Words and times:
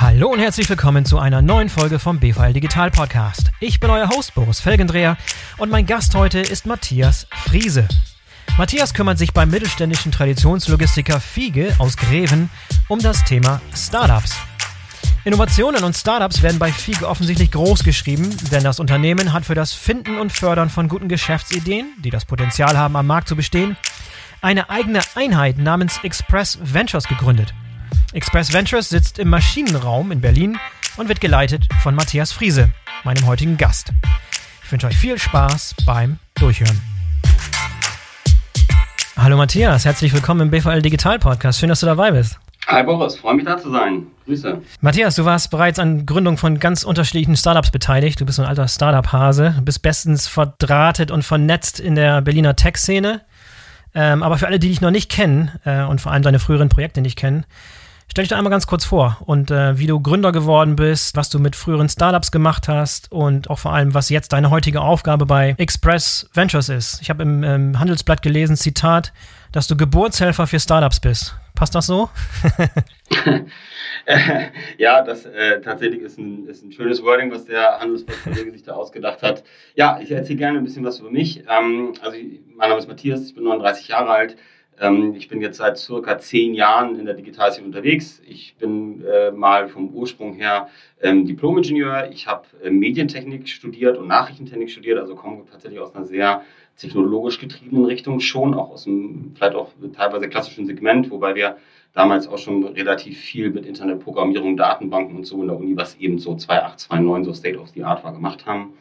Hallo 0.00 0.28
und 0.28 0.38
herzlich 0.38 0.66
willkommen 0.70 1.04
zu 1.04 1.18
einer 1.18 1.42
neuen 1.42 1.68
Folge 1.68 1.98
vom 1.98 2.18
BVL 2.18 2.54
Digital 2.54 2.90
Podcast. 2.90 3.50
Ich 3.60 3.80
bin 3.80 3.90
euer 3.90 4.08
Host 4.08 4.34
Boris 4.34 4.58
Felgendreher 4.58 5.18
und 5.58 5.70
mein 5.70 5.84
Gast 5.84 6.14
heute 6.14 6.40
ist 6.40 6.64
Matthias 6.64 7.26
Friese. 7.30 7.86
Matthias 8.56 8.94
kümmert 8.94 9.18
sich 9.18 9.34
beim 9.34 9.50
mittelständischen 9.50 10.10
Traditionslogistiker 10.10 11.20
Fiege 11.20 11.74
aus 11.76 11.98
Greven 11.98 12.48
um 12.88 12.98
das 13.00 13.26
Thema 13.26 13.60
Startups. 13.76 14.38
Innovationen 15.24 15.84
und 15.84 15.94
Startups 15.94 16.40
werden 16.40 16.58
bei 16.58 16.72
Fiege 16.72 17.06
offensichtlich 17.06 17.50
groß 17.50 17.84
geschrieben, 17.84 18.34
denn 18.50 18.64
das 18.64 18.80
Unternehmen 18.80 19.34
hat 19.34 19.44
für 19.44 19.54
das 19.54 19.74
Finden 19.74 20.18
und 20.18 20.32
Fördern 20.32 20.70
von 20.70 20.88
guten 20.88 21.08
Geschäftsideen, 21.08 21.88
die 21.98 22.10
das 22.10 22.24
Potenzial 22.24 22.78
haben, 22.78 22.96
am 22.96 23.06
Markt 23.06 23.28
zu 23.28 23.36
bestehen, 23.36 23.76
eine 24.40 24.70
eigene 24.70 25.00
Einheit 25.14 25.58
namens 25.58 26.00
Express 26.02 26.58
Ventures 26.62 27.06
gegründet. 27.06 27.52
Express 28.12 28.52
Ventures 28.52 28.88
sitzt 28.88 29.20
im 29.20 29.28
Maschinenraum 29.28 30.10
in 30.10 30.20
Berlin 30.20 30.58
und 30.96 31.08
wird 31.08 31.20
geleitet 31.20 31.68
von 31.80 31.94
Matthias 31.94 32.32
Friese, 32.32 32.70
meinem 33.04 33.24
heutigen 33.24 33.56
Gast. 33.56 33.92
Ich 34.64 34.72
wünsche 34.72 34.88
euch 34.88 34.96
viel 34.96 35.16
Spaß 35.16 35.76
beim 35.86 36.18
Durchhören. 36.34 36.80
Hallo 39.16 39.36
Matthias, 39.36 39.84
herzlich 39.84 40.12
willkommen 40.12 40.40
im 40.40 40.50
BVL 40.50 40.82
Digital 40.82 41.20
Podcast. 41.20 41.60
Schön, 41.60 41.68
dass 41.68 41.80
du 41.80 41.86
dabei 41.86 42.10
bist. 42.10 42.40
Hi 42.66 42.82
Boris, 42.82 43.16
freue 43.16 43.34
mich 43.34 43.44
da 43.44 43.58
zu 43.58 43.70
sein. 43.70 44.08
Grüße. 44.26 44.60
Matthias, 44.80 45.14
du 45.14 45.24
warst 45.24 45.52
bereits 45.52 45.78
an 45.78 46.04
Gründung 46.04 46.36
von 46.36 46.58
ganz 46.58 46.82
unterschiedlichen 46.82 47.36
Startups 47.36 47.70
beteiligt. 47.70 48.20
Du 48.20 48.26
bist 48.26 48.36
so 48.36 48.42
ein 48.42 48.48
alter 48.48 48.66
Startup-Hase, 48.66 49.62
bist 49.62 49.82
bestens 49.82 50.26
verdrahtet 50.26 51.12
und 51.12 51.22
vernetzt 51.22 51.78
in 51.78 51.94
der 51.94 52.22
Berliner 52.22 52.56
Tech-Szene. 52.56 53.20
Ähm, 53.94 54.24
aber 54.24 54.36
für 54.38 54.48
alle, 54.48 54.58
die 54.58 54.68
dich 54.68 54.80
noch 54.80 54.90
nicht 54.90 55.10
kennen 55.10 55.52
äh, 55.64 55.84
und 55.84 56.00
vor 56.00 56.10
allem 56.10 56.22
deine 56.22 56.38
früheren 56.40 56.68
Projekte 56.68 57.00
nicht 57.00 57.16
kennen, 57.16 57.44
stell 58.10 58.24
dich 58.24 58.30
doch 58.30 58.36
einmal 58.36 58.50
ganz 58.50 58.66
kurz 58.66 58.84
vor 58.84 59.18
und 59.24 59.50
äh, 59.50 59.78
wie 59.78 59.86
du 59.86 60.00
Gründer 60.00 60.32
geworden 60.32 60.76
bist, 60.76 61.16
was 61.16 61.30
du 61.30 61.38
mit 61.38 61.54
früheren 61.54 61.88
Startups 61.88 62.32
gemacht 62.32 62.68
hast 62.68 63.10
und 63.12 63.48
auch 63.48 63.58
vor 63.58 63.72
allem, 63.72 63.94
was 63.94 64.10
jetzt 64.10 64.32
deine 64.32 64.50
heutige 64.50 64.80
Aufgabe 64.80 65.26
bei 65.26 65.54
Express 65.58 66.28
Ventures 66.34 66.68
ist. 66.68 67.00
Ich 67.02 67.10
habe 67.10 67.22
im, 67.22 67.44
im 67.44 67.78
Handelsblatt 67.78 68.22
gelesen, 68.22 68.56
Zitat, 68.56 69.12
dass 69.52 69.68
du 69.68 69.76
Geburtshelfer 69.76 70.46
für 70.46 70.58
Startups 70.58 71.00
bist. 71.00 71.36
Passt 71.54 71.74
das 71.74 71.86
so? 71.86 72.08
ja, 74.78 75.02
das 75.02 75.26
äh, 75.26 75.60
tatsächlich 75.60 76.00
ist 76.00 76.18
ein, 76.18 76.46
ist 76.46 76.64
ein 76.64 76.72
schönes 76.72 77.02
Wording, 77.02 77.30
was 77.30 77.44
der 77.44 77.78
Handelsblatt-Kollege 77.80 78.50
sich 78.50 78.62
da 78.62 78.72
ausgedacht 78.72 79.22
hat. 79.22 79.44
Ja, 79.74 80.00
ich 80.00 80.10
erzähle 80.10 80.38
gerne 80.38 80.58
ein 80.58 80.64
bisschen 80.64 80.84
was 80.84 81.00
über 81.00 81.10
mich. 81.10 81.44
Ähm, 81.48 81.92
also, 82.00 82.16
mein 82.56 82.70
Name 82.70 82.80
ist 82.80 82.88
Matthias, 82.88 83.26
ich 83.26 83.34
bin 83.34 83.44
39 83.44 83.88
Jahre 83.88 84.10
alt. 84.10 84.36
Ähm, 84.78 85.14
ich 85.14 85.28
bin 85.28 85.40
jetzt 85.40 85.58
seit 85.58 85.78
circa 85.78 86.18
zehn 86.18 86.54
Jahren 86.54 86.98
in 86.98 87.06
der 87.06 87.14
Digitalisierung 87.14 87.68
unterwegs. 87.68 88.22
Ich 88.26 88.56
bin 88.56 89.04
äh, 89.04 89.30
mal 89.30 89.68
vom 89.68 89.90
Ursprung 89.90 90.34
her 90.34 90.68
ähm, 91.00 91.26
Diplom-Ingenieur. 91.26 92.10
Ich 92.12 92.26
habe 92.26 92.46
äh, 92.62 92.70
Medientechnik 92.70 93.48
studiert 93.48 93.96
und 93.98 94.08
Nachrichtentechnik 94.08 94.70
studiert, 94.70 94.98
also 94.98 95.14
komme 95.14 95.44
tatsächlich 95.50 95.80
aus 95.80 95.94
einer 95.94 96.06
sehr 96.06 96.42
technologisch 96.76 97.38
getriebenen 97.38 97.84
Richtung 97.84 98.20
schon, 98.20 98.54
auch 98.54 98.70
aus 98.70 98.86
einem 98.86 99.32
vielleicht 99.34 99.54
auch 99.54 99.70
teilweise 99.94 100.28
klassischen 100.28 100.66
Segment, 100.66 101.10
wobei 101.10 101.34
wir 101.34 101.58
damals 101.92 102.28
auch 102.28 102.38
schon 102.38 102.64
relativ 102.64 103.18
viel 103.18 103.50
mit 103.50 103.66
Internetprogrammierung, 103.66 104.56
Datenbanken 104.56 105.16
und 105.16 105.24
so 105.24 105.40
in 105.42 105.48
der 105.48 105.58
Uni, 105.58 105.76
was 105.76 105.96
eben 105.96 106.18
so 106.18 106.34
2829 106.34 107.26
so 107.26 107.34
State 107.34 107.58
of 107.58 107.68
the 107.70 107.84
Art 107.84 108.04
war, 108.04 108.12
gemacht 108.12 108.46
haben. 108.46 108.74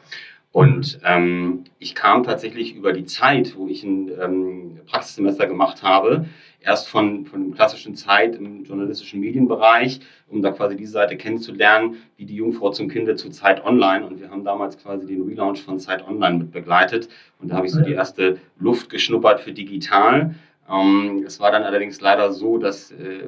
Und 0.51 0.99
ähm, 1.03 1.65
ich 1.77 1.93
kam 1.93 2.23
tatsächlich 2.23 2.75
über 2.75 2.91
die 2.91 3.05
Zeit, 3.05 3.55
wo 3.55 3.67
ich 3.67 3.83
ein 3.83 4.09
ähm, 4.19 4.79
Praxissemester 4.87 5.45
gemacht 5.45 5.83
habe, 5.83 6.25
erst 6.59 6.89
von, 6.89 7.25
von 7.25 7.49
der 7.49 7.55
klassischen 7.55 7.95
Zeit 7.95 8.35
im 8.35 8.63
journalistischen 8.63 9.19
Medienbereich, 9.19 9.99
um 10.27 10.41
da 10.41 10.51
quasi 10.51 10.75
diese 10.75 10.93
Seite 10.93 11.17
kennenzulernen, 11.17 11.97
wie 12.17 12.25
die 12.25 12.35
Jungfrau 12.35 12.71
zum 12.71 12.89
Kinde 12.89 13.15
zu 13.15 13.29
Zeit 13.29 13.63
Online. 13.63 14.05
Und 14.05 14.19
wir 14.19 14.31
haben 14.31 14.43
damals 14.43 14.77
quasi 14.77 15.05
den 15.05 15.21
Relaunch 15.21 15.61
von 15.61 15.79
Zeit 15.79 16.07
Online 16.07 16.39
mit 16.39 16.51
begleitet. 16.51 17.09
Und 17.39 17.51
da 17.51 17.55
habe 17.55 17.67
ich 17.67 17.71
so 17.71 17.81
die 17.81 17.93
erste 17.93 18.39
Luft 18.59 18.89
geschnuppert 18.89 19.41
für 19.41 19.53
digital. 19.53 20.33
Ähm, 20.71 21.23
es 21.25 21.39
war 21.39 21.51
dann 21.51 21.63
allerdings 21.63 21.99
leider 22.01 22.31
so, 22.31 22.57
dass 22.57 22.91
äh, 22.91 23.23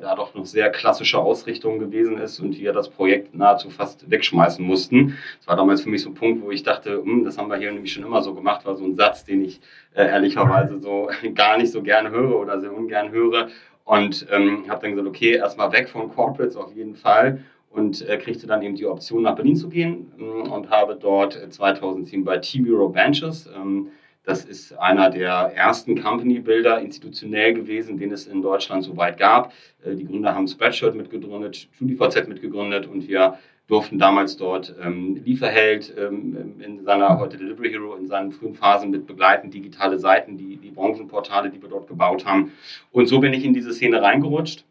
da 0.00 0.14
doch 0.14 0.34
noch 0.34 0.46
sehr 0.46 0.70
klassische 0.70 1.18
Ausrichtung 1.18 1.78
gewesen 1.78 2.18
ist 2.18 2.38
und 2.38 2.58
wir 2.58 2.72
das 2.72 2.88
Projekt 2.88 3.34
nahezu 3.34 3.70
fast 3.70 4.08
wegschmeißen 4.10 4.64
mussten. 4.64 5.16
Das 5.38 5.48
war 5.48 5.56
damals 5.56 5.82
für 5.82 5.90
mich 5.90 6.02
so 6.02 6.10
ein 6.10 6.14
Punkt, 6.14 6.42
wo 6.42 6.50
ich 6.50 6.62
dachte, 6.62 7.02
hm, 7.02 7.24
das 7.24 7.38
haben 7.38 7.48
wir 7.48 7.56
hier 7.56 7.72
nämlich 7.72 7.92
schon 7.92 8.04
immer 8.04 8.22
so 8.22 8.34
gemacht, 8.34 8.64
war 8.64 8.76
so 8.76 8.84
ein 8.84 8.94
Satz, 8.94 9.24
den 9.24 9.42
ich 9.42 9.60
äh, 9.94 10.06
ehrlicherweise 10.06 10.78
so 10.78 11.10
gar 11.34 11.58
nicht 11.58 11.72
so 11.72 11.82
gerne 11.82 12.10
höre 12.10 12.38
oder 12.38 12.60
sehr 12.60 12.74
ungern 12.74 13.10
höre. 13.10 13.48
Und 13.84 14.26
ähm, 14.30 14.68
habe 14.68 14.82
dann 14.82 14.90
gesagt, 14.92 15.08
okay, 15.08 15.36
erstmal 15.36 15.72
weg 15.72 15.88
von 15.88 16.12
Corporates 16.12 16.56
auf 16.56 16.74
jeden 16.74 16.96
Fall 16.96 17.40
und 17.70 18.08
äh, 18.08 18.16
kriegte 18.16 18.46
dann 18.46 18.62
eben 18.62 18.74
die 18.74 18.86
Option, 18.86 19.22
nach 19.22 19.36
Berlin 19.36 19.54
zu 19.54 19.68
gehen 19.68 20.12
ähm, 20.18 20.50
und 20.50 20.70
habe 20.70 20.96
dort 20.96 21.38
2010 21.50 22.24
bei 22.24 22.38
Team 22.38 22.66
Euro 22.68 22.92
Ventures 22.92 23.48
ähm, 23.54 23.88
das 24.26 24.44
ist 24.44 24.72
einer 24.78 25.08
der 25.08 25.52
ersten 25.54 26.02
Company-Builder 26.02 26.80
institutionell 26.80 27.54
gewesen, 27.54 27.96
den 27.96 28.12
es 28.12 28.26
in 28.26 28.42
Deutschland 28.42 28.84
soweit 28.84 29.18
gab. 29.18 29.52
Äh, 29.84 29.94
die 29.94 30.04
Gründer 30.04 30.34
haben 30.34 30.48
Spreadshirt 30.48 30.94
mitgegründet, 30.94 31.68
StudiVZ 31.74 32.28
mitgegründet 32.28 32.86
und 32.86 33.08
wir 33.08 33.38
durften 33.68 33.98
damals 33.98 34.36
dort 34.36 34.74
ähm, 34.82 35.22
Lieferheld 35.24 35.94
ähm, 35.96 36.60
in 36.60 36.84
seiner 36.84 37.18
heute 37.18 37.36
Delivery 37.36 37.70
Hero 37.70 37.94
in 37.94 38.06
seinen 38.06 38.32
frühen 38.32 38.54
Phasen 38.54 38.90
mit 38.90 39.06
begleiten, 39.06 39.50
digitale 39.50 39.98
Seiten, 39.98 40.36
die, 40.36 40.56
die 40.56 40.70
Branchenportale, 40.70 41.50
die 41.50 41.62
wir 41.62 41.68
dort 41.68 41.88
gebaut 41.88 42.26
haben. 42.26 42.52
Und 42.92 43.06
so 43.06 43.20
bin 43.20 43.32
ich 43.32 43.44
in 43.44 43.54
diese 43.54 43.72
Szene 43.72 44.02
reingerutscht. 44.02 44.64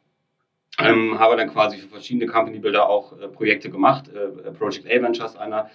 Ähm, 0.78 1.18
habe 1.20 1.38
dann 1.38 1.50
quasi 1.50 1.78
für 1.78 1.88
verschiedene 1.88 2.26
Company 2.26 2.60
Builder 2.60 2.90
auch 2.90 3.18
äh, 3.18 3.30
Projekte 3.30 3.70
gemacht. 3.70 4.10
Äh, 4.10 4.52
Project 4.52 4.86
A 4.86 5.02
Ventures, 5.02 5.38
einer 5.38 5.70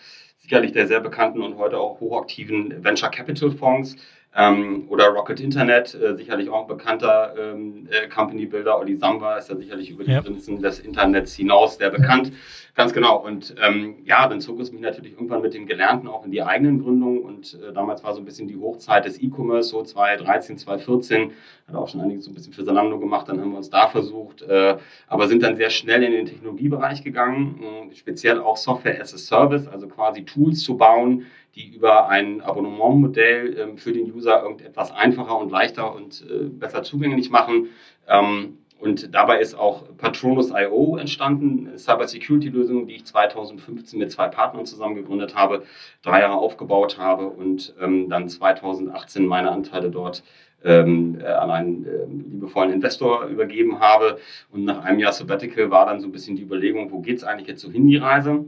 sicherlich 0.50 0.72
der 0.72 0.88
sehr 0.88 0.98
bekannten 0.98 1.42
und 1.42 1.58
heute 1.58 1.78
auch 1.78 2.00
hochaktiven 2.00 2.82
Venture 2.82 3.08
Capital 3.08 3.52
Fonds. 3.52 3.94
Ähm, 4.34 4.84
oder 4.88 5.08
Rocket 5.08 5.40
Internet, 5.40 5.94
äh, 5.94 6.16
sicherlich 6.16 6.48
auch 6.48 6.62
ein 6.62 6.68
bekannter 6.68 7.34
ähm, 7.36 7.88
äh, 7.90 8.08
Company 8.08 8.46
Builder. 8.46 8.78
Olli 8.78 8.96
Samba 8.96 9.38
ist 9.38 9.48
ja 9.48 9.56
sicherlich 9.56 9.90
über 9.90 10.04
die 10.04 10.12
ja. 10.12 10.20
Grenzen 10.20 10.62
des 10.62 10.78
Internets 10.78 11.34
hinaus 11.34 11.78
sehr 11.78 11.90
bekannt. 11.90 12.32
Ganz 12.80 12.94
genau. 12.94 13.18
Und 13.18 13.54
ähm, 13.62 13.96
ja, 14.06 14.26
dann 14.26 14.40
zog 14.40 14.58
es 14.58 14.72
mich 14.72 14.80
natürlich 14.80 15.12
irgendwann 15.12 15.42
mit 15.42 15.52
dem 15.52 15.66
Gelernten 15.66 16.08
auch 16.08 16.24
in 16.24 16.30
die 16.30 16.42
eigenen 16.42 16.82
Gründungen. 16.82 17.18
Und 17.18 17.58
äh, 17.62 17.74
damals 17.74 18.02
war 18.02 18.14
so 18.14 18.22
ein 18.22 18.24
bisschen 18.24 18.48
die 18.48 18.56
Hochzeit 18.56 19.04
des 19.04 19.20
E-Commerce, 19.20 19.68
so 19.68 19.82
2013, 19.82 20.56
2014. 20.56 21.32
Hat 21.68 21.74
auch 21.74 21.88
schon 21.88 22.00
einiges 22.00 22.24
so 22.24 22.30
ein 22.30 22.34
bisschen 22.34 22.54
für 22.54 22.64
Salando 22.64 22.98
gemacht. 22.98 23.28
Dann 23.28 23.38
haben 23.38 23.50
wir 23.50 23.58
uns 23.58 23.68
da 23.68 23.88
versucht, 23.88 24.40
äh, 24.40 24.78
aber 25.08 25.28
sind 25.28 25.42
dann 25.42 25.56
sehr 25.56 25.68
schnell 25.68 26.02
in 26.02 26.12
den 26.12 26.24
Technologiebereich 26.24 27.04
gegangen. 27.04 27.60
Äh, 27.90 27.94
speziell 27.94 28.40
auch 28.40 28.56
Software 28.56 28.98
as 28.98 29.12
a 29.12 29.18
Service, 29.18 29.68
also 29.68 29.86
quasi 29.86 30.24
Tools 30.24 30.60
zu 30.62 30.78
bauen, 30.78 31.26
die 31.54 31.74
über 31.74 32.08
ein 32.08 32.40
Abonnementmodell 32.40 33.58
ähm, 33.58 33.76
für 33.76 33.92
den 33.92 34.10
User 34.10 34.42
irgendetwas 34.42 34.90
einfacher 34.90 35.36
und 35.36 35.52
leichter 35.52 35.94
und 35.94 36.24
äh, 36.30 36.44
besser 36.44 36.82
zugänglich 36.82 37.28
machen. 37.28 37.68
Ähm, 38.08 38.56
und 38.80 39.14
dabei 39.14 39.40
ist 39.40 39.54
auch 39.54 39.84
Patronus.io 39.98 40.96
entstanden, 40.96 41.68
eine 41.68 41.78
Cybersecurity-Lösung, 41.78 42.86
die 42.86 42.94
ich 42.94 43.04
2015 43.04 43.98
mit 43.98 44.10
zwei 44.10 44.28
Partnern 44.28 44.64
zusammen 44.64 44.94
gegründet 44.94 45.34
habe, 45.34 45.64
drei 46.02 46.20
Jahre 46.20 46.36
aufgebaut 46.38 46.98
habe 46.98 47.26
und 47.26 47.74
ähm, 47.80 48.08
dann 48.08 48.28
2018 48.28 49.26
meine 49.26 49.50
Anteile 49.50 49.90
dort 49.90 50.22
ähm, 50.64 51.18
äh, 51.20 51.26
an 51.26 51.50
einen 51.50 51.86
äh, 51.86 52.06
liebevollen 52.06 52.72
Investor 52.72 53.26
übergeben 53.26 53.80
habe. 53.80 54.18
Und 54.50 54.64
nach 54.64 54.84
einem 54.84 54.98
Jahr 54.98 55.12
Sabbatical 55.12 55.70
war 55.70 55.86
dann 55.86 56.00
so 56.00 56.08
ein 56.08 56.12
bisschen 56.12 56.36
die 56.36 56.42
Überlegung, 56.42 56.90
wo 56.90 57.00
geht 57.00 57.18
es 57.18 57.24
eigentlich 57.24 57.48
jetzt 57.48 57.60
so 57.60 57.70
hin, 57.70 57.86
die 57.86 57.96
Reise? 57.96 58.44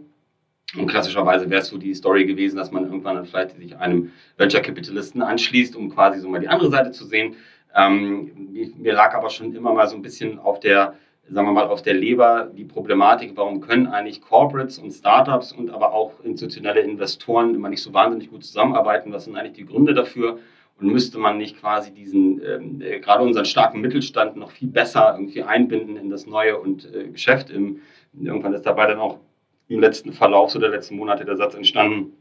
Und 0.76 0.87
klassischerweise 0.87 1.50
wäre 1.50 1.60
es 1.60 1.69
so 1.69 1.76
die 1.76 1.94
Story 1.94 2.25
gewesen, 2.25 2.56
dass 2.56 2.72
man 2.72 2.84
irgendwann 2.84 3.16
dann 3.16 3.26
vielleicht 3.26 3.56
sich 3.56 3.76
einem 3.76 4.10
Venture 4.38 4.62
Capitalisten 4.62 5.20
anschließt, 5.20 5.76
um 5.76 5.90
quasi 5.90 6.19
so 6.19 6.28
mal 6.31 6.40
die 6.40 6.49
andere 6.49 6.70
Seite 6.70 6.93
zu 6.93 7.05
sehen. 7.05 7.37
Ähm, 7.75 8.53
mir 8.77 8.93
lag 8.93 9.15
aber 9.15 9.31
schon 9.31 9.55
immer 9.55 9.73
mal 9.73 9.87
so 9.87 9.97
ein 9.97 10.03
bisschen 10.03 10.39
auf 10.39 10.61
der, 10.61 10.95
sagen 11.29 11.47
wir 11.47 11.53
mal, 11.53 11.69
auf 11.69 11.83
der 11.83 11.95
Leber 11.95 12.51
die 12.55 12.65
Problematik, 12.65 13.33
warum 13.37 13.61
können 13.61 13.87
eigentlich 13.87 14.21
Corporates 14.21 14.79
und 14.79 14.91
Startups 14.91 15.53
und 15.53 15.71
aber 15.71 15.93
auch 15.93 16.21
institutionelle 16.23 16.81
Investoren 16.81 17.55
immer 17.55 17.69
nicht 17.69 17.83
so 17.83 17.93
wahnsinnig 17.95 18.31
gut 18.31 18.45
zusammenarbeiten? 18.45 19.13
Was 19.13 19.25
sind 19.25 19.37
eigentlich 19.37 19.55
die 19.55 19.67
Gründe 19.67 19.95
dafür? 19.95 20.39
Und 20.81 20.93
müsste 20.93 21.19
man 21.19 21.39
nicht 21.39 21.61
quasi 21.61 21.93
diesen, 21.93 22.41
ähm, 22.45 22.81
äh, 22.81 22.99
gerade 22.99 23.23
unseren 23.23 23.45
starken 23.45 23.81
Mittelstand 23.81 24.37
noch 24.37 24.51
viel 24.51 24.69
besser 24.69 25.15
irgendwie 25.17 25.43
einbinden 25.43 25.97
in 25.97 26.11
das 26.11 26.27
neue 26.27 26.59
und 26.59 26.93
äh, 26.93 27.09
Geschäft? 27.09 27.51
Im, 27.51 27.81
irgendwann 28.13 28.55
ist 28.55 28.67
dabei 28.67 28.87
dann 28.87 28.99
auch 28.99 29.19
im 29.69 29.81
letzten 29.81 30.13
Verlauf 30.13 30.51
so 30.51 30.59
der 30.59 30.71
letzten 30.71 30.97
Monate 30.97 31.25
der 31.25 31.37
Satz 31.37 31.55
entstanden, 31.55 32.13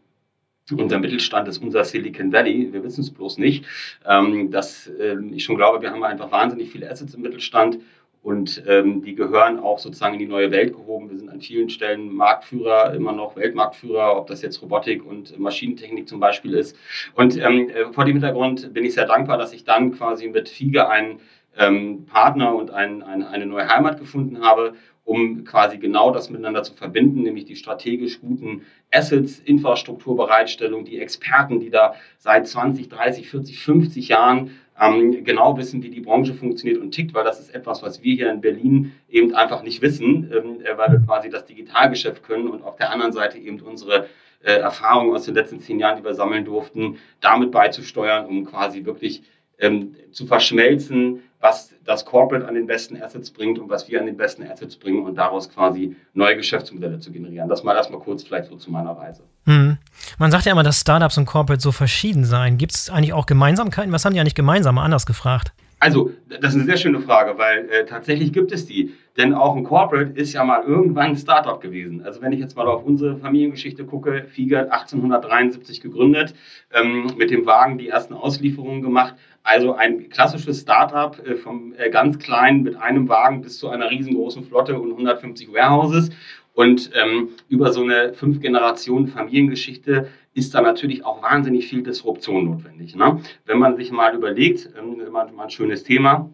unser 0.72 1.00
Mittelstand 1.00 1.48
ist 1.48 1.58
unser 1.58 1.84
Silicon 1.84 2.32
Valley. 2.32 2.72
Wir 2.72 2.84
wissen 2.84 3.02
es 3.02 3.12
bloß 3.12 3.38
nicht. 3.38 3.66
Ähm, 4.08 4.52
dass 4.52 4.88
äh, 4.88 5.18
ich 5.32 5.44
schon 5.44 5.58
glaube, 5.58 5.82
wir 5.82 5.92
haben 5.92 6.04
einfach 6.04 6.32
wahnsinnig 6.32 6.72
viele 6.72 6.90
Assets 6.90 7.14
im 7.14 7.22
Mittelstand 7.22 7.80
und 8.24 8.64
ähm, 8.68 9.02
die 9.02 9.16
gehören 9.16 9.60
auch 9.60 9.80
sozusagen 9.80 10.14
in 10.14 10.20
die 10.20 10.28
neue 10.28 10.52
Welt 10.52 10.74
gehoben. 10.74 11.10
Wir 11.10 11.18
sind 11.18 11.30
an 11.30 11.42
vielen 11.42 11.70
Stellen 11.70 12.14
Marktführer, 12.14 12.94
immer 12.94 13.14
noch 13.14 13.36
Weltmarktführer, 13.36 14.16
ob 14.16 14.28
das 14.28 14.44
jetzt 14.44 14.62
Robotik 14.62 15.04
und 15.04 15.38
Maschinentechnik 15.40 16.08
zum 16.08 16.20
Beispiel 16.20 16.54
ist. 16.54 16.78
Und 17.16 17.36
ähm, 17.38 17.70
äh, 17.70 17.92
vor 17.92 18.06
dem 18.06 18.14
Hintergrund 18.14 18.74
bin 18.74 18.86
ich 18.86 18.94
sehr 18.94 19.08
dankbar, 19.08 19.40
dass 19.40 19.54
ich 19.54 19.64
dann 19.64 19.92
quasi 19.94 20.28
mit 20.28 20.50
FIGE 20.50 20.88
einen 20.88 21.20
ähm, 21.58 22.06
Partner 22.06 22.54
und 22.56 22.70
ein, 22.72 23.02
ein, 23.02 23.24
eine 23.24 23.46
neue 23.48 23.68
Heimat 23.68 24.00
gefunden 24.00 24.42
habe, 24.42 24.76
um 25.04 25.44
quasi 25.44 25.78
genau 25.78 26.12
das 26.12 26.30
miteinander 26.30 26.64
zu 26.64 26.74
verbinden, 26.74 27.24
nämlich 27.24 27.46
die 27.46 27.56
strategisch 27.56 28.22
guten 28.22 28.64
Assets, 28.92 29.40
Infrastrukturbereitstellung, 29.40 30.86
die 30.86 31.00
Experten, 31.00 31.60
die 31.60 31.70
da 31.70 31.96
seit 32.18 32.48
20, 32.48 32.90
30, 32.90 33.30
40, 33.30 33.60
50 33.60 34.08
Jahren 34.10 34.52
ähm, 34.80 35.24
genau 35.24 35.58
wissen, 35.58 35.84
wie 35.84 35.90
die 35.90 36.02
Branche 36.02 36.34
funktioniert 36.34 36.80
und 36.80 36.92
tickt, 36.92 37.14
weil 37.14 37.24
das 37.24 37.40
ist 37.40 37.54
etwas, 37.54 37.84
was 37.84 38.04
wir 38.04 38.16
hier 38.16 38.32
in 38.32 38.42
Berlin 38.42 38.94
eben 39.10 39.34
einfach 39.36 39.64
nicht 39.64 39.82
wissen, 39.82 40.32
ähm, 40.32 40.62
äh, 40.64 40.78
weil 40.78 40.92
wir 40.92 41.00
quasi 41.06 41.30
das 41.30 41.46
Digitalgeschäft 41.46 42.24
können 42.24 42.48
und 42.48 42.64
auf 42.64 42.76
der 42.76 42.92
anderen 42.92 43.12
Seite 43.12 43.38
eben 43.38 43.60
unsere 43.62 44.08
äh, 44.44 44.54
Erfahrungen 44.54 45.16
aus 45.16 45.26
den 45.26 45.36
letzten 45.36 45.60
zehn 45.60 45.80
Jahren, 45.80 45.98
die 45.98 46.04
wir 46.04 46.14
sammeln 46.14 46.46
durften, 46.46 46.98
damit 47.20 47.52
beizusteuern, 47.52 48.26
um 48.26 48.46
quasi 48.46 48.86
wirklich 48.86 49.24
ähm, 49.60 49.96
zu 50.12 50.26
verschmelzen, 50.26 51.22
was 51.42 51.74
das 51.84 52.06
Corporate 52.06 52.48
an 52.48 52.56
den 52.56 52.68
besten 52.68 53.02
Assets 53.02 53.32
bringt 53.32 53.60
und 53.60 53.70
was 53.70 53.90
wir 53.90 54.00
an 54.00 54.06
den 54.06 54.16
besten 54.16 54.44
Assets 54.44 54.76
bringen 54.78 55.04
und 55.04 55.16
daraus 55.16 55.50
quasi 55.50 55.96
neue 56.14 56.38
Geschäftsmodelle 56.38 57.00
zu 57.00 57.12
generieren. 57.12 57.50
Das 57.50 57.64
mal 57.64 57.76
erstmal 57.76 58.00
kurz 58.00 58.24
vielleicht 58.24 58.48
so 58.48 58.56
zu 58.56 58.72
meiner 58.72 58.92
Reise. 58.92 59.24
Hm. 59.46 59.78
Man 60.20 60.32
sagt 60.32 60.46
ja 60.46 60.52
immer, 60.52 60.64
dass 60.64 60.80
Startups 60.80 61.18
und 61.18 61.26
Corporate 61.26 61.62
so 61.62 61.72
verschieden 61.72 62.24
seien. 62.24 62.58
Gibt 62.58 62.76
es 62.76 62.90
eigentlich 62.90 63.14
auch 63.14 63.26
Gemeinsamkeiten? 63.26 63.92
Was 63.92 64.06
haben 64.06 64.14
die 64.14 64.20
eigentlich 64.20 64.36
gemeinsam? 64.36 64.76
Mal 64.76 64.84
anders 64.84 65.06
gefragt. 65.06 65.52
Also, 65.82 66.12
das 66.30 66.54
ist 66.54 66.58
eine 66.58 66.66
sehr 66.66 66.78
schöne 66.78 67.00
Frage, 67.00 67.40
weil 67.40 67.68
äh, 67.70 67.86
tatsächlich 67.86 68.32
gibt 68.32 68.52
es 68.52 68.68
die. 68.68 68.94
Denn 69.18 69.34
auch 69.34 69.56
ein 69.56 69.64
Corporate 69.64 70.12
ist 70.12 70.32
ja 70.32 70.44
mal 70.44 70.64
irgendwann 70.64 71.10
ein 71.10 71.18
Startup 71.18 71.60
gewesen. 71.60 72.04
Also 72.06 72.22
wenn 72.22 72.32
ich 72.32 72.40
jetzt 72.40 72.56
mal 72.56 72.68
auf 72.68 72.86
unsere 72.86 73.18
Familiengeschichte 73.18 73.84
gucke, 73.84 74.26
Fiegert 74.30 74.72
1873 74.72 75.82
gegründet, 75.82 76.36
ähm, 76.72 77.12
mit 77.18 77.32
dem 77.32 77.48
Wagen 77.48 77.80
die 77.80 77.90
ersten 77.90 78.14
Auslieferungen 78.14 78.84
gemacht. 78.84 79.16
Also 79.44 79.74
ein 79.74 80.10
klassisches 80.10 80.62
Startup 80.62 81.18
äh, 81.26 81.36
vom 81.36 81.74
äh, 81.78 81.90
ganz 81.90 82.20
kleinen 82.20 82.64
mit 82.64 82.76
einem 82.76 83.10
Wagen 83.10 83.42
bis 83.42 83.58
zu 83.58 83.70
einer 83.70 83.90
riesengroßen 83.90 84.44
Flotte 84.44 84.80
und 84.80 84.92
150 84.92 85.52
Warehouses. 85.52 86.10
Und 86.54 86.92
ähm, 86.94 87.30
über 87.48 87.72
so 87.72 87.82
eine 87.82 88.14
fünf 88.14 88.40
Generationen 88.42 89.08
Familiengeschichte 89.08 90.10
ist 90.34 90.54
da 90.54 90.62
natürlich 90.62 91.06
auch 91.06 91.22
wahnsinnig 91.22 91.68
viel 91.68 91.82
Disruption 91.82 92.46
notwendig. 92.46 92.96
Ne? 92.96 93.22
Wenn 93.46 93.58
man 93.58 93.78
sich 93.78 93.92
mal 93.92 94.14
überlegt, 94.16 94.70
ähm, 94.78 95.00
immer 95.00 95.28
ein 95.42 95.50
schönes 95.50 95.84
Thema, 95.84 96.30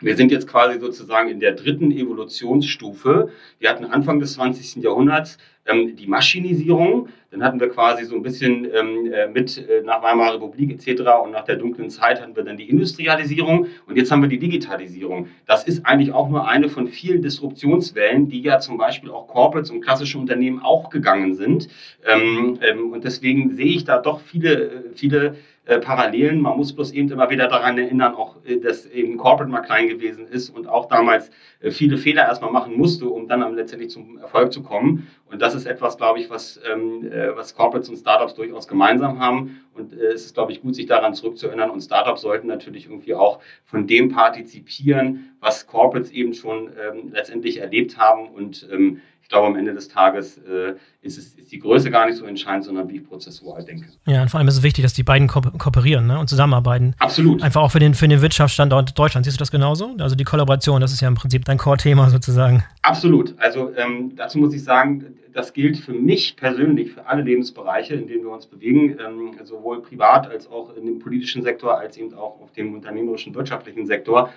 wir 0.00 0.16
sind 0.16 0.32
jetzt 0.32 0.48
quasi 0.48 0.78
sozusagen 0.78 1.28
in 1.28 1.40
der 1.40 1.52
dritten 1.52 1.92
Evolutionsstufe. 1.92 3.30
Wir 3.58 3.70
hatten 3.70 3.84
Anfang 3.84 4.18
des 4.18 4.34
20. 4.34 4.82
Jahrhunderts 4.82 5.38
ähm, 5.66 5.94
die 5.96 6.06
Maschinisierung. 6.06 7.08
Dann 7.30 7.44
hatten 7.44 7.60
wir 7.60 7.68
quasi 7.68 8.04
so 8.04 8.16
ein 8.16 8.22
bisschen 8.22 8.66
ähm, 8.74 9.12
äh, 9.12 9.28
mit 9.28 9.56
äh, 9.56 9.82
nach 9.84 10.02
Weimarer 10.02 10.34
Republik 10.34 10.72
etc. 10.72 11.02
und 11.22 11.30
nach 11.30 11.44
der 11.44 11.56
dunklen 11.56 11.88
Zeit 11.88 12.20
hatten 12.20 12.34
wir 12.34 12.42
dann 12.42 12.56
die 12.56 12.68
Industrialisierung 12.68 13.66
und 13.86 13.96
jetzt 13.96 14.10
haben 14.10 14.22
wir 14.22 14.28
die 14.28 14.40
Digitalisierung. 14.40 15.28
Das 15.46 15.64
ist 15.64 15.86
eigentlich 15.86 16.12
auch 16.12 16.28
nur 16.28 16.48
eine 16.48 16.68
von 16.68 16.88
vielen 16.88 17.22
Disruptionswellen, 17.22 18.28
die 18.28 18.40
ja 18.40 18.58
zum 18.58 18.78
Beispiel 18.78 19.10
auch 19.10 19.28
Corporates 19.28 19.70
und 19.70 19.80
klassische 19.80 20.18
Unternehmen 20.18 20.60
auch 20.60 20.90
gegangen 20.90 21.34
sind. 21.34 21.68
Ähm, 22.04 22.58
ähm, 22.62 22.92
und 22.92 23.04
deswegen 23.04 23.54
sehe 23.54 23.76
ich 23.76 23.84
da 23.84 23.98
doch 23.98 24.20
viele, 24.20 24.64
äh, 24.64 24.70
viele 24.94 25.36
Parallelen. 25.78 26.40
Man 26.40 26.56
muss 26.56 26.72
bloß 26.72 26.92
eben 26.92 27.10
immer 27.10 27.30
wieder 27.30 27.48
daran 27.48 27.78
erinnern, 27.78 28.14
auch 28.14 28.36
äh, 28.44 28.58
dass 28.58 28.86
eben 28.86 29.16
Corporate 29.16 29.50
mal 29.50 29.60
klein 29.60 29.88
gewesen 29.88 30.26
ist 30.26 30.50
und 30.50 30.66
auch 30.66 30.88
damals 30.88 31.30
äh, 31.60 31.70
viele 31.70 31.96
Fehler 31.96 32.22
erstmal 32.22 32.50
machen 32.50 32.76
musste, 32.76 33.08
um 33.08 33.28
dann 33.28 33.54
letztendlich 33.54 33.90
zum 33.90 34.18
Erfolg 34.18 34.52
zu 34.52 34.62
kommen. 34.62 35.08
Und 35.30 35.40
das 35.40 35.54
ist 35.54 35.66
etwas, 35.66 35.96
glaube 35.96 36.18
ich, 36.18 36.28
was, 36.28 36.60
ähm, 36.70 37.08
was 37.34 37.54
Corporates 37.54 37.88
und 37.88 37.96
Startups 37.96 38.34
durchaus 38.34 38.66
gemeinsam 38.66 39.20
haben. 39.20 39.60
Und 39.74 39.92
es 39.92 40.26
ist, 40.26 40.34
glaube 40.34 40.50
ich, 40.50 40.60
gut, 40.60 40.74
sich 40.74 40.86
daran 40.86 41.14
zurückzuerinnern. 41.14 41.70
Und 41.70 41.80
Startups 41.80 42.22
sollten 42.22 42.48
natürlich 42.48 42.86
irgendwie 42.86 43.14
auch 43.14 43.40
von 43.64 43.86
dem 43.86 44.08
partizipieren, 44.08 45.36
was 45.38 45.68
Corporates 45.68 46.10
eben 46.10 46.34
schon 46.34 46.70
ähm, 46.70 47.12
letztendlich 47.12 47.60
erlebt 47.60 47.96
haben. 47.96 48.28
Und 48.28 48.68
ähm, 48.72 49.00
glaube, 49.30 49.46
am 49.46 49.56
Ende 49.56 49.72
des 49.72 49.88
Tages 49.88 50.38
äh, 50.38 50.74
ist, 51.00 51.16
es, 51.16 51.34
ist 51.34 51.50
die 51.50 51.58
Größe 51.58 51.90
gar 51.90 52.06
nicht 52.06 52.18
so 52.18 52.26
entscheidend, 52.26 52.64
sondern 52.64 52.88
wie 52.88 52.96
ich 52.96 53.04
prozessual 53.08 53.64
denke. 53.64 53.86
Ja, 54.06 54.22
und 54.22 54.28
vor 54.28 54.38
allem 54.38 54.48
ist 54.48 54.58
es 54.58 54.62
wichtig, 54.62 54.82
dass 54.82 54.92
die 54.92 55.02
beiden 55.02 55.28
ko 55.28 55.40
kooperieren 55.40 56.06
ne, 56.06 56.18
und 56.18 56.28
zusammenarbeiten. 56.28 56.94
Absolut. 56.98 57.42
Einfach 57.42 57.62
auch 57.62 57.70
für 57.70 57.78
den, 57.78 57.94
für 57.94 58.08
den 58.08 58.20
Wirtschaftsstandort 58.20 58.98
Deutschland. 58.98 59.24
Siehst 59.24 59.38
du 59.38 59.42
das 59.42 59.50
genauso? 59.50 59.94
Also 59.98 60.16
die 60.16 60.24
Kollaboration, 60.24 60.80
das 60.80 60.92
ist 60.92 61.00
ja 61.00 61.08
im 61.08 61.14
Prinzip 61.14 61.44
dein 61.44 61.56
Core-Thema 61.56 62.10
sozusagen. 62.10 62.64
Absolut. 62.82 63.34
Also 63.38 63.72
ähm, 63.76 64.12
dazu 64.16 64.38
muss 64.38 64.52
ich 64.52 64.62
sagen, 64.62 65.14
das 65.32 65.52
gilt 65.52 65.78
für 65.78 65.92
mich 65.92 66.36
persönlich, 66.36 66.92
für 66.92 67.06
alle 67.06 67.22
Lebensbereiche, 67.22 67.94
in 67.94 68.08
denen 68.08 68.24
wir 68.24 68.32
uns 68.32 68.46
bewegen, 68.46 68.98
ähm, 68.98 69.34
sowohl 69.44 69.82
privat 69.82 70.28
als 70.28 70.50
auch 70.50 70.74
in 70.76 70.86
dem 70.86 70.98
politischen 70.98 71.42
Sektor, 71.42 71.78
als 71.78 71.96
eben 71.96 72.12
auch 72.14 72.40
auf 72.40 72.52
dem 72.52 72.74
unternehmerischen, 72.74 73.34
wirtschaftlichen 73.34 73.86
Sektor. 73.86 74.32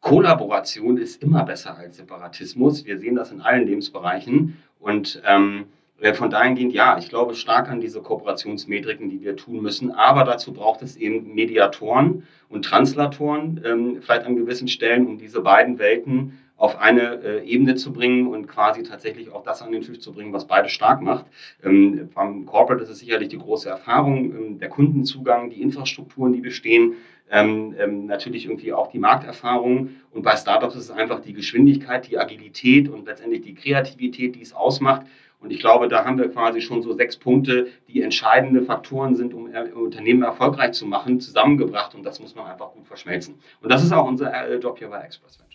Kollaboration 0.00 0.96
ist 0.96 1.22
immer 1.22 1.44
besser 1.44 1.76
als 1.76 1.96
Separatismus. 1.96 2.84
Wir 2.86 2.98
sehen 2.98 3.16
das 3.16 3.32
in 3.32 3.40
allen 3.40 3.66
Lebensbereichen. 3.66 4.56
Und 4.78 5.22
ähm, 5.26 5.66
äh, 6.00 6.14
von 6.14 6.30
dahingehend, 6.30 6.72
ja, 6.72 6.96
ich 6.98 7.10
glaube 7.10 7.34
stark 7.34 7.68
an 7.68 7.80
diese 7.80 8.00
Kooperationsmetriken, 8.00 9.10
die 9.10 9.20
wir 9.20 9.36
tun 9.36 9.60
müssen. 9.60 9.90
Aber 9.92 10.24
dazu 10.24 10.52
braucht 10.52 10.82
es 10.82 10.96
eben 10.96 11.34
Mediatoren 11.34 12.24
und 12.48 12.64
Translatoren, 12.64 13.60
ähm, 13.64 13.98
vielleicht 14.00 14.24
an 14.24 14.36
gewissen 14.36 14.68
Stellen, 14.68 15.06
um 15.06 15.18
diese 15.18 15.42
beiden 15.42 15.78
Welten 15.78 16.38
auf 16.56 16.78
eine 16.78 17.22
äh, 17.22 17.44
Ebene 17.46 17.74
zu 17.74 17.90
bringen 17.90 18.26
und 18.26 18.46
quasi 18.46 18.82
tatsächlich 18.82 19.32
auch 19.32 19.42
das 19.42 19.62
an 19.62 19.72
den 19.72 19.80
Tisch 19.80 19.98
zu 20.00 20.12
bringen, 20.12 20.34
was 20.34 20.46
beide 20.46 20.68
stark 20.68 21.00
macht. 21.00 21.24
Ähm, 21.64 22.10
beim 22.14 22.44
Corporate 22.44 22.82
ist 22.82 22.90
es 22.90 22.98
sicherlich 22.98 23.28
die 23.28 23.38
große 23.38 23.68
Erfahrung, 23.68 24.24
ähm, 24.24 24.58
der 24.58 24.68
Kundenzugang, 24.68 25.48
die 25.48 25.62
Infrastrukturen, 25.62 26.34
die 26.34 26.42
bestehen, 26.42 26.96
ähm, 27.30 27.74
ähm, 27.78 28.06
natürlich 28.06 28.46
irgendwie 28.46 28.72
auch 28.72 28.90
die 28.90 28.98
Markterfahrung. 28.98 29.90
Und 30.12 30.22
bei 30.22 30.36
Startups 30.36 30.74
ist 30.74 30.84
es 30.84 30.90
einfach 30.90 31.20
die 31.20 31.32
Geschwindigkeit, 31.32 32.08
die 32.08 32.18
Agilität 32.18 32.88
und 32.88 33.06
letztendlich 33.06 33.42
die 33.42 33.54
Kreativität, 33.54 34.34
die 34.34 34.42
es 34.42 34.52
ausmacht. 34.52 35.06
Und 35.40 35.50
ich 35.50 35.60
glaube, 35.60 35.88
da 35.88 36.04
haben 36.04 36.18
wir 36.18 36.28
quasi 36.28 36.60
schon 36.60 36.82
so 36.82 36.92
sechs 36.92 37.16
Punkte, 37.16 37.68
die 37.88 38.02
entscheidende 38.02 38.62
Faktoren 38.62 39.14
sind, 39.14 39.32
um 39.32 39.48
Unternehmen 39.74 40.22
erfolgreich 40.22 40.72
zu 40.72 40.86
machen, 40.86 41.20
zusammengebracht. 41.20 41.94
Und 41.94 42.04
das 42.04 42.20
muss 42.20 42.34
man 42.34 42.46
einfach 42.46 42.72
gut 42.72 42.86
verschmelzen. 42.86 43.36
Und 43.62 43.72
das 43.72 43.82
ist 43.82 43.92
auch 43.92 44.06
unser 44.06 44.32
äh, 44.32 44.56
Job 44.56 44.78
hier 44.78 44.88
bei 44.88 45.00
Express 45.00 45.38
Ventures. 45.38 45.49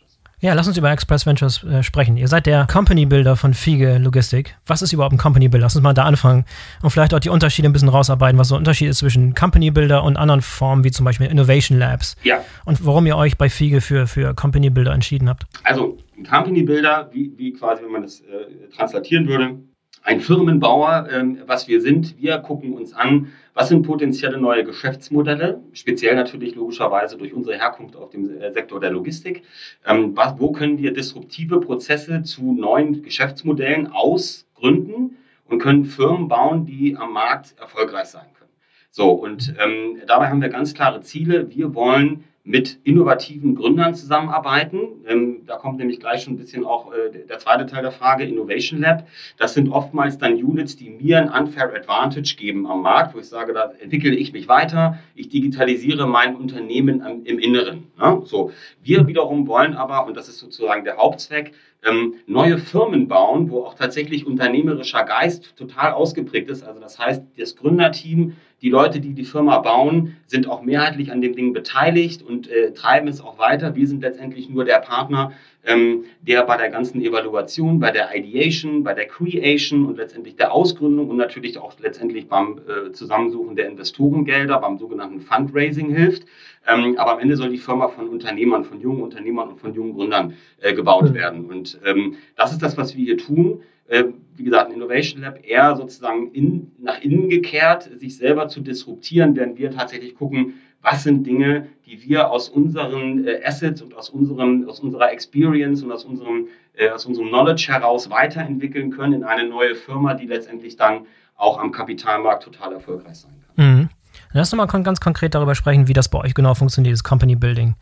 Ja, 0.45 0.53
lass 0.53 0.67
uns 0.67 0.77
über 0.77 0.91
Express 0.91 1.25
Ventures 1.25 1.63
äh, 1.63 1.81
sprechen. 1.81 2.17
Ihr 2.17 2.27
seid 2.27 2.45
der 2.45 2.67
Company 2.67 3.07
Builder 3.07 3.35
von 3.35 3.55
Fiege 3.55 3.97
Logistik. 3.97 4.55
Was 4.67 4.83
ist 4.83 4.93
überhaupt 4.93 5.11
ein 5.11 5.17
Company 5.17 5.47
Builder? 5.47 5.65
Lass 5.65 5.75
uns 5.75 5.81
mal 5.81 5.95
da 5.95 6.03
anfangen 6.03 6.45
und 6.83 6.91
vielleicht 6.91 7.15
auch 7.15 7.19
die 7.19 7.29
Unterschiede 7.29 7.67
ein 7.67 7.73
bisschen 7.73 7.89
rausarbeiten, 7.89 8.37
was 8.37 8.49
so 8.49 8.55
ein 8.55 8.59
Unterschied 8.59 8.89
ist 8.89 8.99
zwischen 8.99 9.33
Company 9.33 9.71
Builder 9.71 10.03
und 10.03 10.17
anderen 10.17 10.43
Formen 10.43 10.83
wie 10.83 10.91
zum 10.91 11.03
Beispiel 11.03 11.25
Innovation 11.25 11.79
Labs. 11.79 12.15
Ja. 12.21 12.43
Und 12.63 12.85
warum 12.85 13.07
ihr 13.07 13.17
euch 13.17 13.39
bei 13.39 13.49
Fiege 13.49 13.81
für, 13.81 14.05
für 14.05 14.35
Company 14.35 14.69
Builder 14.69 14.93
entschieden 14.93 15.29
habt. 15.29 15.47
Also, 15.63 15.97
ein 16.15 16.27
Company 16.27 16.61
Builder, 16.61 17.09
wie, 17.11 17.33
wie 17.37 17.51
quasi, 17.53 17.81
wenn 17.81 17.91
man 17.91 18.03
das 18.03 18.19
äh, 18.19 18.69
translatieren 18.77 19.27
würde, 19.27 19.57
ein 20.05 20.21
Firmenbauer, 20.21 21.07
ähm, 21.11 21.39
was 21.47 21.67
wir 21.67 21.81
sind. 21.81 22.17
Wir 22.21 22.37
gucken 22.37 22.73
uns 22.73 22.93
an, 22.93 23.33
was 23.55 23.69
sind 23.69 23.81
potenzielle 23.81 24.37
neue 24.37 24.63
Geschäftsmodelle, 24.63 25.61
speziell 25.73 26.15
natürlich 26.15 26.53
logischerweise 26.53 27.17
durch 27.17 27.33
unsere 27.33 27.57
Herkunft 27.57 27.95
auf 27.95 28.11
dem 28.11 28.29
äh, 28.39 28.51
Sektor 28.53 28.79
der 28.79 28.91
Logistik. 28.91 29.43
Ähm, 29.85 30.15
was, 30.15 30.39
wo 30.39 30.51
können 30.51 30.77
wir 30.77 30.93
disruptive 30.93 31.59
Prozesse 31.59 32.21
zu 32.21 32.53
neuen 32.53 33.01
Geschäftsmodellen 33.01 33.87
ausgründen 33.87 35.17
und 35.49 35.59
können 35.59 35.85
Firmen 35.85 36.27
bauen, 36.27 36.65
die 36.65 36.95
am 36.95 37.13
Markt 37.13 37.55
erfolgreich 37.59 38.05
sein 38.05 38.27
können. 38.37 38.51
So, 38.91 39.09
und 39.09 39.55
ähm, 39.59 40.01
dabei 40.05 40.29
haben 40.29 40.41
wir 40.41 40.49
ganz 40.49 40.75
klare 40.75 41.01
Ziele. 41.01 41.49
Wir 41.49 41.73
wollen 41.73 42.25
mit 42.45 42.77
innovativen 42.83 43.55
Gründern 43.55 43.95
zusammenarbeiten. 43.95 45.03
Ähm, 45.07 45.41
da 45.47 45.57
kommt 45.57 45.79
nämlich 45.79 45.99
gleich 45.99 46.23
schon 46.23 46.33
ein 46.33 46.37
bisschen 46.37 46.63
auch 46.63 46.93
äh, 46.93 47.25
der 47.27 47.39
zweite 47.39 47.65
Teil 47.65 47.81
der 47.81 47.91
Frage, 47.91 48.23
Innovation 48.23 48.79
Lab. 48.79 49.07
Das 49.37 49.55
sind 49.55 49.69
oftmals 49.69 50.19
dann 50.19 50.35
Units, 50.35 50.75
die 50.75 50.91
mir 50.91 51.19
ein 51.19 51.29
unfair 51.29 51.73
advantage 51.73 52.35
geben 52.37 52.67
am 52.67 52.83
Markt, 52.83 53.15
wo 53.15 53.19
ich 53.19 53.27
sage, 53.27 53.51
da 53.51 53.71
entwickle 53.79 54.13
ich 54.13 54.31
mich 54.31 54.47
weiter, 54.47 54.99
ich 55.15 55.29
digitalisiere 55.29 56.07
mein 56.07 56.35
Unternehmen 56.35 57.01
am, 57.01 57.23
im 57.23 57.39
Inneren. 57.39 57.87
Ne? 57.99 58.21
So, 58.25 58.51
wir 58.83 59.07
wiederum 59.07 59.47
wollen 59.47 59.73
aber, 59.73 60.05
und 60.05 60.15
das 60.15 60.29
ist 60.29 60.37
sozusagen 60.37 60.85
der 60.85 60.97
Hauptzweck, 60.97 61.53
ähm, 61.83 62.15
neue 62.27 62.59
Firmen 62.59 63.07
bauen, 63.07 63.49
wo 63.49 63.63
auch 63.63 63.73
tatsächlich 63.73 64.25
unternehmerischer 64.25 65.03
Geist 65.03 65.55
total 65.57 65.93
ausgeprägt 65.93 66.49
ist. 66.49 66.63
Also 66.63 66.79
das 66.79 66.99
heißt, 66.99 67.23
das 67.37 67.55
Gründerteam 67.55 68.33
die 68.61 68.69
Leute, 68.69 68.99
die 68.99 69.13
die 69.13 69.25
Firma 69.25 69.59
bauen, 69.59 70.15
sind 70.27 70.47
auch 70.49 70.61
mehrheitlich 70.61 71.11
an 71.11 71.21
dem 71.21 71.35
Ding 71.35 71.53
beteiligt 71.53 72.23
und 72.23 72.49
äh, 72.49 72.73
treiben 72.73 73.07
es 73.07 73.21
auch 73.21 73.37
weiter. 73.37 73.75
Wir 73.75 73.87
sind 73.87 74.01
letztendlich 74.01 74.49
nur 74.49 74.65
der 74.65 74.79
Partner, 74.79 75.33
ähm, 75.65 76.05
der 76.21 76.43
bei 76.43 76.57
der 76.57 76.69
ganzen 76.69 77.01
Evaluation, 77.01 77.79
bei 77.79 77.91
der 77.91 78.15
Ideation, 78.15 78.83
bei 78.83 78.93
der 78.93 79.07
Creation 79.07 79.85
und 79.85 79.97
letztendlich 79.97 80.35
der 80.35 80.53
Ausgründung 80.53 81.09
und 81.09 81.17
natürlich 81.17 81.57
auch 81.57 81.73
letztendlich 81.79 82.27
beim 82.27 82.59
äh, 82.59 82.91
Zusammensuchen 82.91 83.55
der 83.55 83.67
Investorengelder, 83.67 84.59
beim 84.59 84.77
sogenannten 84.77 85.21
Fundraising 85.21 85.93
hilft. 85.93 86.25
Ähm, 86.67 86.97
aber 86.97 87.13
am 87.13 87.19
Ende 87.19 87.35
soll 87.35 87.49
die 87.49 87.57
Firma 87.57 87.89
von 87.89 88.07
Unternehmern, 88.07 88.63
von 88.63 88.79
jungen 88.79 89.03
Unternehmern 89.03 89.49
und 89.49 89.59
von 89.59 89.73
jungen 89.73 89.93
Gründern 89.93 90.33
äh, 90.61 90.73
gebaut 90.73 91.09
mhm. 91.09 91.13
werden. 91.13 91.45
Und 91.45 91.79
ähm, 91.85 92.15
das 92.35 92.51
ist 92.51 92.61
das, 92.61 92.77
was 92.77 92.95
wir 92.95 93.03
hier 93.03 93.17
tun. 93.17 93.61
Äh, 93.87 94.05
wie 94.35 94.43
gesagt, 94.43 94.69
ein 94.69 94.75
Innovation 94.75 95.21
Lab 95.21 95.45
eher 95.45 95.75
sozusagen 95.75 96.31
in, 96.31 96.71
nach 96.79 96.99
innen 97.01 97.29
gekehrt, 97.29 97.89
sich 97.99 98.17
selber 98.17 98.47
zu 98.47 98.61
disruptieren, 98.61 99.35
während 99.35 99.57
wir 99.57 99.71
tatsächlich 99.71 100.15
gucken, 100.15 100.55
was 100.81 101.03
sind 101.03 101.25
Dinge, 101.25 101.67
die 101.85 102.03
wir 102.03 102.29
aus 102.29 102.49
unseren 102.49 103.25
äh, 103.25 103.41
Assets 103.43 103.81
und 103.81 103.95
aus, 103.95 104.09
unserem, 104.09 104.67
aus 104.69 104.79
unserer 104.79 105.11
Experience 105.11 105.83
und 105.83 105.91
aus 105.91 106.05
unserem, 106.05 106.47
äh, 106.75 106.89
aus 106.89 107.05
unserem 107.05 107.29
Knowledge 107.29 107.67
heraus 107.69 108.09
weiterentwickeln 108.09 108.91
können 108.91 109.13
in 109.13 109.23
eine 109.23 109.47
neue 109.47 109.75
Firma, 109.75 110.13
die 110.13 110.27
letztendlich 110.27 110.75
dann 110.75 111.05
auch 111.35 111.57
am 111.59 111.71
Kapitalmarkt 111.71 112.43
total 112.43 112.73
erfolgreich 112.73 113.17
sein 113.17 113.33
kann. 113.55 113.77
Mhm. 113.77 113.89
Lass 114.31 114.51
uns 114.53 114.57
mal 114.57 114.83
ganz 114.83 114.99
konkret 114.99 115.33
darüber 115.33 115.55
sprechen, 115.55 115.87
wie 115.87 115.93
das 115.93 116.09
bei 116.09 116.19
euch 116.19 116.33
genau 116.33 116.53
funktioniert, 116.53 116.93
das 116.93 117.03
Company 117.03 117.35
Building. 117.35 117.75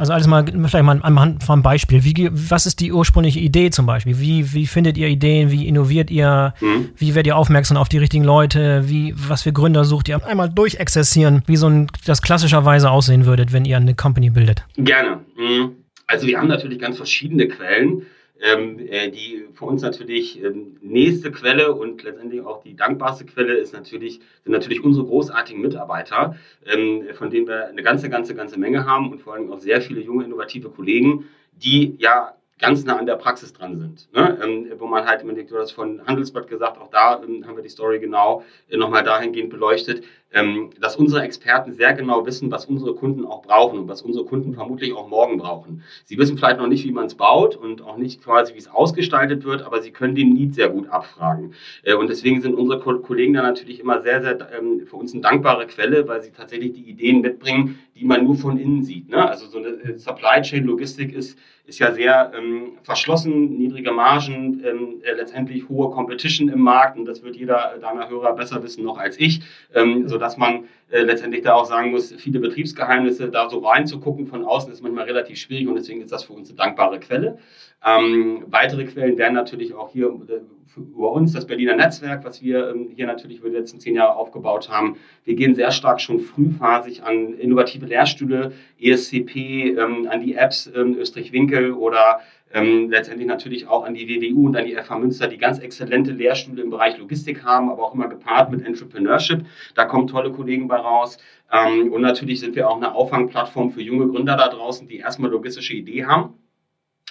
Also 0.00 0.14
alles 0.14 0.26
mal, 0.26 0.46
vielleicht 0.46 0.82
mal 0.82 0.98
anhand 1.02 1.44
von 1.44 1.56
einem 1.56 1.62
Beispiel. 1.62 2.02
Wie, 2.04 2.30
was 2.32 2.64
ist 2.64 2.80
die 2.80 2.90
ursprüngliche 2.90 3.38
Idee 3.38 3.68
zum 3.68 3.84
Beispiel? 3.84 4.18
Wie, 4.18 4.54
wie 4.54 4.66
findet 4.66 4.96
ihr 4.96 5.08
Ideen? 5.08 5.50
Wie 5.50 5.68
innoviert 5.68 6.10
ihr? 6.10 6.54
Mhm. 6.62 6.88
Wie 6.96 7.14
werdet 7.14 7.26
ihr 7.26 7.36
aufmerksam 7.36 7.76
auf 7.76 7.90
die 7.90 7.98
richtigen 7.98 8.24
Leute? 8.24 8.88
Wie, 8.88 9.12
was 9.14 9.42
für 9.42 9.52
Gründer 9.52 9.84
sucht 9.84 10.08
ihr? 10.08 10.24
Einmal 10.24 10.48
durchexerzieren, 10.48 11.42
wie 11.44 11.56
so 11.56 11.66
ein, 11.66 11.88
das 12.06 12.22
klassischerweise 12.22 12.90
aussehen 12.90 13.26
würdet, 13.26 13.52
wenn 13.52 13.66
ihr 13.66 13.76
eine 13.76 13.94
Company 13.94 14.30
bildet. 14.30 14.64
Gerne. 14.78 15.20
Mhm. 15.36 15.72
Also 16.06 16.26
wir 16.26 16.38
haben 16.38 16.48
natürlich 16.48 16.78
ganz 16.78 16.96
verschiedene 16.96 17.46
Quellen 17.46 18.06
die 18.40 19.44
für 19.52 19.66
uns 19.66 19.82
natürlich 19.82 20.42
ähm, 20.42 20.76
nächste 20.80 21.30
Quelle 21.30 21.74
und 21.74 22.02
letztendlich 22.02 22.40
auch 22.40 22.62
die 22.62 22.74
dankbarste 22.74 23.26
Quelle 23.26 23.54
ist 23.54 23.74
natürlich, 23.74 24.20
sind 24.44 24.52
natürlich 24.52 24.82
unsere 24.82 25.04
großartigen 25.06 25.60
Mitarbeiter, 25.60 26.36
ähm, 26.64 27.04
von 27.12 27.30
denen 27.30 27.46
wir 27.46 27.68
eine 27.68 27.82
ganze, 27.82 28.08
ganze, 28.08 28.34
ganze 28.34 28.58
Menge 28.58 28.86
haben 28.86 29.12
und 29.12 29.20
vor 29.20 29.34
allem 29.34 29.52
auch 29.52 29.58
sehr 29.58 29.82
viele 29.82 30.00
junge, 30.00 30.24
innovative 30.24 30.70
Kollegen, 30.70 31.26
die 31.52 31.96
ja 31.98 32.34
ganz 32.60 32.84
nah 32.84 32.96
an 32.96 33.06
der 33.06 33.16
Praxis 33.16 33.52
dran 33.52 33.78
sind. 33.78 34.08
Ne? 34.12 34.38
Ähm, 34.42 34.66
wo 34.78 34.86
man 34.86 35.06
halt, 35.06 35.22
im 35.22 35.34
du 35.34 35.58
hast 35.58 35.72
von 35.72 36.06
Handelsblatt 36.06 36.48
gesagt, 36.48 36.78
auch 36.78 36.90
da 36.90 37.22
ähm, 37.22 37.46
haben 37.46 37.56
wir 37.56 37.62
die 37.62 37.68
Story 37.68 37.98
genau 37.98 38.42
äh, 38.68 38.76
nochmal 38.76 39.02
dahingehend 39.02 39.50
beleuchtet, 39.50 40.04
ähm, 40.32 40.70
dass 40.80 40.96
unsere 40.96 41.22
Experten 41.22 41.72
sehr 41.72 41.92
genau 41.94 42.24
wissen, 42.24 42.50
was 42.50 42.66
unsere 42.66 42.94
Kunden 42.94 43.24
auch 43.24 43.42
brauchen 43.42 43.80
und 43.80 43.88
was 43.88 44.02
unsere 44.02 44.24
Kunden 44.24 44.54
vermutlich 44.54 44.92
auch 44.94 45.08
morgen 45.08 45.38
brauchen. 45.38 45.82
Sie 46.04 46.18
wissen 46.18 46.38
vielleicht 46.38 46.58
noch 46.58 46.68
nicht, 46.68 46.84
wie 46.84 46.92
man 46.92 47.06
es 47.06 47.14
baut 47.14 47.56
und 47.56 47.82
auch 47.82 47.96
nicht 47.96 48.22
quasi, 48.22 48.54
wie 48.54 48.58
es 48.58 48.68
ausgestaltet 48.68 49.44
wird, 49.44 49.62
aber 49.62 49.80
sie 49.80 49.90
können 49.90 50.14
den 50.14 50.32
Need 50.32 50.54
sehr 50.54 50.68
gut 50.68 50.88
abfragen. 50.88 51.54
Äh, 51.82 51.94
und 51.94 52.08
deswegen 52.08 52.40
sind 52.42 52.54
unsere 52.54 52.78
Ko 52.80 52.98
Kollegen 53.00 53.34
da 53.34 53.42
natürlich 53.42 53.80
immer 53.80 54.02
sehr, 54.02 54.22
sehr 54.22 54.38
ähm, 54.56 54.86
für 54.86 54.96
uns 54.96 55.12
eine 55.12 55.22
dankbare 55.22 55.66
Quelle, 55.66 56.06
weil 56.06 56.22
sie 56.22 56.30
tatsächlich 56.30 56.72
die 56.72 56.88
Ideen 56.88 57.22
mitbringen, 57.22 57.78
die 58.00 58.06
man 58.06 58.24
nur 58.24 58.34
von 58.34 58.58
innen 58.58 58.82
sieht. 58.82 59.10
Ne? 59.10 59.28
Also 59.28 59.46
so 59.46 59.58
eine 59.58 59.68
äh, 59.68 59.98
Supply 59.98 60.40
Chain 60.42 60.64
Logistik 60.64 61.12
ist 61.12 61.38
ist 61.70 61.78
ja 61.78 61.92
sehr 61.92 62.32
ähm, 62.36 62.78
verschlossen, 62.82 63.56
niedrige 63.56 63.92
Margen, 63.92 64.60
ähm, 64.64 65.00
äh, 65.02 65.12
letztendlich 65.12 65.68
hohe 65.68 65.90
Competition 65.90 66.48
im 66.48 66.60
Markt 66.60 66.98
und 66.98 67.04
das 67.04 67.22
wird 67.22 67.36
jeder 67.36 67.78
deiner 67.80 68.10
Hörer 68.10 68.34
besser 68.34 68.60
wissen 68.64 68.84
noch 68.84 68.98
als 68.98 69.18
ich, 69.20 69.40
ähm, 69.72 70.08
sodass 70.08 70.36
man 70.36 70.64
äh, 70.90 71.02
letztendlich 71.02 71.42
da 71.42 71.54
auch 71.54 71.66
sagen 71.66 71.92
muss, 71.92 72.12
viele 72.14 72.40
Betriebsgeheimnisse 72.40 73.28
da 73.30 73.48
so 73.48 73.60
reinzugucken 73.60 74.26
von 74.26 74.44
außen 74.44 74.72
ist 74.72 74.82
manchmal 74.82 75.04
relativ 75.04 75.38
schwierig 75.38 75.68
und 75.68 75.76
deswegen 75.76 76.00
ist 76.00 76.10
das 76.10 76.24
für 76.24 76.32
uns 76.32 76.48
eine 76.48 76.56
dankbare 76.56 76.98
Quelle. 76.98 77.38
Ähm, 77.86 78.44
weitere 78.48 78.84
Quellen 78.84 79.16
wären 79.16 79.34
natürlich 79.34 79.72
auch 79.72 79.92
hier 79.92 80.08
äh, 80.08 80.40
über 80.76 81.12
uns, 81.12 81.32
das 81.32 81.46
Berliner 81.46 81.76
Netzwerk, 81.76 82.24
was 82.24 82.42
wir 82.42 82.70
ähm, 82.70 82.90
hier 82.94 83.06
natürlich 83.06 83.38
über 83.38 83.48
die 83.48 83.56
letzten 83.56 83.80
zehn 83.80 83.94
Jahre 83.94 84.16
aufgebaut 84.16 84.68
haben. 84.68 84.96
Wir 85.24 85.34
gehen 85.34 85.54
sehr 85.54 85.70
stark 85.70 86.00
schon 86.00 86.20
frühphasig 86.20 87.02
an 87.02 87.34
innovative 87.34 87.86
Lehrstühle, 87.86 88.52
ESCP, 88.80 89.76
ähm, 89.76 90.08
an 90.08 90.20
die 90.20 90.34
Apps 90.34 90.70
ähm, 90.74 90.96
Österreich-Winkel 90.98 91.72
oder 91.72 92.20
ähm, 92.52 92.90
letztendlich 92.90 93.28
natürlich 93.28 93.68
auch 93.68 93.84
an 93.84 93.94
die 93.94 94.08
WWU 94.08 94.46
und 94.46 94.56
an 94.56 94.64
die 94.64 94.74
FH 94.74 94.98
Münster, 94.98 95.28
die 95.28 95.38
ganz 95.38 95.58
exzellente 95.58 96.12
Lehrstühle 96.12 96.62
im 96.62 96.70
Bereich 96.70 96.98
Logistik 96.98 97.44
haben, 97.44 97.70
aber 97.70 97.84
auch 97.84 97.94
immer 97.94 98.08
gepaart 98.08 98.50
mit 98.50 98.64
Entrepreneurship. 98.64 99.44
Da 99.74 99.84
kommen 99.84 100.06
tolle 100.06 100.32
Kollegen 100.32 100.68
bei 100.68 100.76
raus. 100.76 101.18
Ähm, 101.52 101.92
und 101.92 102.02
natürlich 102.02 102.40
sind 102.40 102.56
wir 102.56 102.68
auch 102.68 102.76
eine 102.76 102.94
Auffangplattform 102.94 103.70
für 103.70 103.82
junge 103.82 104.08
Gründer 104.08 104.36
da 104.36 104.48
draußen, 104.48 104.88
die 104.88 104.98
erstmal 104.98 105.30
logistische 105.30 105.74
Idee 105.74 106.04
haben 106.04 106.34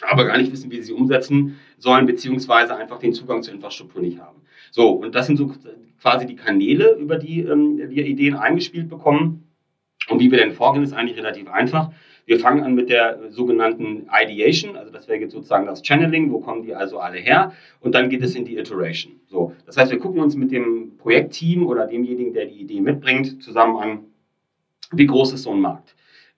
aber 0.07 0.25
gar 0.25 0.37
nicht 0.37 0.51
wissen, 0.51 0.71
wie 0.71 0.77
sie 0.77 0.83
sie 0.83 0.93
umsetzen 0.93 1.59
sollen, 1.77 2.05
beziehungsweise 2.05 2.75
einfach 2.75 2.99
den 2.99 3.13
Zugang 3.13 3.43
zur 3.43 3.53
Infrastruktur 3.53 4.01
nicht 4.01 4.19
haben. 4.19 4.41
So, 4.71 4.89
und 4.89 5.15
das 5.15 5.27
sind 5.27 5.37
so 5.37 5.51
quasi 6.01 6.25
die 6.25 6.35
Kanäle, 6.35 6.95
über 6.95 7.17
die 7.17 7.41
ähm, 7.41 7.77
wir 7.77 8.05
Ideen 8.05 8.35
eingespielt 8.35 8.89
bekommen. 8.89 9.43
Und 10.07 10.19
wie 10.19 10.31
wir 10.31 10.37
denn 10.37 10.53
vorgehen, 10.53 10.83
ist 10.83 10.93
eigentlich 10.93 11.17
relativ 11.17 11.49
einfach. 11.49 11.91
Wir 12.25 12.39
fangen 12.39 12.63
an 12.63 12.75
mit 12.75 12.89
der 12.89 13.31
sogenannten 13.31 14.07
Ideation, 14.11 14.75
also 14.75 14.91
das 14.91 15.07
wäre 15.07 15.19
jetzt 15.19 15.33
sozusagen 15.33 15.65
das 15.65 15.81
Channeling, 15.81 16.31
wo 16.31 16.39
kommen 16.39 16.61
die 16.61 16.75
also 16.75 16.99
alle 16.99 17.17
her? 17.17 17.53
Und 17.79 17.95
dann 17.95 18.09
geht 18.09 18.21
es 18.21 18.35
in 18.35 18.45
die 18.45 18.57
Iteration. 18.57 19.13
So, 19.27 19.53
das 19.65 19.77
heißt, 19.77 19.91
wir 19.91 19.97
gucken 19.97 20.21
uns 20.21 20.35
mit 20.35 20.51
dem 20.51 20.97
Projektteam 20.97 21.65
oder 21.65 21.87
demjenigen, 21.87 22.33
der 22.33 22.45
die 22.45 22.61
Idee 22.61 22.81
mitbringt, 22.81 23.41
zusammen 23.41 23.77
an, 23.77 23.99
wie 24.91 25.07
groß 25.07 25.33
ist 25.33 25.43
so 25.43 25.51
ein 25.51 25.59
Markt? 25.59 25.95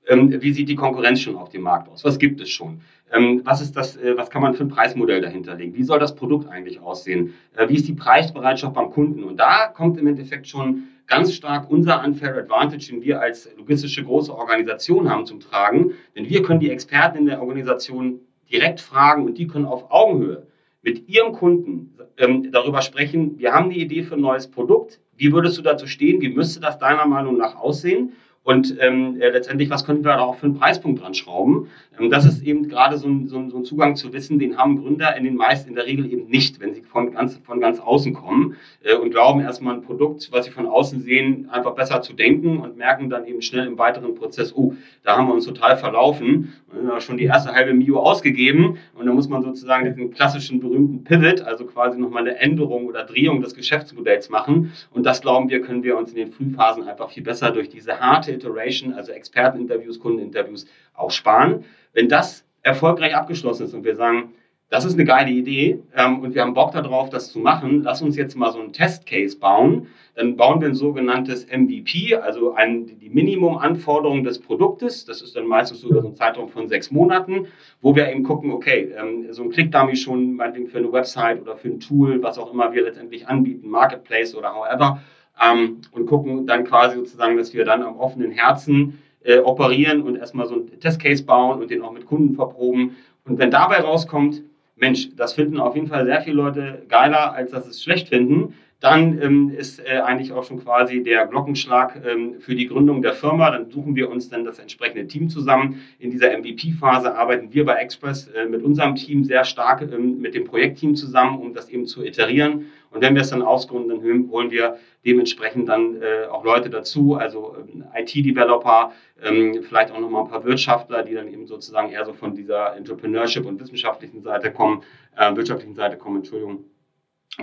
Ähm, 0.08 0.42
wie 0.42 0.54
sieht 0.54 0.70
die 0.70 0.76
Konkurrenz 0.76 1.20
schon 1.20 1.36
auf 1.36 1.50
dem 1.50 1.62
Markt 1.62 1.90
aus? 1.90 2.04
Was 2.04 2.18
gibt 2.18 2.42
es 2.42 2.50
schon? 2.50 2.82
Ähm, 3.12 3.42
was 3.44 3.62
ist 3.62 3.76
das, 3.76 3.98
äh, 3.98 4.16
was 4.18 4.30
kann 4.30 4.42
man 4.42 4.54
für 4.54 4.64
ein 4.64 4.70
Preismodell 4.70 5.22
dahinter 5.22 5.56
legen? 5.56 5.76
Wie 5.76 5.84
soll 5.84 6.00
das 6.00 6.16
Produkt 6.16 6.48
eigentlich 6.48 6.80
aussehen? 6.80 7.34
Äh, 7.56 7.68
wie 7.70 7.76
ist 7.76 7.88
die 7.88 7.94
Preisbereitschaft 7.94 8.74
beim 8.74 8.90
Kunden? 8.90 9.24
Und 9.24 9.38
da 9.38 9.68
kommt 9.68 9.98
im 9.98 10.08
Endeffekt 10.08 10.48
schon 10.48 10.84
ganz 11.08 11.34
stark 11.34 11.70
unser 11.70 12.04
Unfair 12.04 12.36
Advantage, 12.38 12.88
den 12.90 13.02
wir 13.02 13.20
als 13.20 13.50
logistische 13.58 14.04
große 14.04 14.34
Organisation 14.34 15.10
haben, 15.10 15.26
zum 15.26 15.40
Tragen. 15.40 15.92
Denn 16.16 16.30
wir 16.30 16.42
können 16.42 16.62
die 16.62 16.72
Experten 16.72 17.18
in 17.18 17.26
der 17.26 17.42
Organisation 17.42 18.22
direkt 18.50 18.80
fragen 18.80 19.26
und 19.26 19.38
die 19.38 19.48
können 19.48 19.66
auf 19.66 19.92
Augenhöhe 19.92 20.48
mit 20.82 21.08
ihrem 21.08 21.34
Kunden 21.34 21.96
ähm, 22.18 22.52
darüber 22.52 22.82
sprechen, 22.82 23.38
wir 23.38 23.54
haben 23.54 23.70
die 23.70 23.82
Idee 23.82 24.04
für 24.04 24.16
ein 24.16 24.22
neues 24.22 24.50
Produkt, 24.50 25.00
wie 25.16 25.32
würdest 25.32 25.58
du 25.58 25.62
dazu 25.62 25.86
stehen, 25.86 26.22
wie 26.22 26.30
müsste 26.30 26.60
das 26.60 26.80
deiner 26.80 27.06
Meinung 27.06 27.38
nach 27.38 27.56
aussehen? 27.56 28.14
Und 28.44 28.76
ähm, 28.80 29.22
äh, 29.22 29.30
letztendlich, 29.30 29.70
was 29.70 29.86
könnten 29.86 30.04
wir 30.04 30.14
da 30.14 30.22
auch 30.22 30.36
für 30.36 30.48
einen 30.48 30.58
Preispunkt 30.58 31.02
dran 31.02 31.14
schrauben? 31.14 31.68
Ähm, 32.00 32.10
das 32.10 32.26
ist 32.26 32.42
eben 32.42 32.68
gerade 32.68 32.98
so 32.98 33.08
ein, 33.08 33.28
so, 33.28 33.38
ein, 33.38 33.52
so 33.52 33.58
ein 33.58 33.66
Zugang 33.66 33.96
zu 33.96 34.14
Wissen, 34.14 34.40
den 34.40 34.58
haben 34.58 34.82
Gründer 34.82 35.16
in 35.16 35.24
den 35.24 35.36
meisten 35.36 35.70
in 35.70 35.76
der 35.76 35.86
Regel 35.86 36.12
eben 36.12 36.28
nicht, 36.28 36.60
wenn 36.60 36.74
sie 36.74 36.82
von 36.82 37.12
ganz, 37.12 37.38
von 37.44 37.60
ganz 37.60 37.80
außen 37.80 38.14
kommen 38.14 38.56
äh, 38.84 38.96
und 38.96 39.12
glauben 39.12 39.42
erstmal 39.42 39.76
ein 39.76 39.84
Produkt, 39.84 40.30
was 40.32 40.46
sie 40.46 40.52
von 40.52 40.66
außen 40.66 41.02
sehen, 41.02 41.50
einfach 41.52 41.76
besser 41.76 42.02
zu 42.02 42.14
denken 42.14 42.58
und 42.58 42.78
merken 42.78 43.12
dann 43.12 43.26
eben 43.26 43.44
schnell 43.44 43.68
im 43.68 43.78
weiteren 43.78 44.16
Prozess, 44.16 44.56
oh, 44.56 44.74
da 45.04 45.18
haben 45.18 45.28
wir 45.28 45.36
uns 45.36 45.46
total 45.46 45.78
verlaufen 45.78 46.54
schon 47.00 47.18
die 47.18 47.26
erste 47.26 47.54
halbe 47.54 47.74
Mio 47.74 48.00
ausgegeben 48.00 48.78
und 48.96 49.06
dann 49.06 49.16
muss 49.16 49.28
man 49.28 49.44
sozusagen 49.44 49.86
diesen 49.86 50.12
klassischen 50.12 50.60
berühmten 50.60 51.04
Pivot, 51.04 51.42
also 51.42 51.66
quasi 51.66 52.00
nochmal 52.00 52.24
eine 52.24 52.38
Änderung 52.38 52.86
oder 52.86 53.04
Drehung 53.04 53.42
des 53.42 53.56
Geschäftsmodells 53.56 54.30
machen 54.30 54.72
und 54.92 55.06
das 55.06 55.22
glauben 55.22 55.50
wir, 55.50 55.62
können 55.62 55.84
wir 55.84 55.98
uns 55.98 56.12
in 56.12 56.18
den 56.18 56.32
Frühphasen 56.32 56.88
einfach 56.88 57.10
viel 57.10 57.24
besser 57.24 57.52
durch 57.52 57.70
diese 57.70 58.00
harte 58.00 58.32
Iteration, 58.32 58.94
also 58.94 59.12
Experteninterviews, 59.12 60.00
Kundeninterviews, 60.00 60.66
auch 60.94 61.12
sparen. 61.12 61.66
Wenn 61.94 62.08
das 62.08 62.46
erfolgreich 62.64 63.16
abgeschlossen 63.16 63.66
ist 63.66 63.74
und 63.74 63.84
wir 63.84 63.96
sagen, 63.96 64.34
das 64.72 64.86
ist 64.86 64.94
eine 64.94 65.04
geile 65.04 65.30
Idee 65.30 65.80
ähm, 65.98 66.22
und 66.22 66.34
wir 66.34 66.42
haben 66.42 66.54
Bock 66.54 66.72
darauf, 66.72 67.10
das 67.10 67.30
zu 67.30 67.40
machen. 67.40 67.84
Lass 67.84 68.02
uns 68.02 68.16
jetzt 68.16 68.38
mal 68.38 68.54
so 68.54 68.60
einen 68.60 68.72
Testcase 68.72 69.38
bauen. 69.38 69.88
Dann 70.16 70.38
bauen 70.38 70.62
wir 70.62 70.70
ein 70.70 70.76
sogenanntes 70.76 71.46
MVP, 71.46 72.16
also 72.16 72.54
ein, 72.54 72.86
die 73.00 73.10
Minimumanforderung 73.10 74.24
des 74.24 74.40
Produktes. 74.40 75.04
Das 75.04 75.22
ist 75.22 75.36
dann 75.36 75.46
meistens 75.46 75.82
so 75.82 75.90
über 75.90 76.02
so 76.02 76.08
einen 76.08 76.16
Zeitraum 76.16 76.48
von 76.48 76.70
sechs 76.70 76.90
Monaten, 76.90 77.48
wo 77.82 77.94
wir 77.98 78.10
eben 78.10 78.24
gucken, 78.24 78.50
okay, 78.52 78.94
ähm, 78.98 79.28
so 79.32 79.44
ein 79.44 79.50
Click-Dummy 79.50 79.98
schon 79.98 80.36
meinetwegen 80.38 80.68
für 80.68 80.78
eine 80.78 80.92
Website 80.94 81.42
oder 81.42 81.58
für 81.58 81.68
ein 81.68 81.82
Tool, 81.82 82.24
was 82.24 82.38
auch 82.38 82.54
immer 82.54 82.72
wir 82.72 82.84
letztendlich 82.84 83.28
anbieten, 83.28 83.70
Marketplace 83.70 84.34
oder 84.36 84.56
however, 84.56 85.02
ähm, 85.44 85.82
und 85.92 86.06
gucken 86.06 86.48
dann 86.48 86.64
quasi 86.64 86.96
sozusagen, 86.96 87.36
dass 87.36 87.54
wir 87.54 87.66
dann 87.66 87.84
am 87.84 87.98
offenen 87.98 88.32
Herzen 88.32 89.00
äh, 89.26 89.40
operieren 89.40 90.02
und 90.02 90.16
erstmal 90.16 90.48
so 90.48 90.56
einen 90.56 90.80
Testcase 90.80 91.26
bauen 91.26 91.62
und 91.62 91.70
den 91.70 91.82
auch 91.82 91.92
mit 91.92 92.06
Kunden 92.06 92.36
verproben. 92.36 92.96
Und 93.26 93.38
wenn 93.38 93.52
dabei 93.52 93.82
rauskommt, 93.82 94.44
Mensch, 94.82 95.16
das 95.16 95.34
finden 95.34 95.60
auf 95.60 95.76
jeden 95.76 95.88
Fall 95.88 96.06
sehr 96.06 96.22
viele 96.22 96.36
Leute 96.36 96.82
geiler, 96.90 97.34
als 97.34 97.52
dass 97.52 97.68
es 97.68 97.82
schlecht 97.82 98.10
finden, 98.10 98.56
dann 98.82 99.22
ähm, 99.22 99.52
ist 99.56 99.80
äh, 99.80 100.00
eigentlich 100.00 100.34
auch 100.34 100.44
schon 100.44 100.60
quasi 100.60 101.04
der 101.04 101.28
Glockenschlag 101.28 102.02
ähm, 102.04 102.40
für 102.40 102.56
die 102.56 102.66
Gründung 102.66 103.04
der 103.04 103.14
Firma. 103.14 103.52
Dann 103.52 103.70
suchen 103.70 103.96
wir 103.96 104.10
uns 104.10 104.30
dann 104.30 104.44
das 104.44 104.58
entsprechende 104.58 105.06
Team 105.06 105.30
zusammen. 105.30 105.82
In 106.00 106.10
dieser 106.10 106.36
MVP-Phase 106.36 107.16
arbeiten 107.16 107.54
wir 107.54 107.64
bei 107.64 107.76
Express 107.76 108.28
äh, 108.30 108.48
mit 108.48 108.64
unserem 108.64 108.96
Team 108.96 109.24
sehr 109.24 109.44
stark 109.44 109.84
ähm, 109.84 110.20
mit 110.20 110.34
dem 110.34 110.46
Projektteam 110.46 110.96
zusammen, 110.96 111.38
um 111.38 111.54
das 111.54 111.70
eben 111.70 111.86
zu 111.86 112.04
iterieren. 112.04 112.72
Und 112.92 113.02
wenn 113.02 113.16
wir 113.16 113.22
es 113.22 113.30
dann 113.30 113.42
ausgründen, 113.42 113.90
dann 113.90 114.30
holen 114.30 114.52
wir 114.52 114.78
dementsprechend 115.06 115.70
dann 115.70 116.02
äh, 116.02 116.26
auch 116.30 116.44
Leute 116.44 116.70
dazu, 116.70 117.16
also 117.16 117.56
ähm, 117.58 117.86
IT-Developer, 117.96 118.92
ähm, 119.24 119.64
vielleicht 119.64 119.92
auch 119.92 120.00
nochmal 120.00 120.24
ein 120.24 120.30
paar 120.30 120.44
Wirtschaftler, 120.44 121.04
die 121.04 121.14
dann 121.14 121.32
eben 121.32 121.48
sozusagen 121.48 121.92
eher 121.92 122.06
so 122.06 122.14
von 122.14 122.36
dieser 122.36 122.76
Entrepreneurship 122.76 123.46
und 123.46 123.60
wissenschaftlichen 123.60 124.22
Seite 124.22 124.52
kommen, 124.52 124.84
äh, 125.16 125.36
wirtschaftlichen 125.36 125.76
Seite 125.76 125.98
kommen, 125.98 126.18
Entschuldigung. 126.18 126.66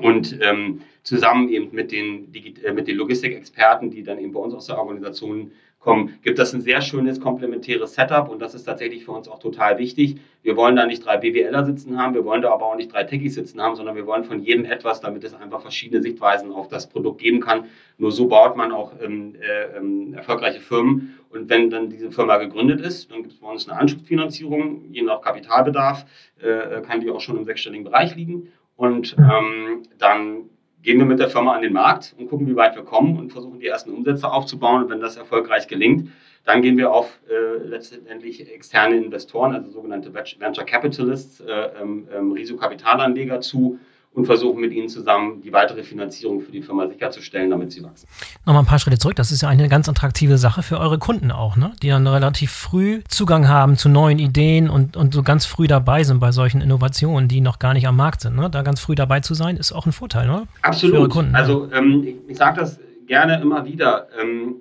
Und 0.02 0.38
ähm, 0.42 0.82
zusammen 1.02 1.48
eben 1.48 1.74
mit 1.74 1.92
den, 1.92 2.32
äh, 2.62 2.72
mit 2.72 2.86
den 2.86 2.96
Logistikexperten, 2.96 3.90
die 3.90 4.02
dann 4.02 4.18
eben 4.18 4.32
bei 4.32 4.40
uns 4.40 4.54
aus 4.54 4.66
der 4.66 4.78
Organisation 4.78 5.52
kommen, 5.80 6.18
gibt 6.22 6.38
das 6.38 6.52
ein 6.52 6.60
sehr 6.60 6.80
schönes 6.80 7.20
komplementäres 7.20 7.94
Setup 7.94 8.28
und 8.28 8.40
das 8.40 8.54
ist 8.54 8.64
tatsächlich 8.64 9.04
für 9.04 9.12
uns 9.12 9.28
auch 9.28 9.38
total 9.38 9.78
wichtig. 9.78 10.20
Wir 10.42 10.56
wollen 10.56 10.76
da 10.76 10.86
nicht 10.86 11.04
drei 11.04 11.16
BWLer 11.18 11.64
sitzen 11.64 11.98
haben, 11.98 12.14
wir 12.14 12.24
wollen 12.24 12.42
da 12.42 12.52
aber 12.52 12.66
auch 12.66 12.76
nicht 12.76 12.92
drei 12.92 13.04
Techies 13.04 13.34
sitzen 13.34 13.60
haben, 13.62 13.76
sondern 13.76 13.94
wir 13.94 14.06
wollen 14.06 14.24
von 14.24 14.40
jedem 14.40 14.64
etwas, 14.64 15.00
damit 15.00 15.22
es 15.24 15.34
einfach 15.34 15.60
verschiedene 15.60 16.02
Sichtweisen 16.02 16.52
auf 16.52 16.68
das 16.68 16.88
Produkt 16.88 17.20
geben 17.20 17.40
kann. 17.40 17.66
Nur 17.96 18.10
so 18.10 18.26
baut 18.26 18.56
man 18.56 18.72
auch 18.72 18.92
ähm, 19.00 19.36
äh, 19.40 19.78
ähm, 19.78 20.14
erfolgreiche 20.14 20.60
Firmen 20.60 21.18
und 21.30 21.48
wenn 21.48 21.70
dann 21.70 21.90
diese 21.90 22.10
Firma 22.10 22.38
gegründet 22.38 22.80
ist, 22.80 23.10
dann 23.10 23.22
gibt 23.22 23.34
es 23.34 23.40
bei 23.40 23.48
uns 23.48 23.68
eine 23.68 23.78
Anschubsfinanzierung, 23.78 24.90
je 24.90 25.02
nach 25.02 25.20
Kapitalbedarf 25.20 26.06
äh, 26.40 26.80
kann 26.82 27.00
die 27.00 27.10
auch 27.10 27.20
schon 27.20 27.36
im 27.36 27.44
sechsstelligen 27.44 27.84
Bereich 27.84 28.16
liegen 28.16 28.48
und 28.76 29.16
ähm, 29.18 29.82
dann 29.98 30.50
gehen 30.88 30.98
wir 31.00 31.04
mit 31.04 31.20
der 31.20 31.28
Firma 31.28 31.52
an 31.54 31.60
den 31.60 31.74
Markt 31.74 32.14
und 32.16 32.30
gucken, 32.30 32.46
wie 32.46 32.56
weit 32.56 32.74
wir 32.74 32.82
kommen 32.82 33.18
und 33.18 33.30
versuchen 33.30 33.60
die 33.60 33.66
ersten 33.66 33.90
Umsätze 33.90 34.32
aufzubauen. 34.32 34.84
Und 34.84 34.88
wenn 34.88 35.02
das 35.02 35.18
erfolgreich 35.18 35.68
gelingt, 35.68 36.10
dann 36.46 36.62
gehen 36.62 36.78
wir 36.78 36.90
auf 36.90 37.20
äh, 37.28 37.62
letztendlich 37.62 38.50
externe 38.50 38.96
Investoren, 38.96 39.54
also 39.54 39.70
sogenannte 39.70 40.14
Venture 40.14 40.64
Capitalists, 40.64 41.40
äh, 41.40 41.68
ähm, 41.82 42.08
ähm, 42.10 42.32
Risikokapitalanleger 42.32 43.42
zu 43.42 43.78
und 44.18 44.26
versuchen 44.26 44.60
mit 44.60 44.72
ihnen 44.72 44.88
zusammen 44.88 45.40
die 45.42 45.52
weitere 45.52 45.84
Finanzierung 45.84 46.40
für 46.40 46.50
die 46.50 46.60
Firma 46.60 46.88
sicherzustellen, 46.88 47.50
damit 47.50 47.70
sie 47.70 47.84
wachsen. 47.84 48.08
Nochmal 48.44 48.64
ein 48.64 48.66
paar 48.66 48.80
Schritte 48.80 48.98
zurück. 48.98 49.14
Das 49.14 49.30
ist 49.30 49.42
ja 49.42 49.48
eine 49.48 49.68
ganz 49.68 49.88
attraktive 49.88 50.38
Sache 50.38 50.64
für 50.64 50.80
eure 50.80 50.98
Kunden 50.98 51.30
auch, 51.30 51.56
ne? 51.56 51.70
die 51.84 51.88
dann 51.88 52.04
relativ 52.04 52.50
früh 52.50 53.00
Zugang 53.08 53.48
haben 53.48 53.76
zu 53.76 53.88
neuen 53.88 54.18
Ideen 54.18 54.70
und, 54.70 54.96
und 54.96 55.14
so 55.14 55.22
ganz 55.22 55.46
früh 55.46 55.68
dabei 55.68 56.02
sind 56.02 56.18
bei 56.18 56.32
solchen 56.32 56.60
Innovationen, 56.60 57.28
die 57.28 57.40
noch 57.40 57.60
gar 57.60 57.74
nicht 57.74 57.86
am 57.86 57.94
Markt 57.94 58.22
sind. 58.22 58.34
Ne? 58.34 58.50
Da 58.50 58.62
ganz 58.62 58.80
früh 58.80 58.96
dabei 58.96 59.20
zu 59.20 59.34
sein, 59.34 59.56
ist 59.56 59.70
auch 59.70 59.86
ein 59.86 59.92
Vorteil, 59.92 60.26
ne? 60.26 60.48
Absolut. 60.62 60.96
Für 60.96 61.00
eure 61.00 61.08
Kunden, 61.08 61.36
also 61.36 61.68
ähm, 61.72 62.02
ich, 62.04 62.16
ich 62.26 62.36
sage 62.36 62.58
das 62.58 62.80
gerne 63.06 63.40
immer 63.40 63.64
wieder. 63.66 64.08
Ähm, 64.20 64.56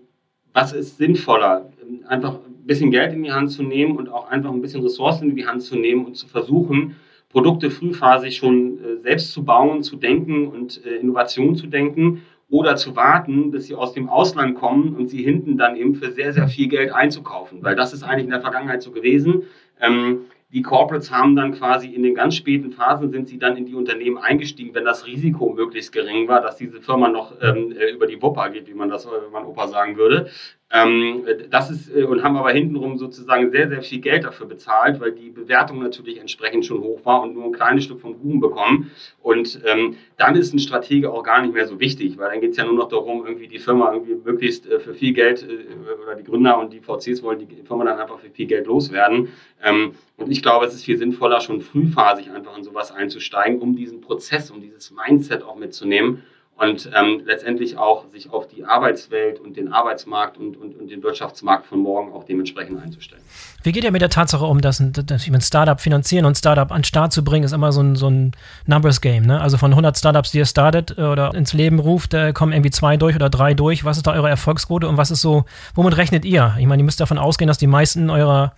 was 0.54 0.72
ist 0.72 0.98
sinnvoller? 0.98 1.68
Einfach 2.08 2.34
ein 2.34 2.68
bisschen 2.68 2.92
Geld 2.92 3.12
in 3.12 3.24
die 3.24 3.32
Hand 3.32 3.52
zu 3.52 3.64
nehmen 3.64 3.98
und 3.98 4.08
auch 4.08 4.30
einfach 4.30 4.52
ein 4.52 4.62
bisschen 4.62 4.84
Ressourcen 4.84 5.32
in 5.32 5.36
die 5.36 5.48
Hand 5.48 5.64
zu 5.64 5.76
nehmen 5.76 6.06
und 6.06 6.16
zu 6.16 6.28
versuchen, 6.28 6.96
Produkte 7.30 7.70
frühphasig 7.70 8.38
schon 8.38 8.78
äh, 8.78 9.02
selbst 9.02 9.32
zu 9.32 9.44
bauen, 9.44 9.84
zu 9.84 9.98
denken 9.98 10.48
und 10.48 10.86
äh, 10.86 10.96
Innovation 10.96 11.56
zu 11.56 11.68
denken 11.68 12.22
oder 12.50 12.78
zu 12.78 12.96
warten, 12.96 13.52
bis 13.52 13.68
sie 13.68 13.76
aus 13.76 13.94
dem 13.94 14.10
Ausland 14.10 14.56
kommen 14.56 14.96
und 14.96 15.10
sie 15.10 15.22
hinten 15.22 15.58
dann 15.58 15.76
eben 15.76 15.96
für 15.96 16.12
sehr, 16.12 16.32
sehr 16.32 16.48
viel 16.48 16.70
Geld 16.70 16.94
einzukaufen. 16.94 17.62
Weil 17.62 17.76
das 17.76 17.94
ist 17.94 18.04
eigentlich 18.04 18.26
in 18.26 18.32
der 18.32 18.42
Vergangenheit 18.42 18.82
so 18.82 18.92
gewesen. 18.92 19.44
Ähm, 19.82 20.22
die 20.54 20.62
Corporates 20.62 21.12
haben 21.12 21.36
dann 21.36 21.52
quasi 21.52 21.88
in 21.90 22.04
den 22.04 22.16
ganz 22.16 22.36
späten 22.36 22.72
Phasen 22.72 23.12
sind 23.12 23.28
sie 23.28 23.38
dann 23.38 23.58
in 23.58 23.66
die 23.66 23.76
Unternehmen 23.76 24.18
eingestiegen, 24.18 24.74
wenn 24.74 24.86
das 24.86 25.06
Risiko 25.06 25.52
möglichst 25.52 25.92
gering 25.92 26.30
war, 26.30 26.40
dass 26.42 26.56
diese 26.56 26.80
Firma 26.80 27.10
noch 27.10 27.34
ähm, 27.42 27.74
äh, 27.78 27.92
über 27.92 28.08
die 28.08 28.22
Wupper 28.22 28.50
geht, 28.50 28.70
wie 28.70 28.74
man 28.74 28.88
das, 28.88 29.06
wenn 29.06 29.32
man 29.34 29.44
Opa 29.46 29.68
sagen 29.68 29.98
würde. 29.98 30.30
Ähm, 30.70 31.26
das 31.50 31.72
ist, 31.72 31.96
äh, 31.96 32.04
und 32.04 32.24
haben 32.24 32.36
aber 32.36 32.52
hintenrum 32.52 32.98
sozusagen 32.98 33.52
sehr, 33.52 33.70
sehr 33.70 33.82
viel 33.82 34.00
Geld 34.00 34.26
dafür 34.26 34.48
bezahlt, 34.48 35.00
weil 35.00 35.14
die 35.14 35.30
Bewertung 35.30 35.80
natürlich 35.80 36.20
entsprechend 36.20 36.66
schon 36.66 36.82
hoch 36.82 37.06
war 37.06 37.22
und 37.22 37.36
nur 37.36 37.46
ein 37.46 37.54
kleines 37.54 37.86
Stück 37.86 38.02
vom 38.02 38.16
Ruhm 38.16 38.42
bekommen. 38.42 38.92
Und 39.22 39.62
ähm, 39.66 39.96
dann 40.18 40.36
ist 40.36 40.54
ein 40.54 40.60
Stratege 40.60 41.10
auch 41.10 41.24
gar 41.24 41.42
nicht 41.42 41.54
mehr 41.54 41.66
so 41.68 41.80
wichtig, 41.80 42.18
weil 42.18 42.32
dann 42.32 42.42
geht 42.42 42.52
es 42.52 42.58
ja 42.58 42.66
nur 42.66 42.74
noch 42.74 42.90
darum, 42.90 43.26
irgendwie 43.26 43.48
die 43.48 43.60
Firma 43.60 43.94
irgendwie 43.94 44.16
möglichst 44.16 44.70
äh, 44.70 44.82
für 44.82 44.94
viel 44.94 45.14
Geld 45.14 45.44
äh, 45.44 46.04
oder 46.04 46.16
die 46.16 46.26
Gründer 46.26 46.60
und 46.60 46.74
die 46.74 46.82
VCs 46.82 47.24
wollen 47.24 47.40
die 47.40 47.64
Firma 47.64 47.86
dann 47.86 48.00
einfach 48.00 48.20
für 48.20 48.30
viel 48.30 48.48
Geld 48.48 48.68
loswerden. 48.68 49.30
Ähm, 49.64 49.94
und 50.18 50.32
ich 50.32 50.42
glaube, 50.42 50.66
es 50.66 50.74
ist 50.74 50.84
viel 50.84 50.98
sinnvoller, 50.98 51.40
schon 51.40 51.62
frühphasig 51.62 52.30
einfach 52.32 52.58
in 52.58 52.66
sowas 52.66 52.92
einzusteigen, 52.92 53.62
um 53.62 53.78
diesen 53.78 54.02
Prozess, 54.02 54.52
um 54.52 54.60
dieses 54.60 54.92
Mindset 54.92 55.44
auch 55.44 55.56
mitzunehmen 55.56 56.24
und 56.58 56.90
ähm, 56.96 57.22
letztendlich 57.26 57.78
auch 57.78 58.10
sich 58.10 58.32
auf 58.32 58.48
die 58.48 58.66
Arbeitswelt 58.66 59.40
und 59.40 59.58
den 59.58 59.72
Arbeitsmarkt 59.72 60.38
und, 60.38 60.58
und, 60.58 60.78
und 60.78 60.90
den 60.90 61.04
Wirtschaftsmarkt 61.04 61.68
von 61.68 61.80
morgen 61.80 62.12
auch 62.14 62.24
dementsprechend 62.24 62.82
einzustellen. 62.82 63.22
Wie 63.68 63.74
geht 63.74 63.84
ihr 63.84 63.92
mit 63.92 64.02
der 64.02 64.08
Tatsache 64.08 64.46
um, 64.46 64.62
dass, 64.62 64.82
dass 64.82 65.28
ein 65.28 65.42
Startup 65.42 65.82
finanzieren 65.82 66.24
und 66.24 66.38
Startup 66.38 66.72
an 66.72 66.78
den 66.78 66.84
Start 66.86 67.12
zu 67.12 67.22
bringen, 67.22 67.44
ist 67.44 67.52
immer 67.52 67.74
so 67.74 67.82
ein, 67.82 67.98
so 67.98 68.10
ein 68.10 68.32
Numbers 68.66 69.02
Game. 69.02 69.26
Ne? 69.26 69.42
Also 69.42 69.58
von 69.58 69.72
100 69.72 69.98
Startups, 69.98 70.32
die 70.32 70.38
ihr 70.38 70.46
startet 70.46 70.98
äh, 70.98 71.02
oder 71.02 71.34
ins 71.34 71.52
Leben 71.52 71.78
ruft, 71.78 72.14
äh, 72.14 72.32
kommen 72.32 72.54
irgendwie 72.54 72.72
zwei 72.72 72.96
durch 72.96 73.18
oder 73.18 73.30
drei 73.30 73.54
durch. 73.56 73.84
Was 73.84 73.98
ist 73.98 74.08
da 74.08 74.14
eure 74.14 74.30
Erfolgsquote 74.30 74.88
und 74.88 74.96
was 74.96 75.12
ist 75.12 75.20
so, 75.20 75.44
womit 75.76 75.98
rechnet 75.98 76.24
ihr? 76.24 76.56
Ich 76.58 76.66
meine, 76.66 76.82
ihr 76.82 76.86
müsst 76.86 77.02
davon 77.02 77.18
ausgehen, 77.18 77.50
dass 77.50 77.58
die 77.58 77.68
meisten 77.68 78.10
eurer, 78.10 78.54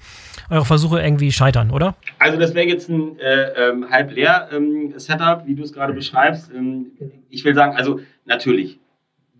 eurer 0.51 0.65
Versuche 0.65 1.01
irgendwie 1.01 1.31
scheitern, 1.31 1.71
oder? 1.71 1.95
Also 2.19 2.37
das 2.37 2.53
wäre 2.53 2.67
jetzt 2.67 2.87
ein 2.87 3.17
äh, 3.17 3.69
ähm, 3.69 3.89
halb 3.89 4.11
leer 4.11 4.49
ähm, 4.51 4.93
Setup, 4.97 5.41
wie 5.47 5.55
du 5.55 5.63
es 5.63 5.73
gerade 5.73 5.93
beschreibst. 5.93 6.51
Ähm, 6.53 6.91
ich 7.31 7.43
will 7.43 7.55
sagen, 7.55 7.75
also 7.75 7.99
natürlich, 8.25 8.77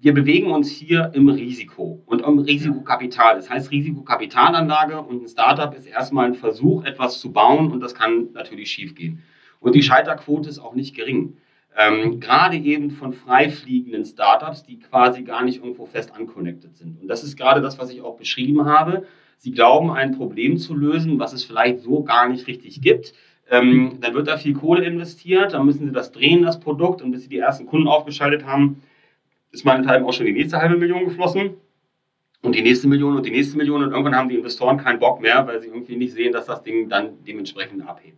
wir 0.02 0.14
bewegen 0.14 0.52
uns 0.52 0.70
hier 0.70 1.12
im 1.14 1.28
Risiko 1.28 2.02
und 2.06 2.22
im 2.22 2.40
Risikokapital. 2.40 3.36
Das 3.36 3.50
heißt, 3.50 3.72
Risikokapitalanlage 3.72 5.02
und 5.02 5.24
ein 5.24 5.28
Startup 5.28 5.76
ist 5.76 5.88
erstmal 5.88 6.28
ein 6.28 6.36
Versuch, 6.36 6.86
etwas 6.86 7.20
zu 7.20 7.34
bauen 7.34 7.72
und 7.72 7.82
das 7.82 7.96
kann 7.96 8.30
natürlich 8.34 8.72
schiefgehen. 8.72 9.22
Und 9.60 9.76
die 9.76 9.84
Scheiterquote 9.84 10.48
ist 10.50 10.60
auch 10.60 10.74
nicht 10.74 10.96
gering. 10.96 11.38
Ähm, 11.78 12.20
gerade 12.20 12.58
eben 12.58 12.92
von 12.92 13.14
freifliegenden 13.14 14.06
Startups, 14.06 14.64
die 14.64 14.80
quasi 14.80 15.24
gar 15.24 15.44
nicht 15.44 15.58
irgendwo 15.58 15.86
fest 15.86 16.14
unconnected 16.18 16.76
sind. 16.78 17.02
Und 17.02 17.08
das 17.08 17.24
ist 17.24 17.38
gerade 17.38 17.62
das, 17.62 17.78
was 17.78 17.92
ich 17.92 18.02
auch 18.02 18.18
beschrieben 18.18 18.66
habe. 18.66 19.06
Sie 19.38 19.52
glauben, 19.52 19.92
ein 19.92 20.18
Problem 20.18 20.58
zu 20.58 20.76
lösen, 20.76 21.20
was 21.20 21.34
es 21.34 21.44
vielleicht 21.44 21.82
so 21.82 22.04
gar 22.04 22.28
nicht 22.30 22.48
richtig 22.48 22.82
gibt. 22.82 23.14
Ähm, 23.50 23.98
dann 24.00 24.14
wird 24.14 24.28
da 24.28 24.38
viel 24.38 24.54
Kohle 24.54 24.86
investiert, 24.86 25.54
dann 25.54 25.66
müssen 25.66 25.88
sie 25.88 25.94
das 25.94 26.12
drehen, 26.12 26.44
das 26.44 26.60
Produkt, 26.60 27.02
und 27.02 27.12
bis 27.12 27.24
sie 27.24 27.30
die 27.30 27.40
ersten 27.40 27.66
Kunden 27.66 27.88
aufgeschaltet 27.88 28.46
haben, 28.46 28.82
ist 29.52 29.66
meinethalben 29.66 30.08
auch 30.08 30.14
schon 30.14 30.26
die 30.26 30.34
nächste 30.34 30.58
halbe 30.58 30.78
Million 30.78 31.06
geflossen. 31.06 31.58
Und 32.42 32.56
die 32.56 32.62
nächste 32.62 32.88
Million 32.88 33.18
und 33.18 33.26
die 33.26 33.32
nächste 33.32 33.58
Million 33.58 33.84
und 33.84 33.92
irgendwann 33.92 34.16
haben 34.16 34.30
die 34.30 34.38
Investoren 34.38 34.78
keinen 34.78 35.00
Bock 35.00 35.20
mehr, 35.20 35.46
weil 35.46 35.60
sie 35.60 35.68
irgendwie 35.68 35.98
nicht 35.98 36.14
sehen, 36.14 36.32
dass 36.32 36.46
das 36.46 36.64
Ding 36.64 36.88
dann 36.88 37.22
dementsprechend 37.26 37.86
abhebt. 37.86 38.18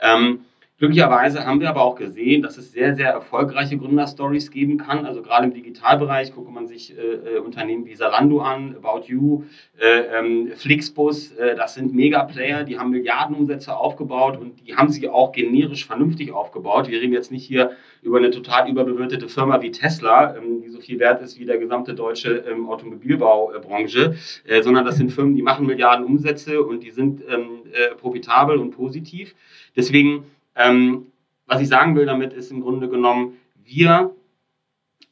Ähm, 0.00 0.40
Glücklicherweise 0.80 1.44
haben 1.44 1.60
wir 1.60 1.68
aber 1.68 1.82
auch 1.82 1.94
gesehen, 1.94 2.40
dass 2.40 2.56
es 2.56 2.72
sehr, 2.72 2.96
sehr 2.96 3.10
erfolgreiche 3.10 3.76
Gründerstories 3.76 4.50
geben 4.50 4.78
kann. 4.78 5.04
Also 5.04 5.20
gerade 5.20 5.44
im 5.44 5.52
Digitalbereich 5.52 6.34
gucke 6.34 6.50
man 6.50 6.66
sich 6.66 6.96
äh, 6.96 7.36
äh, 7.36 7.38
Unternehmen 7.38 7.84
wie 7.84 7.94
Zalando 7.94 8.40
an, 8.40 8.74
About 8.82 9.04
You, 9.06 9.44
äh, 9.78 10.18
ähm, 10.18 10.52
Flixbus. 10.56 11.32
Äh, 11.32 11.54
das 11.54 11.74
sind 11.74 11.92
Mega-Player, 11.92 12.64
die 12.64 12.78
haben 12.78 12.92
Milliardenumsätze 12.92 13.76
aufgebaut 13.76 14.38
und 14.38 14.66
die 14.66 14.74
haben 14.74 14.88
sie 14.88 15.06
auch 15.06 15.32
generisch 15.32 15.86
vernünftig 15.86 16.32
aufgebaut. 16.32 16.88
Wir 16.88 16.98
reden 16.98 17.12
jetzt 17.12 17.30
nicht 17.30 17.44
hier 17.44 17.72
über 18.00 18.16
eine 18.16 18.30
total 18.30 18.66
überbewertete 18.70 19.28
Firma 19.28 19.60
wie 19.60 19.72
Tesla, 19.72 20.34
ähm, 20.34 20.62
die 20.62 20.70
so 20.70 20.80
viel 20.80 20.98
wert 20.98 21.20
ist 21.20 21.38
wie 21.38 21.44
der 21.44 21.58
gesamte 21.58 21.92
deutsche 21.92 22.42
ähm, 22.50 22.70
Automobilbaubranche, 22.70 24.14
äh, 24.46 24.62
sondern 24.62 24.86
das 24.86 24.96
sind 24.96 25.12
Firmen, 25.12 25.34
die 25.34 25.42
machen 25.42 25.66
Milliarden 25.66 26.06
Umsätze 26.06 26.62
und 26.62 26.82
die 26.82 26.90
sind 26.90 27.20
ähm, 27.28 27.64
äh, 27.70 27.94
profitabel 27.96 28.56
und 28.56 28.70
positiv. 28.70 29.34
Deswegen 29.76 30.24
ähm, 30.60 31.06
was 31.46 31.60
ich 31.60 31.68
sagen 31.68 31.96
will 31.96 32.06
damit 32.06 32.32
ist 32.32 32.50
im 32.50 32.60
Grunde 32.60 32.88
genommen, 32.88 33.34
wir 33.64 34.14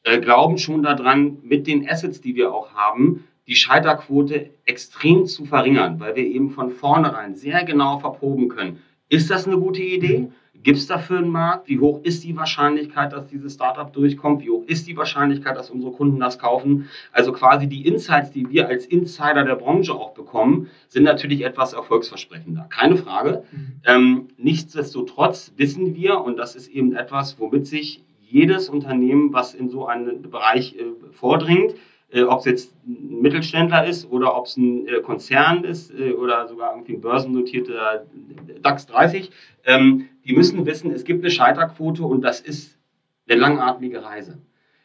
äh, 0.03 0.19
glauben 0.19 0.57
schon 0.57 0.83
daran, 0.83 1.37
mit 1.43 1.67
den 1.67 1.87
Assets, 1.89 2.21
die 2.21 2.35
wir 2.35 2.53
auch 2.53 2.73
haben, 2.73 3.25
die 3.47 3.55
Scheiterquote 3.55 4.51
extrem 4.65 5.25
zu 5.25 5.45
verringern, 5.45 5.99
weil 5.99 6.15
wir 6.15 6.23
eben 6.25 6.51
von 6.51 6.69
vornherein 6.71 7.35
sehr 7.35 7.63
genau 7.63 7.99
verproben 7.99 8.47
können. 8.47 8.79
Ist 9.09 9.29
das 9.31 9.47
eine 9.47 9.57
gute 9.57 9.81
Idee? 9.81 10.27
Gibt 10.61 10.77
es 10.77 10.87
dafür 10.87 11.19
einen 11.19 11.29
Markt? 11.29 11.69
Wie 11.69 11.79
hoch 11.79 12.01
ist 12.03 12.23
die 12.23 12.35
Wahrscheinlichkeit, 12.35 13.13
dass 13.13 13.27
dieses 13.27 13.53
Startup 13.53 13.91
durchkommt? 13.91 14.43
Wie 14.43 14.49
hoch 14.49 14.63
ist 14.65 14.87
die 14.87 14.97
Wahrscheinlichkeit, 14.97 15.55
dass 15.55 15.69
unsere 15.69 15.93
Kunden 15.93 16.19
das 16.19 16.37
kaufen? 16.37 16.89
Also 17.11 17.31
quasi 17.31 17.67
die 17.67 17.87
Insights, 17.87 18.31
die 18.31 18.49
wir 18.49 18.67
als 18.67 18.85
Insider 18.85 19.45
der 19.45 19.55
Branche 19.55 19.93
auch 19.93 20.13
bekommen, 20.13 20.69
sind 20.89 21.03
natürlich 21.03 21.45
etwas 21.45 21.73
erfolgsversprechender. 21.73 22.67
Keine 22.69 22.97
Frage. 22.97 23.43
Mhm. 23.51 23.81
Ähm, 23.85 24.27
nichtsdestotrotz 24.37 25.53
wissen 25.55 25.95
wir, 25.95 26.21
und 26.21 26.37
das 26.37 26.55
ist 26.55 26.67
eben 26.67 26.93
etwas, 26.93 27.39
womit 27.39 27.65
sich 27.65 28.03
jedes 28.19 28.69
Unternehmen, 28.69 29.33
was 29.33 29.53
in 29.53 29.69
so 29.69 29.87
einen 29.87 30.23
Bereich 30.23 30.75
äh, 30.75 30.83
vordringt, 31.13 31.75
äh, 32.11 32.23
ob 32.23 32.39
es 32.39 32.45
jetzt 32.45 32.75
ein 32.87 33.21
Mittelständler 33.21 33.85
ist 33.85 34.09
oder 34.09 34.35
ob 34.35 34.45
es 34.45 34.57
ein 34.57 34.87
äh, 34.87 35.01
Konzern 35.01 35.63
ist 35.63 35.91
äh, 35.91 36.13
oder 36.13 36.47
sogar 36.47 36.73
irgendwie 36.73 36.93
ein 36.93 37.01
börsennotierter 37.01 38.05
DAX 38.61 38.87
30, 38.87 39.31
ähm, 39.65 40.09
die 40.29 40.35
müssen 40.35 40.63
wissen, 40.67 40.91
es 40.91 41.05
gibt 41.05 41.23
eine 41.23 41.31
Scheiterquote 41.31 42.03
und 42.03 42.21
das 42.21 42.39
ist 42.39 42.77
eine 43.27 43.39
langatmige 43.39 44.03
Reise. 44.03 44.37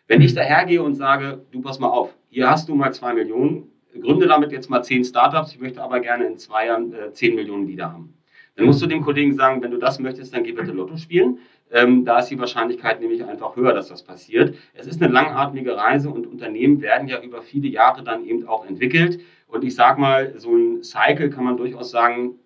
Wenn 0.09 0.22
ich 0.22 0.33
dahergehe 0.33 0.83
und 0.83 0.94
sage, 0.94 1.44
du 1.52 1.61
pass 1.61 1.78
mal 1.78 1.90
auf, 1.90 2.14
hier 2.30 2.48
hast 2.48 2.66
du 2.70 2.74
mal 2.74 2.94
zwei 2.94 3.12
Millionen, 3.12 3.70
gründe 4.00 4.26
damit 4.26 4.52
jetzt 4.52 4.70
mal 4.70 4.83
zehn 4.83 5.04
Startups, 5.04 5.52
ich 5.52 5.61
möchte 5.61 5.83
aber 5.83 6.00
gerne 6.00 6.24
in 6.24 6.38
zwei 6.38 6.68
Jahren 6.68 6.94
äh, 6.94 7.12
zehn 7.12 7.35
Millionen 7.35 7.68
wieder 7.68 7.92
haben. 7.92 8.14
Dann 8.57 8.64
musst 8.64 8.80
du 8.80 8.87
dem 8.87 9.02
Kollegen 9.02 9.35
sagen, 9.35 9.61
wenn 9.61 9.70
du 9.70 9.76
das 9.76 9.98
möchtest, 9.98 10.33
dann 10.33 10.44
geh 10.44 10.52
bitte 10.52 10.72
Lotto 10.72 10.96
spielen. 10.96 11.38
Ähm, 11.70 12.07
da 12.07 12.20
ist 12.20 12.30
die 12.30 12.38
Wahrscheinlichkeit 12.38 13.02
nämlich 13.02 13.22
einfach 13.22 13.54
höher, 13.54 13.74
dass 13.74 13.88
das 13.88 14.02
passiert. 14.02 14.54
Es 14.72 14.87
ist 14.87 15.02
eine 15.02 15.12
langatmige 15.12 15.76
Reise 15.76 16.09
und 16.09 16.26
Unternehmen 16.26 16.80
werden 16.80 17.07
ja 17.07 17.20
über 17.20 17.42
viele 17.42 17.68
Jahre 17.68 18.02
dann 18.02 18.24
eben 18.24 18.48
auch 18.48 18.64
entwickelt. 18.64 19.20
Und 19.48 19.62
ich 19.62 19.74
sage 19.74 20.00
mal, 20.00 20.33
so 20.38 20.57
ein 20.57 20.83
Cycle 20.83 21.28
kann 21.28 21.44
man 21.44 21.59
durchaus 21.59 21.90
sagen, 21.90 22.37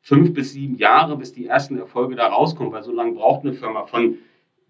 fünf 0.00 0.32
bis 0.32 0.52
sieben 0.52 0.76
Jahre, 0.76 1.16
bis 1.16 1.32
die 1.32 1.46
ersten 1.46 1.78
Erfolge 1.78 2.16
da 2.16 2.28
rauskommen, 2.28 2.72
weil 2.72 2.82
so 2.82 2.92
lange 2.92 3.12
braucht 3.12 3.44
eine 3.44 3.52
Firma 3.52 3.84
von 3.84 4.18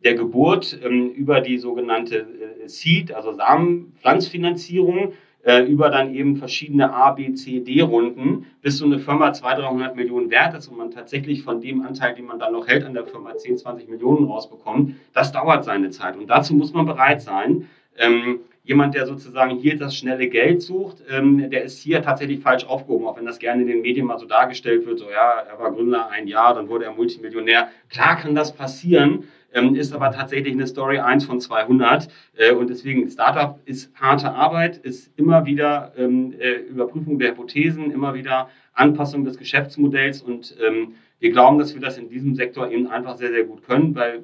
der 0.04 0.14
Geburt 0.14 0.78
ähm, 0.82 1.10
über 1.10 1.40
die 1.40 1.58
sogenannte 1.58 2.26
äh, 2.64 2.68
Seed, 2.68 3.12
also 3.12 3.32
Samenpflanzfinanzierung, 3.32 5.12
äh, 5.42 5.62
über 5.62 5.90
dann 5.90 6.14
eben 6.14 6.36
verschiedene 6.36 6.92
A, 6.92 7.12
B, 7.12 7.32
C, 7.34 7.60
D-Runden, 7.60 8.46
bis 8.62 8.78
so 8.78 8.84
eine 8.84 8.98
Firma 8.98 9.32
200, 9.32 9.70
300 9.70 9.96
Millionen 9.96 10.30
wert 10.30 10.54
ist 10.54 10.68
und 10.68 10.78
man 10.78 10.90
tatsächlich 10.90 11.42
von 11.42 11.60
dem 11.60 11.82
Anteil, 11.82 12.14
den 12.14 12.26
man 12.26 12.38
dann 12.38 12.52
noch 12.52 12.66
hält 12.66 12.84
an 12.84 12.94
der 12.94 13.06
Firma, 13.06 13.36
10, 13.36 13.58
20 13.58 13.88
Millionen 13.88 14.26
rausbekommt. 14.26 14.96
Das 15.12 15.32
dauert 15.32 15.64
seine 15.64 15.90
Zeit 15.90 16.16
und 16.16 16.28
dazu 16.28 16.54
muss 16.54 16.72
man 16.72 16.86
bereit 16.86 17.22
sein. 17.22 17.68
Ähm, 17.96 18.40
jemand, 18.64 18.94
der 18.94 19.06
sozusagen 19.06 19.56
hier 19.56 19.76
das 19.76 19.96
schnelle 19.96 20.28
Geld 20.28 20.62
sucht, 20.62 21.02
ähm, 21.10 21.50
der 21.50 21.64
ist 21.64 21.78
hier 21.78 22.02
tatsächlich 22.02 22.40
falsch 22.40 22.64
aufgehoben, 22.64 23.06
auch 23.06 23.16
wenn 23.16 23.26
das 23.26 23.38
gerne 23.38 23.62
in 23.62 23.68
den 23.68 23.82
Medien 23.82 24.06
mal 24.06 24.18
so 24.18 24.26
dargestellt 24.26 24.86
wird, 24.86 24.98
so 24.98 25.10
ja, 25.10 25.40
er 25.40 25.58
war 25.58 25.72
Gründer 25.72 26.10
ein 26.10 26.26
Jahr, 26.26 26.54
dann 26.54 26.68
wurde 26.68 26.84
er 26.84 26.92
Multimillionär. 26.92 27.68
Klar 27.88 28.16
kann 28.16 28.34
das 28.34 28.54
passieren, 28.54 29.24
ähm, 29.52 29.74
ist 29.74 29.92
aber 29.92 30.12
tatsächlich 30.12 30.54
eine 30.54 30.66
Story 30.66 30.98
1 30.98 31.24
von 31.24 31.40
200 31.40 32.08
äh, 32.36 32.52
und 32.52 32.70
deswegen 32.70 33.08
Startup 33.08 33.58
ist 33.64 33.92
harte 33.94 34.30
Arbeit, 34.30 34.76
ist 34.76 35.10
immer 35.16 35.46
wieder 35.46 35.92
ähm, 35.96 36.34
äh, 36.38 36.52
Überprüfung 36.52 37.18
der 37.18 37.30
Hypothesen, 37.30 37.90
immer 37.90 38.14
wieder 38.14 38.48
Anpassung 38.74 39.24
des 39.24 39.38
Geschäftsmodells 39.38 40.22
und 40.22 40.56
ähm, 40.64 40.94
wir 41.18 41.30
glauben, 41.32 41.58
dass 41.58 41.74
wir 41.74 41.80
das 41.80 41.98
in 41.98 42.08
diesem 42.08 42.34
Sektor 42.34 42.70
eben 42.70 42.86
einfach 42.86 43.16
sehr, 43.16 43.30
sehr 43.30 43.44
gut 43.44 43.62
können, 43.62 43.94
weil 43.94 44.22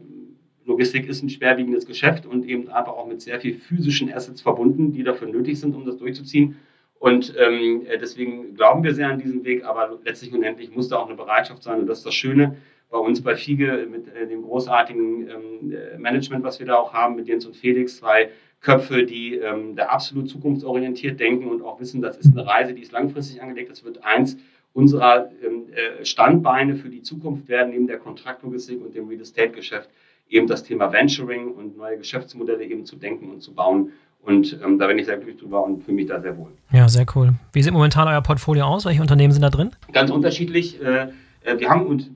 Logistik 0.67 1.09
ist 1.09 1.23
ein 1.23 1.31
schwerwiegendes 1.31 1.87
Geschäft 1.87 2.27
und 2.27 2.47
eben 2.49 2.69
einfach 2.69 2.93
auch 2.93 3.07
mit 3.07 3.23
sehr 3.23 3.41
viel 3.41 3.55
physischen 3.55 4.13
Assets 4.13 4.43
verbunden, 4.43 4.93
die 4.93 5.05
dafür 5.05 5.29
nötig 5.29 5.61
sind, 5.61 5.75
um 5.75 5.87
das 5.87 5.97
durchzuziehen. 5.97 6.57
Und 6.99 7.35
ähm, 7.39 7.87
deswegen 8.01 8.55
glauben 8.55 8.83
wir 8.83 8.95
sehr 8.95 9.09
an 9.09 9.19
diesen 9.19 9.45
Weg, 9.45 9.65
aber 9.65 9.99
letztlich 10.05 10.33
und 10.33 10.43
endlich 10.43 10.75
muss 10.75 10.89
da 10.89 10.97
auch 10.97 11.07
eine 11.07 11.17
Bereitschaft 11.17 11.63
sein. 11.63 11.81
Und 11.81 11.87
das 11.87 11.99
ist 11.99 12.07
das 12.07 12.15
Schöne 12.15 12.57
bei 12.91 12.99
uns 12.99 13.21
bei 13.21 13.37
FIGE 13.37 13.87
mit 13.91 14.15
äh, 14.15 14.27
dem 14.27 14.43
großartigen 14.43 15.29
ähm, 15.29 15.73
äh, 15.73 15.99
Management, 15.99 16.45
was 16.45 16.59
wir 16.59 16.67
da 16.67 16.77
auch 16.77 16.93
haben, 16.93 17.17
mit 17.17 17.29
Jens 17.29 17.47
und 17.47 17.57
Felix, 17.57 17.99
zwei 17.99 18.31
Köpfe, 18.61 19.05
die 19.05 19.37
ähm, 19.37 19.77
da 19.77 19.87
absolut 19.87 20.29
zukunftsorientiert 20.29 21.21
denken 21.21 21.49
und 21.49 21.63
auch 21.63 21.79
wissen, 21.81 22.01
das 22.01 22.17
ist 22.17 22.33
eine 22.33 22.47
Reise, 22.47 22.75
die 22.75 22.83
ist 22.83 22.93
langfristig 22.93 23.43
angelegt. 23.43 23.71
Das 23.71 23.85
wird 23.85 24.03
eins 24.03 24.37
unserer 24.73 25.31
ähm, 25.45 25.67
äh, 25.73 26.05
Standbeine 26.05 26.77
für 26.77 26.89
die 26.89 27.03
Zukunft 27.03 27.49
werden, 27.49 27.73
neben 27.73 27.87
der 27.87 27.99
Kontraktlogistik 27.99 28.81
und 28.85 28.95
dem 28.95 29.09
Real 29.09 29.21
Estate-Geschäft 29.21 29.91
eben 30.29 30.47
das 30.47 30.65
Thema 30.65 30.93
Venturing 30.93 31.53
und 31.53 31.77
neue 31.77 31.99
Geschäftsmodelle 31.99 32.65
eben 32.65 32.85
zu 32.85 32.97
denken 32.97 33.31
und 33.31 33.43
zu 33.43 33.55
bauen. 33.55 33.93
Und 34.23 34.59
ähm, 34.65 34.79
da 34.79 34.89
bin 34.89 34.99
ich 34.99 35.07
sehr 35.07 35.17
glücklich 35.17 35.37
drüber 35.41 35.65
und 35.65 35.85
fühle 35.85 35.95
mich 35.95 36.07
da 36.07 36.21
sehr 36.21 36.37
wohl. 36.37 36.51
Ja, 36.73 36.89
sehr 36.89 37.07
cool. 37.15 37.35
Wie 37.53 37.63
sieht 37.63 37.73
momentan 37.73 38.09
euer 38.09 38.21
Portfolio 38.21 38.65
aus? 38.65 38.85
Welche 38.85 39.01
Unternehmen 39.01 39.33
sind 39.33 39.43
da 39.43 39.51
drin? 39.51 39.71
Ganz 39.93 40.11
unterschiedlich. 40.11 40.83
Äh, 40.83 41.09
äh 41.45 41.59
wir 41.59 41.71
haben, 41.71 41.87
und 41.87 42.11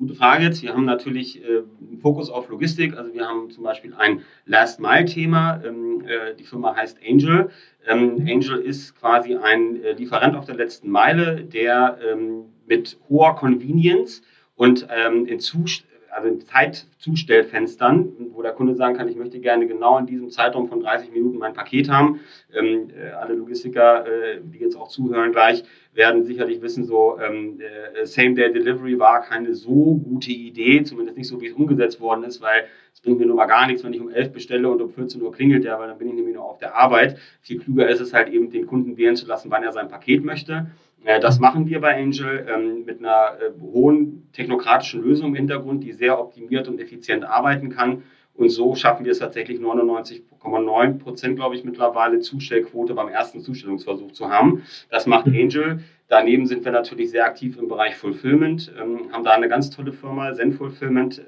gute 0.00 0.14
Frage 0.14 0.42
jetzt, 0.42 0.62
wir 0.62 0.74
haben 0.74 0.84
natürlich 0.84 1.40
äh, 1.40 1.58
einen 1.58 2.00
Fokus 2.00 2.30
auf 2.30 2.48
Logistik. 2.48 2.96
Also 2.96 3.14
wir 3.14 3.28
haben 3.28 3.48
zum 3.50 3.62
Beispiel 3.62 3.94
ein 3.94 4.22
Last-Mile-Thema. 4.46 5.62
Ähm, 5.64 6.02
äh, 6.04 6.34
die 6.34 6.42
Firma 6.42 6.74
heißt 6.74 6.98
Angel. 7.08 7.50
Ähm, 7.86 8.26
Angel 8.28 8.58
ist 8.58 8.98
quasi 8.98 9.36
ein 9.36 9.84
äh, 9.84 9.92
Lieferant 9.92 10.34
auf 10.34 10.46
der 10.46 10.56
letzten 10.56 10.90
Meile, 10.90 11.44
der 11.44 11.96
ähm, 12.10 12.46
mit 12.66 12.98
hoher 13.08 13.36
Convenience 13.36 14.22
und 14.56 14.88
ähm, 14.90 15.26
in 15.26 15.38
Zustand 15.38 15.91
also 16.12 16.28
in 16.28 16.40
Zeitzustellfenstern, 16.40 18.12
wo 18.32 18.42
der 18.42 18.52
Kunde 18.52 18.74
sagen 18.74 18.96
kann, 18.96 19.08
ich 19.08 19.16
möchte 19.16 19.40
gerne 19.40 19.66
genau 19.66 19.98
in 19.98 20.06
diesem 20.06 20.30
Zeitraum 20.30 20.68
von 20.68 20.80
30 20.80 21.10
Minuten 21.10 21.38
mein 21.38 21.54
Paket 21.54 21.88
haben. 21.88 22.20
Ähm, 22.54 22.90
äh, 22.90 23.10
alle 23.10 23.34
Logistiker, 23.34 24.06
äh, 24.06 24.40
die 24.42 24.58
jetzt 24.58 24.76
auch 24.76 24.88
zuhören 24.88 25.32
gleich, 25.32 25.64
werden 25.94 26.24
sicherlich 26.24 26.62
wissen, 26.62 26.84
so 26.84 27.18
ähm, 27.18 27.60
äh, 27.60 28.06
Same-Day-Delivery 28.06 28.98
war 28.98 29.22
keine 29.22 29.54
so 29.54 29.96
gute 29.96 30.30
Idee, 30.30 30.82
zumindest 30.84 31.18
nicht 31.18 31.28
so, 31.28 31.40
wie 31.40 31.48
es 31.48 31.52
umgesetzt 31.52 32.00
worden 32.00 32.24
ist, 32.24 32.40
weil 32.40 32.64
es 32.92 33.00
bringt 33.00 33.18
mir 33.18 33.26
nun 33.26 33.36
mal 33.36 33.46
gar 33.46 33.66
nichts, 33.66 33.84
wenn 33.84 33.92
ich 33.92 34.00
um 34.00 34.10
11 34.10 34.32
bestelle 34.32 34.68
und 34.68 34.80
um 34.80 34.90
14 34.90 35.20
Uhr 35.20 35.32
klingelt 35.32 35.64
der, 35.64 35.78
weil 35.78 35.88
dann 35.88 35.98
bin 35.98 36.08
ich 36.08 36.14
nämlich 36.14 36.34
noch 36.34 36.44
auf 36.44 36.58
der 36.58 36.76
Arbeit. 36.76 37.18
Viel 37.40 37.58
klüger 37.58 37.88
ist 37.88 38.00
es 38.00 38.12
halt 38.12 38.28
eben, 38.28 38.50
den 38.50 38.66
Kunden 38.66 38.96
wählen 38.96 39.16
zu 39.16 39.26
lassen, 39.26 39.50
wann 39.50 39.62
er 39.62 39.72
sein 39.72 39.88
Paket 39.88 40.24
möchte. 40.24 40.66
Äh, 41.04 41.20
das 41.20 41.38
machen 41.38 41.66
wir 41.66 41.80
bei 41.80 41.96
Angel 41.96 42.46
ähm, 42.48 42.84
mit 42.84 43.00
einer 43.00 43.38
äh, 43.40 43.60
hohen 43.60 44.28
technokratischen 44.32 45.02
Lösung 45.02 45.28
im 45.30 45.34
Hintergrund, 45.34 45.84
die 45.84 45.92
sehr 45.92 46.18
optimiert 46.18 46.68
und 46.68 46.80
effizient 46.80 47.24
arbeiten 47.24 47.70
kann. 47.70 48.02
Und 48.34 48.48
so 48.48 48.74
schaffen 48.74 49.04
wir 49.04 49.12
es 49.12 49.18
tatsächlich 49.18 49.60
99,9 49.60 50.98
Prozent, 50.98 51.36
glaube 51.36 51.54
ich, 51.54 51.64
mittlerweile 51.64 52.20
Zustellquote 52.20 52.94
beim 52.94 53.08
ersten 53.08 53.40
Zustellungsversuch 53.40 54.12
zu 54.12 54.30
haben. 54.30 54.62
Das 54.90 55.06
macht 55.06 55.26
mhm. 55.26 55.34
Angel. 55.34 55.80
Daneben 56.08 56.46
sind 56.46 56.64
wir 56.64 56.72
natürlich 56.72 57.10
sehr 57.10 57.24
aktiv 57.24 57.58
im 57.58 57.68
Bereich 57.68 57.96
Fulfillment, 57.96 58.72
ähm, 58.78 59.12
haben 59.12 59.24
da 59.24 59.32
eine 59.32 59.48
ganz 59.48 59.70
tolle 59.70 59.92
Firma, 59.92 60.34
Zen 60.34 60.52
Fulfillment, 60.52 61.22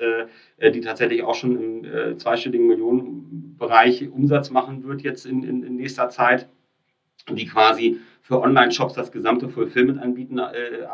äh, 0.59 0.71
die 0.71 0.81
tatsächlich 0.81 1.23
auch 1.23 1.35
schon 1.35 1.57
im 1.57 1.85
äh, 1.85 2.17
zweistelligen 2.17 2.67
Millionenbereich 2.67 4.11
Umsatz 4.11 4.51
machen 4.51 4.85
wird 4.85 5.03
jetzt 5.03 5.25
in, 5.25 5.43
in, 5.43 5.63
in 5.63 5.77
nächster 5.77 6.11
Zeit, 6.11 6.49
die 7.31 7.47
quasi 7.47 7.99
für 8.23 8.41
Online-Shops 8.41 8.95
das 8.95 9.13
gesamte 9.13 9.49
Fulfillment 9.49 10.01
anbieten 10.01 10.39
äh, 10.39 10.85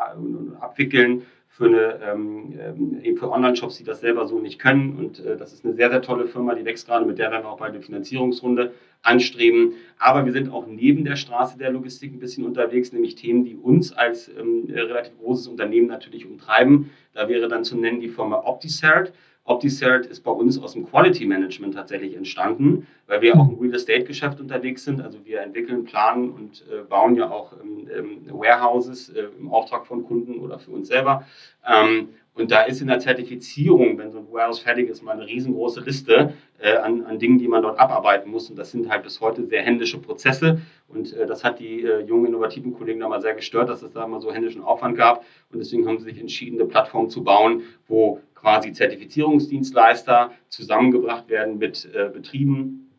abwickeln 0.59 1.23
für 1.47 1.65
eine 1.65 1.99
ähm, 2.03 2.53
ähm, 2.59 3.17
für 3.17 3.29
Online-Shops, 3.29 3.77
die 3.77 3.83
das 3.83 3.99
selber 3.99 4.25
so 4.25 4.39
nicht 4.39 4.57
können. 4.57 4.95
Und 4.97 5.19
äh, 5.19 5.35
das 5.37 5.51
ist 5.51 5.65
eine 5.65 5.73
sehr, 5.73 5.89
sehr 5.89 6.01
tolle 6.01 6.25
Firma, 6.25 6.55
die 6.55 6.63
wächst 6.63 6.87
gerade, 6.87 7.05
mit 7.05 7.19
der 7.19 7.29
werden 7.31 7.43
wir 7.43 7.49
auch 7.49 7.57
bei 7.57 7.69
der 7.69 7.81
Finanzierungsrunde 7.81 8.71
anstreben. 9.01 9.73
Aber 9.97 10.25
wir 10.25 10.31
sind 10.31 10.49
auch 10.49 10.65
neben 10.67 11.03
der 11.03 11.17
Straße 11.17 11.57
der 11.57 11.71
Logistik 11.71 12.13
ein 12.13 12.19
bisschen 12.19 12.45
unterwegs, 12.45 12.93
nämlich 12.93 13.15
Themen, 13.15 13.43
die 13.43 13.55
uns 13.55 13.91
als 13.91 14.29
ähm, 14.29 14.67
relativ 14.69 15.17
großes 15.19 15.47
Unternehmen 15.47 15.87
natürlich 15.87 16.25
umtreiben. 16.25 16.89
Da 17.13 17.27
wäre 17.27 17.49
dann 17.49 17.65
zu 17.65 17.77
nennen 17.77 17.99
die 17.99 18.09
Firma 18.09 18.37
OptiCert. 18.45 19.11
OptiCert 19.45 20.05
ist 20.05 20.23
bei 20.23 20.31
uns 20.31 20.59
aus 20.59 20.73
dem 20.73 20.87
Quality 20.87 21.25
Management 21.25 21.73
tatsächlich 21.73 22.15
entstanden, 22.15 22.85
weil 23.07 23.21
wir 23.21 23.35
auch 23.35 23.49
im 23.49 23.59
Real 23.59 23.73
Estate 23.73 24.03
Geschäft 24.03 24.39
unterwegs 24.39 24.83
sind. 24.83 25.01
Also 25.01 25.25
wir 25.25 25.41
entwickeln, 25.41 25.83
planen 25.83 26.29
und 26.29 26.63
äh, 26.71 26.83
bauen 26.83 27.15
ja 27.15 27.29
auch 27.29 27.53
ähm, 27.61 27.89
ähm, 27.93 28.21
Warehouses 28.29 29.09
äh, 29.09 29.27
im 29.39 29.49
Auftrag 29.49 29.87
von 29.87 30.05
Kunden 30.05 30.39
oder 30.39 30.59
für 30.59 30.71
uns 30.71 30.87
selber. 30.87 31.25
Ähm, 31.67 32.09
und 32.33 32.49
da 32.49 32.61
ist 32.61 32.79
in 32.81 32.87
der 32.87 32.99
Zertifizierung, 32.99 33.97
wenn 33.97 34.09
so 34.09 34.19
ein 34.19 34.31
Warehouse 34.31 34.59
fertig 34.59 34.89
ist, 34.89 35.03
mal 35.03 35.11
eine 35.11 35.27
riesengroße 35.27 35.81
Liste 35.81 36.33
äh, 36.59 36.77
an, 36.77 37.03
an 37.03 37.19
Dingen, 37.19 37.37
die 37.37 37.47
man 37.47 37.61
dort 37.61 37.77
abarbeiten 37.77 38.31
muss. 38.31 38.49
Und 38.49 38.57
das 38.57 38.71
sind 38.71 38.89
halt 38.89 39.03
bis 39.03 39.19
heute 39.19 39.45
sehr 39.45 39.61
händische 39.63 39.99
Prozesse. 39.99 40.61
Und 40.87 41.11
äh, 41.13 41.25
das 41.25 41.43
hat 41.43 41.59
die 41.59 41.83
äh, 41.83 41.99
jungen, 41.99 42.27
innovativen 42.27 42.73
Kollegen 42.73 43.01
da 43.01 43.09
mal 43.09 43.21
sehr 43.21 43.35
gestört, 43.35 43.67
dass 43.67 43.81
es 43.83 43.91
da 43.91 44.07
mal 44.07 44.21
so 44.21 44.31
händischen 44.31 44.61
Aufwand 44.61 44.95
gab. 44.95 45.25
Und 45.51 45.59
deswegen 45.59 45.85
haben 45.87 45.99
sie 45.99 46.05
sich 46.05 46.19
entschieden, 46.21 46.57
eine 46.57 46.69
Plattform 46.69 47.09
zu 47.09 47.21
bauen, 47.21 47.63
wo 47.87 48.21
quasi 48.33 48.71
Zertifizierungsdienstleister 48.71 50.31
zusammengebracht 50.47 51.27
werden 51.27 51.57
mit 51.57 51.89
äh, 51.93 52.09
Betrieben, 52.13 52.91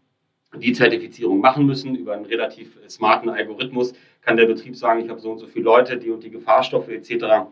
die 0.59 0.75
Zertifizierung 0.75 1.41
machen 1.41 1.65
müssen. 1.65 1.95
Über 1.95 2.13
einen 2.13 2.27
relativ 2.27 2.79
smarten 2.87 3.31
Algorithmus 3.31 3.95
kann 4.21 4.37
der 4.37 4.45
Betrieb 4.45 4.77
sagen, 4.77 5.01
ich 5.01 5.09
habe 5.09 5.21
so 5.21 5.33
und 5.33 5.39
so 5.39 5.47
viele 5.47 5.65
Leute, 5.65 5.97
die 5.97 6.11
und 6.11 6.23
die 6.23 6.31
Gefahrstoffe 6.31 6.89
etc. 6.89 7.49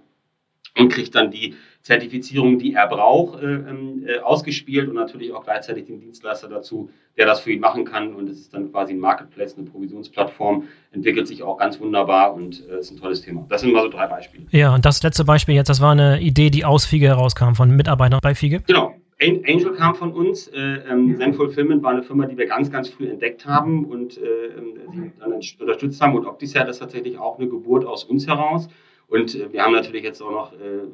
und 0.79 0.89
kriegt 0.91 1.15
dann 1.15 1.31
die 1.31 1.55
Zertifizierung, 1.83 2.59
die 2.59 2.75
er 2.75 2.87
braucht, 2.89 3.43
äh, 3.43 3.47
ähm, 3.47 4.05
äh, 4.07 4.19
ausgespielt 4.19 4.89
und 4.89 4.95
natürlich 4.95 5.33
auch 5.33 5.45
gleichzeitig 5.45 5.87
den 5.87 5.99
Dienstleister 5.99 6.49
dazu, 6.49 6.91
der 7.17 7.27
das 7.27 7.41
für 7.41 7.53
ihn 7.53 7.61
machen 7.61 7.85
kann. 7.85 8.15
Und 8.15 8.29
es 8.29 8.41
ist 8.41 8.55
dann 8.55 8.71
quasi 8.71 8.93
ein 8.93 8.99
Marketplace, 8.99 9.57
eine 9.57 9.67
Provisionsplattform, 9.67 10.65
entwickelt 10.93 11.27
sich 11.27 11.43
auch 11.43 11.57
ganz 11.57 11.81
wunderbar 11.81 12.35
und 12.35 12.63
äh, 12.69 12.81
ist 12.81 12.91
ein 12.91 12.99
tolles 12.99 13.23
Thema. 13.23 13.47
Das 13.49 13.63
sind 13.63 13.73
mal 13.73 13.83
so 13.83 13.89
drei 13.89 14.07
Beispiele. 14.07 14.45
Ja, 14.51 14.75
und 14.75 14.85
das 14.85 15.03
letzte 15.03 15.25
Beispiel 15.25 15.55
jetzt, 15.55 15.69
das 15.69 15.81
war 15.81 15.93
eine 15.93 16.21
Idee, 16.21 16.51
die 16.51 16.65
aus 16.65 16.85
Fiege 16.85 17.07
herauskam, 17.07 17.55
von 17.55 17.75
Mitarbeitern 17.75 18.21
bei 18.23 18.35
Fiege? 18.35 18.61
Genau. 18.67 18.95
Angel 19.23 19.73
kam 19.75 19.95
von 19.95 20.13
uns. 20.13 20.49
Äh, 20.49 20.81
ähm, 20.91 21.17
Zen 21.19 21.35
Fulfillment 21.35 21.83
war 21.83 21.91
eine 21.91 22.03
Firma, 22.03 22.27
die 22.27 22.39
wir 22.39 22.47
ganz, 22.47 22.71
ganz 22.71 22.89
früh 22.89 23.07
entdeckt 23.07 23.45
haben 23.45 23.85
und 23.85 24.17
äh, 24.17 24.47
ähm, 24.57 24.75
sie 24.93 25.13
dann 25.19 25.33
unterstützt 25.33 26.01
haben. 26.01 26.15
Und 26.15 26.27
Opticert 26.27 26.69
ist 26.69 26.79
tatsächlich 26.79 27.19
auch 27.19 27.39
eine 27.39 27.49
Geburt 27.49 27.85
aus 27.85 28.05
uns 28.05 28.27
heraus. 28.27 28.69
Und 29.11 29.35
äh, 29.35 29.53
wir 29.53 29.63
haben 29.63 29.73
natürlich 29.73 30.05
jetzt 30.05 30.23
auch 30.23 30.31
noch, 30.31 30.53
äh, 30.53 30.87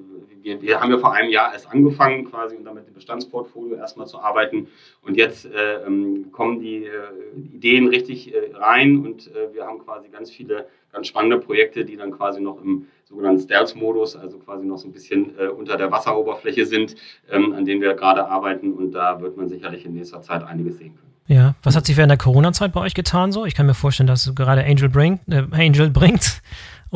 wir, 0.43 0.63
wir, 0.63 0.81
haben 0.81 0.91
ja 0.91 0.99
vor 0.99 1.13
einem 1.13 1.31
Jahr 1.31 1.53
erst 1.53 1.71
angefangen, 1.71 2.25
quasi 2.25 2.57
und 2.57 2.65
damit 2.65 2.89
im 2.89 2.95
Bestandsportfolio 2.95 3.77
erstmal 3.77 4.07
zu 4.07 4.19
arbeiten. 4.19 4.69
Und 5.03 5.17
jetzt 5.17 5.45
äh, 5.45 5.85
ähm, 5.87 6.33
kommen 6.33 6.59
die 6.59 6.85
äh, 6.85 7.39
Ideen 7.55 7.89
richtig 7.89 8.35
äh, 8.35 8.55
rein 8.55 9.05
und 9.05 9.29
äh, 9.29 9.53
wir 9.55 9.67
haben 9.67 9.79
quasi 9.79 10.09
ganz 10.09 10.31
viele 10.31 10.67
ganz 10.93 11.09
spannende 11.09 11.39
Projekte, 11.39 11.85
die 11.85 11.97
dann 11.97 12.11
quasi 12.11 12.41
noch 12.41 12.63
im 12.63 12.87
sogenannten 13.05 13.41
Stealth-Modus, 13.41 14.17
also 14.17 14.39
quasi 14.39 14.65
noch 14.65 14.79
so 14.79 14.89
ein 14.89 14.93
bisschen 14.93 15.37
unter 15.59 15.77
der 15.77 15.93
Wasseroberfläche 15.93 16.65
sind, 16.65 16.97
ähm, 17.31 17.53
an 17.53 17.67
denen 17.67 17.83
wir 17.83 17.93
gerade 17.93 18.27
arbeiten. 18.27 18.73
Und 18.73 18.93
da 18.93 19.21
wird 19.21 19.37
man 19.37 19.47
sicherlich 19.47 19.85
in 19.85 19.93
nächster 19.93 20.23
Zeit 20.23 20.43
einiges 20.43 20.79
sehen 20.79 20.97
können. 20.97 21.13
Ja, 21.29 21.55
was 21.63 21.77
hat 21.77 21.85
sich 21.85 21.99
während 21.99 22.11
der 22.11 22.19
Corona-Zeit 22.19 22.73
bei 22.73 22.81
euch 22.81 22.95
getan 22.95 23.31
so? 23.31 23.45
Ich 23.45 23.55
kann 23.55 23.67
mir 23.67 23.75
vorstellen, 23.75 24.07
dass 24.07 24.35
gerade 24.35 24.65
Angel 24.65 24.89
bringt, 24.89 25.21
Angel 25.29 25.91
bringt 25.91 26.41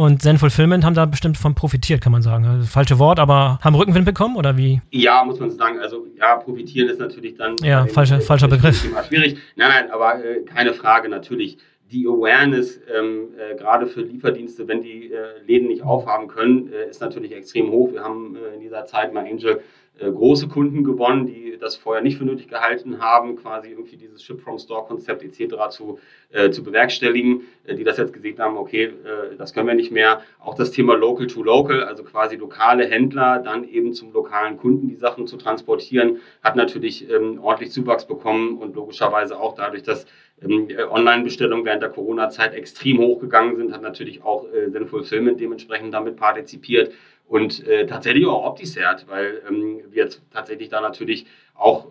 und 0.01 0.23
Zen 0.23 0.39
Fulfillment 0.39 0.85
haben 0.85 0.95
da 0.95 1.05
bestimmt 1.05 1.37
von 1.37 1.55
profitiert, 1.55 2.01
kann 2.01 2.13
man 2.13 2.23
sagen. 2.23 2.47
Also, 2.47 2.67
falsche 2.67 2.99
Wort, 2.99 3.19
aber 3.19 3.59
haben 3.63 3.75
Rückenwind 3.75 4.07
bekommen 4.07 4.37
oder 4.37 4.57
wie? 4.57 4.81
Ja, 4.91 5.23
muss 5.25 5.39
man 5.39 5.51
sagen. 5.51 5.79
Also 5.79 6.07
ja, 6.19 6.37
profitieren 6.37 6.89
ist 6.89 6.99
natürlich 6.99 7.35
dann. 7.37 7.57
Ja, 7.63 7.87
falscher, 7.87 8.17
den, 8.17 8.25
falscher 8.25 8.49
Begriff. 8.49 8.83
Schwierig. 9.09 9.39
Nein, 9.57 9.69
nein, 9.69 9.91
aber 9.91 10.25
äh, 10.25 10.41
keine 10.43 10.73
Frage 10.73 11.09
natürlich. 11.09 11.59
Die 11.93 12.07
Awareness, 12.07 12.81
ähm, 12.97 13.31
äh, 13.37 13.57
gerade 13.57 13.87
für 13.87 14.03
Lieferdienste, 14.03 14.67
wenn 14.69 14.81
die 14.81 15.13
äh, 15.13 15.45
Läden 15.45 15.69
nicht 15.69 15.83
aufhaben 15.83 16.29
können, 16.29 16.73
äh, 16.73 16.89
ist 16.89 17.01
natürlich 17.01 17.33
extrem 17.33 17.71
hoch. 17.71 17.93
Wir 17.93 18.03
haben 18.03 18.37
äh, 18.37 18.55
in 18.55 18.61
dieser 18.61 18.87
Zeit 18.87 19.13
mal 19.13 19.27
Angel 19.27 19.61
große 20.01 20.49
Kunden 20.49 20.85
gewonnen, 20.85 21.27
die 21.27 21.51
das 21.61 21.77
vorher 21.77 22.03
nicht 22.03 22.19
für 22.19 22.25
nötig 22.25 22.49
gehalten 22.49 23.01
haben, 23.01 23.37
quasi 23.37 23.71
irgendwie 23.71 23.97
dieses 23.97 24.23
Ship-from-Store-Konzept 24.23 25.23
etc. 25.23 25.69
zu, 25.71 25.99
äh, 26.31 26.51
zu 26.51 26.63
bewerkstelligen, 26.63 27.43
äh, 27.65 27.75
die 27.75 27.85
das 27.85 27.99
jetzt 27.99 28.13
gesehen 28.13 28.39
haben, 28.39 28.57
okay, 28.57 28.85
äh, 28.85 29.37
das 29.37 29.53
können 29.53 29.69
wir 29.69 29.75
nicht 29.75 29.93
mehr. 29.93 30.23
Auch 30.41 30.55
das 30.55 30.71
Thema 30.71 30.97
Local 30.97 31.27
to 31.27 31.43
Local, 31.43 31.85
also 31.85 32.03
quasi 32.03 32.37
lokale 32.37 32.87
Händler 32.87 33.41
dann 33.45 33.69
eben 33.69 33.93
zum 33.93 34.13
lokalen 34.13 34.57
Kunden 34.57 34.89
die 34.89 34.97
Sachen 34.97 35.27
zu 35.27 35.37
transportieren, 35.37 36.19
hat 36.43 36.57
natürlich 36.57 37.09
ähm, 37.11 37.39
ordentlich 37.43 37.73
Zuwachs 37.73 38.07
bekommen 38.07 38.59
und 38.59 38.75
logischerweise 38.75 39.39
auch 39.39 39.55
dadurch, 39.55 39.83
dass 39.83 40.07
ähm, 40.43 40.69
Online-Bestellungen 40.91 41.65
während 41.67 41.83
der 41.83 41.91
Corona-Zeit 41.91 42.55
extrem 42.55 42.99
hochgegangen 42.99 43.57
sind, 43.57 43.73
hat 43.73 43.83
natürlich 43.83 44.23
auch 44.23 44.47
äh, 44.53 44.71
Zen 44.73 44.87
Fulfillment 44.87 45.39
dementsprechend 45.39 45.93
damit 45.93 46.17
partizipiert 46.17 46.93
und 47.31 47.65
äh, 47.69 47.87
tatsächlich 47.87 48.27
auch 48.27 48.45
OptiCert, 48.45 49.07
weil 49.09 49.41
ähm, 49.49 49.83
wir 49.91 50.09
tatsächlich 50.33 50.69
da 50.69 50.81
natürlich 50.81 51.27
auch 51.55 51.87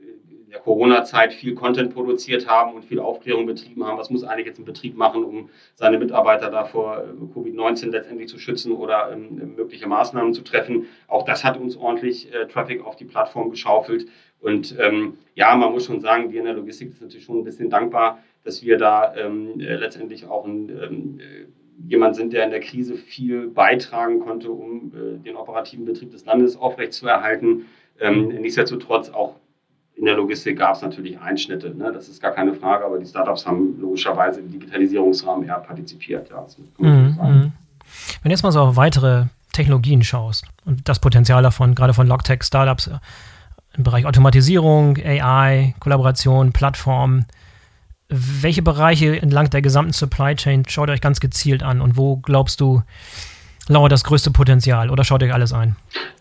in 0.00 0.50
der 0.52 0.60
Corona-Zeit 0.60 1.32
viel 1.32 1.56
Content 1.56 1.92
produziert 1.92 2.46
haben 2.46 2.74
und 2.74 2.84
viel 2.84 3.00
Aufklärung 3.00 3.44
betrieben 3.44 3.84
haben. 3.84 3.98
Was 3.98 4.08
muss 4.10 4.22
eigentlich 4.22 4.46
jetzt 4.46 4.60
ein 4.60 4.64
Betrieb 4.64 4.96
machen, 4.96 5.24
um 5.24 5.50
seine 5.74 5.98
Mitarbeiter 5.98 6.48
da 6.48 6.64
vor 6.64 6.98
äh, 6.98 7.36
Covid-19 7.36 7.90
letztendlich 7.90 8.28
zu 8.28 8.38
schützen 8.38 8.70
oder 8.70 9.10
ähm, 9.10 9.56
mögliche 9.56 9.88
Maßnahmen 9.88 10.32
zu 10.32 10.42
treffen? 10.42 10.86
Auch 11.08 11.24
das 11.24 11.42
hat 11.42 11.58
uns 11.58 11.76
ordentlich 11.76 12.32
äh, 12.32 12.46
Traffic 12.46 12.86
auf 12.86 12.94
die 12.94 13.04
Plattform 13.04 13.50
geschaufelt. 13.50 14.06
Und 14.40 14.76
ähm, 14.78 15.18
ja, 15.34 15.56
man 15.56 15.72
muss 15.72 15.86
schon 15.86 16.00
sagen, 16.00 16.30
wir 16.30 16.38
in 16.38 16.46
der 16.46 16.54
Logistik 16.54 16.92
sind 16.92 17.02
natürlich 17.02 17.24
schon 17.24 17.38
ein 17.38 17.44
bisschen 17.44 17.68
dankbar, 17.68 18.20
dass 18.44 18.62
wir 18.62 18.78
da 18.78 19.12
ähm, 19.16 19.58
äh, 19.58 19.74
letztendlich 19.74 20.26
auch 20.26 20.44
ein 20.44 20.68
ähm, 20.68 21.18
äh, 21.18 21.63
jemand 21.86 22.16
sind, 22.16 22.32
der 22.32 22.44
in 22.44 22.50
der 22.50 22.60
Krise 22.60 22.96
viel 22.96 23.48
beitragen 23.48 24.20
konnte, 24.20 24.50
um 24.50 24.92
äh, 24.94 25.18
den 25.18 25.36
operativen 25.36 25.84
Betrieb 25.84 26.10
des 26.10 26.24
Landes 26.24 26.56
aufrechtzuerhalten. 26.56 27.66
Ähm, 28.00 28.28
nichtsdestotrotz 28.28 29.10
auch 29.10 29.36
in 29.96 30.06
der 30.06 30.16
Logistik 30.16 30.58
gab 30.58 30.74
es 30.74 30.82
natürlich 30.82 31.20
Einschnitte, 31.20 31.74
ne? 31.74 31.92
das 31.92 32.08
ist 32.08 32.20
gar 32.20 32.32
keine 32.32 32.52
Frage, 32.54 32.84
aber 32.84 32.98
die 32.98 33.06
Startups 33.06 33.46
haben 33.46 33.80
logischerweise 33.80 34.40
im 34.40 34.50
Digitalisierungsrahmen 34.50 35.46
eher 35.46 35.58
partizipiert. 35.58 36.30
Ja, 36.30 36.44
mhm, 36.78 36.88
mhm. 36.88 37.52
Wenn 38.22 38.28
du 38.28 38.30
jetzt 38.30 38.42
mal 38.42 38.50
so 38.50 38.60
auf 38.60 38.76
weitere 38.76 39.26
Technologien 39.52 40.02
schaust 40.02 40.46
und 40.64 40.88
das 40.88 40.98
Potenzial 40.98 41.42
davon, 41.42 41.76
gerade 41.76 41.94
von 41.94 42.08
Logtech-Startups 42.08 42.88
äh, 42.88 42.98
im 43.76 43.84
Bereich 43.84 44.06
Automatisierung, 44.06 44.96
AI, 44.96 45.74
Kollaboration, 45.80 46.52
Plattformen, 46.52 47.26
welche 48.08 48.62
Bereiche 48.62 49.20
entlang 49.20 49.50
der 49.50 49.62
gesamten 49.62 49.92
Supply 49.92 50.34
Chain 50.34 50.64
schaut 50.68 50.88
ihr 50.88 50.92
euch 50.92 51.00
ganz 51.00 51.20
gezielt 51.20 51.62
an 51.62 51.80
und 51.80 51.96
wo 51.96 52.16
glaubst 52.16 52.60
du, 52.60 52.82
lauert 53.68 53.92
das 53.92 54.04
größte 54.04 54.30
Potenzial 54.30 54.90
oder 54.90 55.04
schaut 55.04 55.22
euch 55.22 55.32
alles 55.32 55.52
ein? 55.52 55.76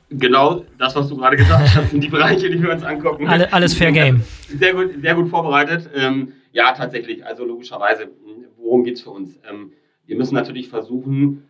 Genau 0.10 0.63
das, 0.78 0.96
was 0.96 1.10
du 1.10 1.17
gerade 1.17 1.38
gesagt 1.38 1.76
hast, 1.76 1.91
sind 1.91 2.04
die 2.04 2.10
Bereiche, 2.10 2.50
die 2.50 2.62
wir 2.62 2.72
uns 2.72 2.84
angucken. 2.84 3.28
Alle, 3.28 3.52
alles 3.52 3.74
Fair 3.74 3.91
Game. 3.91 4.24
Sehr 4.48 4.74
gut, 4.74 4.91
sehr 5.02 5.15
gut 5.15 5.30
vorbereitet. 5.30 5.89
Ähm, 5.96 6.34
ja, 6.52 6.72
tatsächlich. 6.74 7.26
Also 7.26 7.46
logischerweise, 7.46 8.10
worum 8.58 8.84
geht 8.84 8.98
es 8.98 9.02
für 9.02 9.10
uns? 9.10 9.39
Ähm, 9.50 9.72
wir 10.06 10.15
müssen 10.15 10.36
natürlich 10.36 10.69
versuchen, 10.69 11.50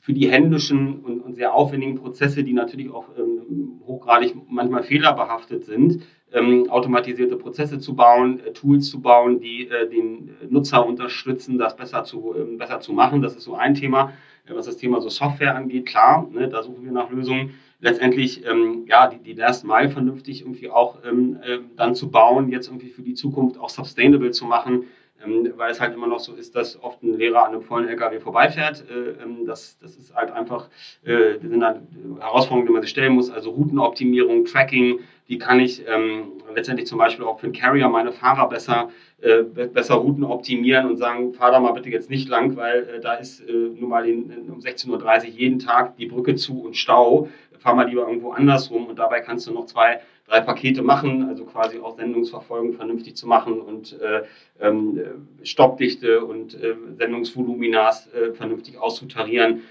für 0.00 0.12
die 0.12 0.30
händischen 0.30 1.00
und, 1.00 1.20
und, 1.20 1.34
sehr 1.36 1.54
aufwendigen 1.54 1.96
Prozesse, 1.96 2.42
die 2.42 2.52
natürlich 2.52 2.90
auch 2.90 3.08
ähm, 3.18 3.80
hochgradig 3.86 4.34
manchmal 4.48 4.82
fehlerbehaftet 4.82 5.64
sind, 5.64 6.02
ähm, 6.32 6.70
automatisierte 6.70 7.36
Prozesse 7.36 7.78
zu 7.78 7.94
bauen, 7.94 8.40
äh, 8.40 8.52
Tools 8.52 8.90
zu 8.90 9.00
bauen, 9.00 9.40
die 9.40 9.68
äh, 9.68 9.88
den 9.88 10.36
Nutzer 10.48 10.86
unterstützen, 10.86 11.58
das 11.58 11.76
besser 11.76 12.04
zu, 12.04 12.34
ähm, 12.36 12.58
besser 12.58 12.80
zu 12.80 12.92
machen. 12.92 13.22
Das 13.22 13.36
ist 13.36 13.44
so 13.44 13.54
ein 13.54 13.74
Thema. 13.74 14.12
Äh, 14.50 14.54
was 14.54 14.66
das 14.66 14.76
Thema 14.76 15.00
so 15.00 15.08
Software 15.08 15.54
angeht, 15.54 15.86
klar, 15.86 16.28
ne, 16.30 16.48
da 16.48 16.62
suchen 16.62 16.84
wir 16.84 16.92
nach 16.92 17.10
Lösungen. 17.10 17.54
Letztendlich, 17.80 18.46
ähm, 18.46 18.84
ja, 18.86 19.08
die, 19.08 19.18
die 19.18 19.32
Last 19.32 19.64
Mile 19.64 19.88
vernünftig 19.88 20.42
irgendwie 20.42 20.70
auch 20.70 20.98
ähm, 21.04 21.38
äh, 21.42 21.58
dann 21.76 21.94
zu 21.94 22.10
bauen, 22.10 22.50
jetzt 22.50 22.68
irgendwie 22.68 22.90
für 22.90 23.02
die 23.02 23.14
Zukunft 23.14 23.58
auch 23.58 23.70
sustainable 23.70 24.32
zu 24.32 24.44
machen, 24.44 24.84
ähm, 25.24 25.52
weil 25.56 25.70
es 25.70 25.80
halt 25.80 25.94
immer 25.94 26.06
noch 26.06 26.20
so 26.20 26.34
ist, 26.34 26.54
dass 26.56 26.82
oft 26.82 27.02
ein 27.02 27.16
Lehrer 27.16 27.46
an 27.46 27.54
einem 27.54 27.62
vollen 27.62 27.88
LKW 27.88 28.20
vorbeifährt. 28.20 28.84
Äh, 28.90 29.22
ähm, 29.22 29.46
das, 29.46 29.78
das 29.78 29.96
ist 29.96 30.14
halt 30.14 30.30
einfach, 30.30 30.68
äh, 31.04 31.38
das 31.40 31.50
sind 31.50 31.64
halt 31.64 31.80
Herausforderungen, 32.18 32.66
die 32.66 32.72
man 32.72 32.82
sich 32.82 32.90
stellen 32.90 33.14
muss, 33.14 33.30
also 33.30 33.50
Routenoptimierung, 33.50 34.44
Tracking, 34.44 35.00
wie 35.30 35.38
kann 35.38 35.60
ich 35.60 35.86
ähm, 35.86 36.32
letztendlich 36.56 36.88
zum 36.88 36.98
Beispiel 36.98 37.24
auch 37.24 37.38
für 37.38 37.46
einen 37.46 37.54
Carrier 37.54 37.88
meine 37.88 38.10
Fahrer 38.10 38.48
besser, 38.48 38.90
äh, 39.20 39.44
besser 39.44 39.94
Routen 39.94 40.24
optimieren 40.24 40.86
und 40.88 40.96
sagen, 40.96 41.32
fahr 41.34 41.52
da 41.52 41.60
mal 41.60 41.70
bitte 41.70 41.88
jetzt 41.88 42.10
nicht 42.10 42.28
lang, 42.28 42.56
weil 42.56 42.80
äh, 42.96 43.00
da 43.00 43.14
ist 43.14 43.48
äh, 43.48 43.52
nun 43.52 43.88
mal 43.88 44.08
in, 44.08 44.28
in, 44.28 44.50
um 44.50 44.58
16.30 44.58 44.88
Uhr 44.90 45.24
jeden 45.28 45.60
Tag 45.60 45.96
die 45.98 46.06
Brücke 46.06 46.34
zu 46.34 46.60
und 46.64 46.76
Stau. 46.76 47.28
Fahr 47.60 47.76
mal 47.76 47.88
lieber 47.88 48.08
irgendwo 48.08 48.32
anders 48.32 48.72
rum 48.72 48.86
und 48.86 48.98
dabei 48.98 49.20
kannst 49.20 49.46
du 49.46 49.52
noch 49.52 49.66
zwei, 49.66 50.00
drei 50.26 50.40
Pakete 50.40 50.82
machen, 50.82 51.28
also 51.28 51.44
quasi 51.44 51.78
auch 51.78 51.96
Sendungsverfolgung 51.96 52.72
vernünftig 52.72 53.14
zu 53.16 53.28
machen 53.28 53.60
und 53.60 54.00
äh, 54.00 54.22
ähm, 54.60 55.00
Stoppdichte 55.44 56.24
und 56.24 56.60
äh, 56.60 56.74
Sendungsvoluminas 56.98 58.08
äh, 58.14 58.32
vernünftig 58.32 58.78
auszutarieren. 58.78 59.62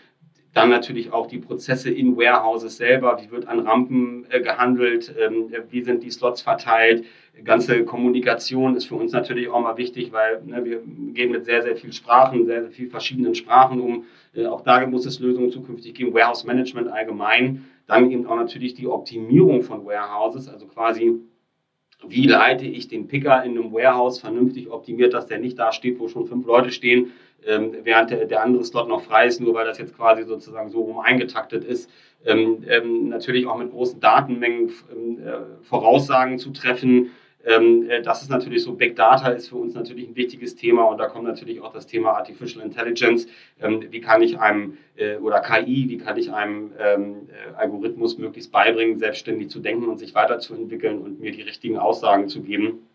Dann 0.54 0.70
natürlich 0.70 1.14
auch 1.14 1.28
die 1.28 1.38
Prozesse 1.38 1.92
in 1.92 2.18
Warehouses 2.18 2.78
selber. 2.78 3.20
Wie 3.22 3.30
wird 3.30 3.48
an 3.48 3.60
Rampen 3.60 4.26
äh, 4.30 4.42
gehandelt? 4.42 5.14
Ähm, 5.20 5.52
wie 5.70 5.84
sind 5.84 6.02
die 6.04 6.10
Slots 6.10 6.42
verteilt? 6.42 7.06
Ganze 7.44 7.86
Kommunikation 7.86 8.76
ist 8.76 8.86
für 8.86 8.96
uns 8.96 9.12
natürlich 9.12 9.48
auch 9.50 9.62
mal 9.62 9.78
wichtig, 9.78 10.12
weil 10.12 10.42
ne, 10.44 10.66
wir 10.66 10.82
gehen 11.14 11.32
mit 11.32 11.46
sehr, 11.46 11.62
sehr 11.62 11.76
vielen 11.76 11.94
Sprachen, 11.94 12.46
sehr, 12.46 12.64
sehr 12.64 12.72
vielen 12.72 12.90
verschiedenen 12.90 13.36
Sprachen 13.36 13.80
um. 13.80 14.06
Äh, 14.34 14.48
auch 14.48 14.62
da 14.62 14.86
muss 14.88 15.06
es 15.06 15.20
Lösungen 15.20 15.52
zukünftig 15.52 15.94
geben. 15.94 16.14
Warehouse 16.14 16.44
Management 16.44 16.88
allgemein. 16.90 17.66
Dann 17.86 18.12
eben 18.12 18.26
auch 18.26 18.36
natürlich 18.36 18.74
die 18.74 18.88
Optimierung 18.88 19.62
von 19.62 19.86
Warehouses, 19.86 20.48
also 20.48 20.66
quasi 20.66 21.20
wie 22.08 22.28
leite 22.28 22.66
ich 22.66 22.88
den 22.88 23.08
Picker 23.08 23.44
in 23.44 23.58
einem 23.58 23.74
Warehouse 23.74 24.20
vernünftig 24.20 24.70
optimiert, 24.70 25.14
dass 25.14 25.28
der 25.28 25.40
nicht 25.40 25.60
da 25.60 25.74
steht, 25.74 26.00
wo 26.00 26.08
schon 26.08 26.28
fünf 26.28 26.46
Leute 26.46 26.72
stehen, 26.72 27.12
ähm, 27.46 27.76
während 27.84 28.12
der, 28.12 28.26
der, 28.26 28.44
andere 28.44 28.64
Slot 28.64 28.88
noch 28.88 29.02
frei 29.02 29.28
ist, 29.28 29.40
nur 29.40 29.54
weil 29.54 29.66
das 29.66 29.78
jetzt 29.78 29.96
quasi 29.96 30.24
sozusagen 30.24 30.70
so 30.70 30.82
rum 30.82 31.00
eingetaktet 31.00 31.64
ist. 31.64 31.90
Ähm, 32.26 32.64
ähm, 32.68 33.10
natürlich 33.10 33.48
auch 33.48 33.58
mit 33.58 33.72
großen 33.72 34.00
Datenmengen 34.00 34.72
ähm, 34.92 35.20
äh, 35.20 35.64
Voraussagen 35.64 36.38
zu 36.38 36.52
treffen. 36.52 37.12
Ähm, 37.46 37.90
äh, 37.90 38.02
das 38.02 38.22
ist 38.22 38.30
natürlich 38.30 38.64
so, 38.64 38.74
Big 38.74 38.98
Data 38.98 39.30
ist 39.30 39.50
für 39.50 39.56
uns 39.56 39.74
natürlich 39.74 40.08
ein 40.10 40.16
wichtiges 40.16 40.56
Thema 40.56 40.84
und 40.84 40.98
da 40.98 41.08
kommt 41.08 41.26
natürlich 41.26 41.62
auch 41.62 41.72
das 41.72 41.88
Thema 41.88 42.12
Artificial 42.12 42.64
Intelligence. 42.64 43.28
Ähm, 43.62 43.86
wie 43.90 44.02
kann 44.02 44.22
ich 44.22 44.38
einem 44.38 44.78
äh, 44.98 45.16
oder 45.18 45.40
KI, 45.40 45.86
wie 45.88 45.98
kann 45.98 46.18
ich 46.18 46.34
einem 46.34 46.74
äh, 46.78 47.54
Algorithmus 47.56 48.18
möglichst 48.18 48.52
beibringen, 48.52 49.00
selbstständig 49.00 49.50
zu 49.50 49.62
denken 49.62 49.88
und 49.88 50.00
sich 50.00 50.14
weiterzuentwickeln 50.14 51.00
und 51.00 51.22
mir 51.22 51.32
die 51.32 51.44
richtigen 51.44 51.78
Aussagen 51.78 52.28
zu 52.28 52.42
geben 52.42 52.88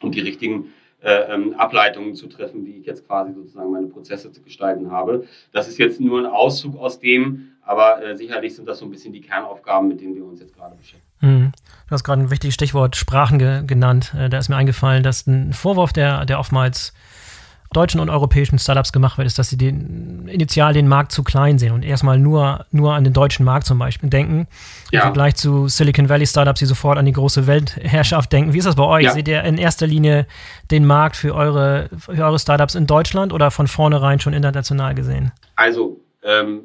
und 0.00 0.14
die 0.14 0.20
richtigen 0.20 0.72
äh, 1.02 1.32
ähm, 1.32 1.54
Ableitungen 1.54 2.14
zu 2.14 2.26
treffen, 2.26 2.64
wie 2.66 2.76
ich 2.76 2.86
jetzt 2.86 3.06
quasi 3.06 3.32
sozusagen 3.32 3.70
meine 3.70 3.86
Prozesse 3.86 4.32
zu 4.32 4.42
gestalten 4.42 4.90
habe. 4.90 5.26
Das 5.52 5.68
ist 5.68 5.78
jetzt 5.78 6.00
nur 6.00 6.20
ein 6.20 6.26
Auszug 6.26 6.78
aus 6.78 7.00
dem, 7.00 7.52
aber 7.62 8.02
äh, 8.04 8.16
sicherlich 8.16 8.54
sind 8.54 8.68
das 8.68 8.78
so 8.78 8.84
ein 8.84 8.90
bisschen 8.90 9.12
die 9.12 9.20
Kernaufgaben, 9.20 9.88
mit 9.88 10.00
denen 10.00 10.14
wir 10.14 10.24
uns 10.24 10.40
jetzt 10.40 10.54
gerade 10.54 10.76
beschäftigen. 10.76 11.10
Mhm. 11.20 11.52
Du 11.86 11.92
hast 11.92 12.04
gerade 12.04 12.22
ein 12.22 12.30
wichtiges 12.30 12.54
Stichwort 12.54 12.96
Sprachen 12.96 13.38
ge 13.38 13.62
genannt. 13.66 14.14
Äh, 14.16 14.28
da 14.28 14.38
ist 14.38 14.48
mir 14.48 14.56
eingefallen, 14.56 15.02
dass 15.02 15.26
ein 15.26 15.52
Vorwurf, 15.52 15.92
der, 15.92 16.24
der 16.24 16.38
oftmals 16.38 16.92
deutschen 17.72 18.00
und 18.00 18.10
europäischen 18.10 18.58
Startups 18.58 18.92
gemacht 18.92 19.16
wird, 19.16 19.26
ist, 19.26 19.38
dass 19.38 19.48
sie 19.48 19.56
den, 19.56 20.26
initial 20.26 20.72
den 20.72 20.88
Markt 20.88 21.12
zu 21.12 21.22
klein 21.22 21.58
sehen 21.58 21.72
und 21.72 21.84
erstmal 21.84 22.18
nur, 22.18 22.66
nur 22.72 22.94
an 22.94 23.04
den 23.04 23.12
deutschen 23.12 23.44
Markt 23.44 23.66
zum 23.66 23.78
Beispiel 23.78 24.10
denken. 24.10 24.48
Ja. 24.90 25.00
Im 25.00 25.02
Vergleich 25.04 25.36
zu 25.36 25.68
Silicon 25.68 26.08
Valley 26.08 26.26
Startups, 26.26 26.58
die 26.58 26.66
sofort 26.66 26.98
an 26.98 27.06
die 27.06 27.12
große 27.12 27.46
Weltherrschaft 27.46 28.32
denken. 28.32 28.52
Wie 28.52 28.58
ist 28.58 28.66
das 28.66 28.74
bei 28.74 28.84
euch? 28.84 29.04
Ja. 29.04 29.12
Seht 29.12 29.28
ihr 29.28 29.44
in 29.44 29.56
erster 29.56 29.86
Linie 29.86 30.26
den 30.70 30.84
Markt 30.84 31.16
für 31.16 31.34
eure, 31.34 31.90
für 31.96 32.24
eure 32.24 32.38
Startups 32.38 32.74
in 32.74 32.86
Deutschland 32.88 33.32
oder 33.32 33.52
von 33.52 33.68
vornherein 33.68 34.18
schon 34.18 34.32
international 34.32 34.96
gesehen? 34.96 35.30
Also, 35.54 36.00
ähm, 36.24 36.62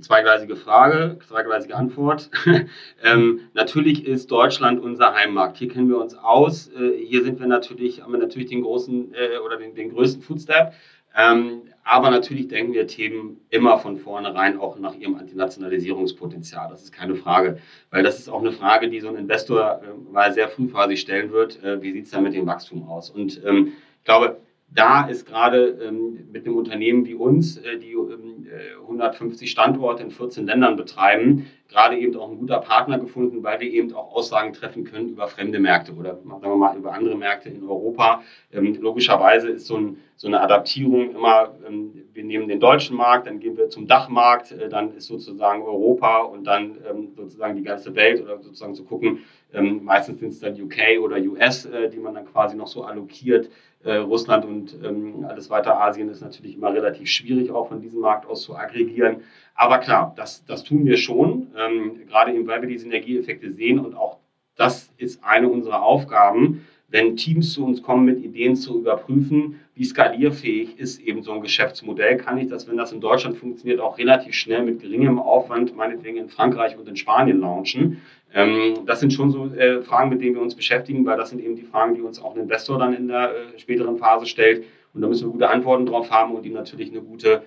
zweigleisige 0.00 0.56
Frage, 0.56 1.18
zweigleisige 1.26 1.76
Antwort. 1.76 2.30
ähm, 3.02 3.40
natürlich 3.54 4.06
ist 4.06 4.30
Deutschland 4.30 4.80
unser 4.80 5.14
Heimmarkt. 5.14 5.56
Hier 5.56 5.68
kennen 5.68 5.88
wir 5.88 5.98
uns 5.98 6.14
aus. 6.16 6.68
Äh, 6.68 7.04
hier 7.04 7.24
sind 7.24 7.40
wir 7.40 7.46
natürlich, 7.46 8.02
haben 8.02 8.12
wir 8.12 8.18
natürlich 8.18 8.48
den 8.48 8.62
großen 8.62 9.14
äh, 9.14 9.38
oder 9.38 9.56
den, 9.56 9.74
den 9.74 9.90
größten 9.92 10.22
Footstep. 10.22 10.72
Ähm, 11.16 11.62
aber 11.82 12.10
natürlich 12.10 12.48
denken 12.48 12.74
wir 12.74 12.86
Themen 12.86 13.40
immer 13.48 13.78
von 13.78 13.96
vornherein 13.96 14.58
auch 14.58 14.78
nach 14.78 14.94
ihrem 14.94 15.18
Internationalisierungspotenzial. 15.18 16.68
Das 16.68 16.82
ist 16.82 16.92
keine 16.92 17.14
Frage. 17.14 17.58
Weil 17.90 18.02
das 18.02 18.18
ist 18.18 18.28
auch 18.28 18.40
eine 18.40 18.52
Frage, 18.52 18.90
die 18.90 19.00
so 19.00 19.08
ein 19.08 19.16
Investor 19.16 19.82
äh, 19.82 20.12
mal 20.12 20.32
sehr 20.32 20.48
frühphasig 20.48 21.00
stellen 21.00 21.32
wird. 21.32 21.62
Äh, 21.62 21.80
wie 21.82 21.92
sieht 21.92 22.04
es 22.06 22.10
da 22.10 22.20
mit 22.20 22.34
dem 22.34 22.46
Wachstum 22.46 22.88
aus? 22.88 23.08
Und 23.08 23.40
ähm, 23.46 23.72
ich 23.98 24.04
glaube, 24.04 24.36
da 24.76 25.06
ist 25.08 25.26
gerade 25.26 25.78
ähm, 25.82 26.28
mit 26.30 26.46
einem 26.46 26.56
Unternehmen 26.56 27.06
wie 27.06 27.14
uns, 27.14 27.56
äh, 27.56 27.78
die 27.78 27.92
ähm, 27.92 28.46
150 28.82 29.50
Standorte 29.50 30.02
in 30.02 30.10
14 30.10 30.46
Ländern 30.46 30.76
betreiben, 30.76 31.46
gerade 31.68 31.98
eben 31.98 32.16
auch 32.16 32.30
ein 32.30 32.38
guter 32.38 32.58
Partner 32.58 32.98
gefunden, 32.98 33.42
weil 33.42 33.60
wir 33.60 33.70
eben 33.70 33.92
auch 33.94 34.14
Aussagen 34.14 34.52
treffen 34.52 34.84
können 34.84 35.10
über 35.10 35.26
fremde 35.26 35.58
Märkte 35.58 35.92
oder 35.92 36.16
sagen 36.16 36.42
wir 36.42 36.56
mal 36.56 36.76
über 36.76 36.92
andere 36.92 37.16
Märkte 37.16 37.48
in 37.48 37.62
Europa. 37.62 38.22
Ähm, 38.52 38.76
logischerweise 38.80 39.50
ist 39.50 39.66
so, 39.66 39.76
ein, 39.76 39.98
so, 40.16 40.28
eine 40.28 40.40
Adaptierung 40.40 41.14
immer, 41.14 41.54
ähm, 41.66 42.04
wir 42.12 42.24
nehmen 42.24 42.48
den 42.48 42.60
deutschen 42.60 42.96
Markt, 42.96 43.26
dann 43.26 43.40
gehen 43.40 43.56
wir 43.56 43.68
zum 43.68 43.86
Dachmarkt, 43.86 44.52
äh, 44.52 44.68
dann 44.68 44.96
ist 44.96 45.06
sozusagen 45.06 45.62
Europa 45.62 46.20
und 46.20 46.44
dann 46.44 46.78
ähm, 46.88 47.12
sozusagen 47.16 47.56
die 47.56 47.64
ganze 47.64 47.94
Welt 47.94 48.22
oder 48.22 48.38
sozusagen 48.38 48.74
zu 48.74 48.84
gucken. 48.84 49.20
Ähm, 49.52 49.84
meistens 49.84 50.20
sind 50.20 50.30
es 50.30 50.40
dann 50.40 50.60
UK 50.60 51.00
oder 51.02 51.16
US, 51.18 51.66
äh, 51.66 51.88
die 51.88 51.98
man 51.98 52.14
dann 52.14 52.26
quasi 52.26 52.56
noch 52.56 52.68
so 52.68 52.84
allokiert. 52.84 53.50
Äh, 53.84 53.98
Russland 53.98 54.44
und 54.44 54.76
ähm, 54.82 55.24
alles 55.28 55.48
weiter 55.48 55.80
Asien 55.80 56.08
ist 56.08 56.20
natürlich 56.20 56.56
immer 56.56 56.72
relativ 56.74 57.08
schwierig, 57.08 57.52
auch 57.52 57.68
von 57.68 57.80
diesem 57.80 58.00
Markt 58.00 58.28
aus 58.28 58.42
zu 58.42 58.56
aggregieren. 58.56 59.22
Aber 59.56 59.78
klar, 59.78 60.12
das, 60.16 60.44
das 60.44 60.64
tun 60.64 60.84
wir 60.84 60.96
schon, 60.98 61.48
ähm, 61.58 62.06
gerade 62.06 62.32
eben, 62.32 62.46
weil 62.46 62.60
wir 62.60 62.68
die 62.68 62.78
Synergieeffekte 62.78 63.52
sehen 63.52 63.78
und 63.78 63.94
auch 63.96 64.18
das 64.56 64.90
ist 64.96 65.22
eine 65.22 65.48
unserer 65.48 65.82
Aufgaben, 65.82 66.66
wenn 66.88 67.16
Teams 67.16 67.52
zu 67.52 67.64
uns 67.64 67.82
kommen 67.82 68.04
mit 68.04 68.22
Ideen 68.22 68.54
zu 68.54 68.78
überprüfen, 68.78 69.60
wie 69.74 69.84
skalierfähig 69.84 70.78
ist 70.78 71.00
eben 71.00 71.22
so 71.22 71.32
ein 71.32 71.40
Geschäftsmodell, 71.40 72.16
kann 72.16 72.38
ich 72.38 72.48
das, 72.48 72.68
wenn 72.68 72.76
das 72.76 72.92
in 72.92 73.00
Deutschland 73.00 73.36
funktioniert, 73.36 73.80
auch 73.80 73.98
relativ 73.98 74.34
schnell 74.34 74.62
mit 74.62 74.80
geringem 74.80 75.18
Aufwand, 75.18 75.76
meinetwegen 75.76 76.16
in 76.16 76.28
Frankreich 76.28 76.78
und 76.78 76.88
in 76.88 76.96
Spanien 76.96 77.40
launchen. 77.40 78.00
Ähm, 78.32 78.86
das 78.86 79.00
sind 79.00 79.12
schon 79.12 79.30
so 79.30 79.46
äh, 79.46 79.82
Fragen, 79.82 80.10
mit 80.10 80.20
denen 80.20 80.36
wir 80.36 80.42
uns 80.42 80.54
beschäftigen, 80.54 81.04
weil 81.04 81.16
das 81.16 81.30
sind 81.30 81.42
eben 81.42 81.56
die 81.56 81.64
Fragen, 81.64 81.94
die 81.96 82.02
uns 82.02 82.22
auch 82.22 82.34
ein 82.34 82.42
Investor 82.42 82.78
dann 82.78 82.94
in 82.94 83.08
der 83.08 83.30
äh, 83.30 83.58
späteren 83.58 83.98
Phase 83.98 84.26
stellt. 84.26 84.64
Und 84.94 85.02
da 85.02 85.08
müssen 85.08 85.26
wir 85.26 85.32
gute 85.32 85.50
Antworten 85.50 85.86
drauf 85.86 86.10
haben 86.10 86.34
und 86.34 86.46
ihm 86.46 86.54
natürlich 86.54 86.90
eine 86.90 87.02
gute 87.02 87.42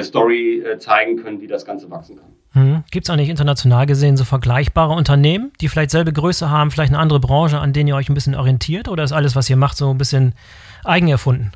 Story 0.00 0.60
äh, 0.60 0.78
zeigen 0.78 1.22
können, 1.22 1.40
wie 1.40 1.46
das 1.46 1.64
Ganze 1.64 1.90
wachsen 1.90 2.16
kann. 2.16 2.32
Hm. 2.52 2.84
Gibt 2.90 3.06
es 3.06 3.10
eigentlich 3.10 3.28
international 3.28 3.86
gesehen 3.86 4.16
so 4.16 4.24
vergleichbare 4.24 4.94
Unternehmen, 4.94 5.52
die 5.60 5.68
vielleicht 5.68 5.90
selbe 5.90 6.12
Größe 6.12 6.50
haben, 6.50 6.70
vielleicht 6.70 6.92
eine 6.92 6.98
andere 6.98 7.20
Branche, 7.20 7.58
an 7.58 7.72
denen 7.72 7.88
ihr 7.88 7.96
euch 7.96 8.08
ein 8.08 8.14
bisschen 8.14 8.34
orientiert? 8.34 8.88
Oder 8.88 9.04
ist 9.04 9.12
alles, 9.12 9.36
was 9.36 9.48
ihr 9.48 9.56
macht, 9.56 9.76
so 9.76 9.90
ein 9.90 9.98
bisschen 9.98 10.34
eigen 10.84 11.08
erfunden? 11.08 11.52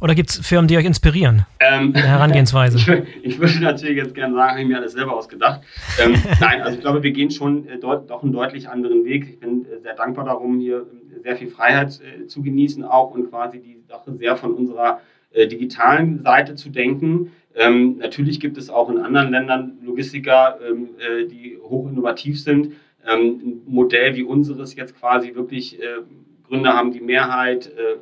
Oder 0.00 0.14
gibt 0.14 0.30
es 0.30 0.46
Firmen, 0.46 0.68
die 0.68 0.76
euch 0.76 0.84
inspirieren? 0.84 1.46
Ähm, 1.60 1.94
Herangehensweise. 1.94 2.76
ich, 3.22 3.24
ich, 3.24 3.38
würde 3.38 3.58
natürlich 3.60 3.96
jetzt 3.96 4.14
gerne 4.14 4.34
sagen, 4.34 4.50
habe 4.50 4.60
ich 4.60 4.68
mir 4.68 4.76
alles 4.76 4.92
selber 4.92 5.16
ausgedacht. 5.16 5.62
Ähm, 6.02 6.14
nein, 6.40 6.60
also 6.60 6.76
ich 6.76 6.80
glaube, 6.82 7.02
wir 7.02 7.12
gehen 7.12 7.30
schon 7.30 7.66
äh, 7.68 7.78
deut 7.78 8.10
doch 8.10 8.22
einen 8.22 8.32
deutlich 8.32 8.68
anderen 8.68 9.04
Weg. 9.04 9.26
Ich 9.28 9.40
bin 9.40 9.64
äh, 9.64 9.80
sehr 9.80 9.94
dankbar 9.94 10.26
darum, 10.26 10.58
hier 10.58 10.80
äh, 10.80 11.22
sehr 11.22 11.36
viel 11.36 11.48
Freiheit 11.48 12.00
äh, 12.00 12.26
zu 12.26 12.42
genießen 12.42 12.84
auch 12.84 13.12
und 13.12 13.30
quasi 13.30 13.60
die 13.60 13.82
Sache 13.88 14.14
sehr 14.16 14.36
von 14.36 14.52
unserer 14.52 15.00
äh, 15.30 15.46
digitalen 15.46 16.22
Seite 16.22 16.54
zu 16.54 16.68
denken. 16.68 17.32
Ähm, 17.54 17.98
natürlich 17.98 18.40
gibt 18.40 18.58
es 18.58 18.68
auch 18.68 18.90
in 18.90 18.98
anderen 18.98 19.30
Ländern 19.30 19.78
Logistiker, 19.82 20.58
ähm, 20.66 20.90
äh, 20.98 21.26
die 21.26 21.58
hoch 21.62 21.88
innovativ 21.88 22.40
sind. 22.40 22.72
Ähm, 23.06 23.40
ein 23.44 23.62
Modell 23.66 24.16
wie 24.16 24.24
unseres 24.24 24.74
jetzt 24.74 24.98
quasi 24.98 25.34
wirklich 25.34 25.80
äh, 25.80 26.00
Gründer 26.48 26.74
haben 26.74 26.92
die 26.92 27.00
Mehrheit, 27.00 27.66
äh, 27.68 27.96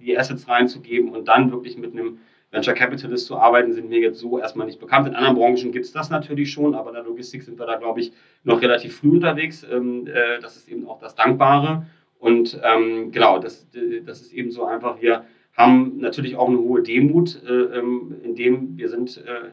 die 0.00 0.18
Assets 0.18 0.48
reinzugeben 0.48 1.10
und 1.10 1.28
dann 1.28 1.52
wirklich 1.52 1.76
mit 1.76 1.92
einem 1.92 2.18
Venture 2.50 2.74
Capitalist 2.74 3.26
zu 3.26 3.36
arbeiten, 3.36 3.72
sind 3.72 3.90
mir 3.90 4.00
jetzt 4.00 4.18
so 4.18 4.38
erstmal 4.38 4.66
nicht 4.66 4.80
bekannt. 4.80 5.06
In 5.06 5.14
anderen 5.14 5.36
Branchen 5.36 5.70
gibt 5.70 5.84
es 5.84 5.92
das 5.92 6.10
natürlich 6.10 6.50
schon, 6.50 6.74
aber 6.74 6.88
in 6.88 6.94
der 6.94 7.04
Logistik 7.04 7.42
sind 7.42 7.58
wir 7.58 7.66
da, 7.66 7.76
glaube 7.76 8.00
ich, 8.00 8.12
noch 8.42 8.62
relativ 8.62 8.96
früh 8.96 9.10
unterwegs. 9.10 9.66
Ähm, 9.70 10.06
äh, 10.06 10.40
das 10.40 10.56
ist 10.56 10.68
eben 10.68 10.86
auch 10.86 10.98
das 10.98 11.14
Dankbare. 11.14 11.86
Und 12.18 12.58
ähm, 12.64 13.12
genau, 13.12 13.38
das, 13.38 13.68
das 14.04 14.22
ist 14.22 14.32
eben 14.32 14.50
so 14.50 14.64
einfach, 14.64 15.00
wir 15.00 15.24
haben 15.58 15.96
natürlich 15.98 16.36
auch 16.36 16.46
eine 16.46 16.58
hohe 16.58 16.84
Demut, 16.84 17.42
äh, 17.44 17.52
ähm, 17.52 18.14
indem 18.22 18.78
wir 18.78 18.88
sind 18.88 19.18
äh, 19.26 19.50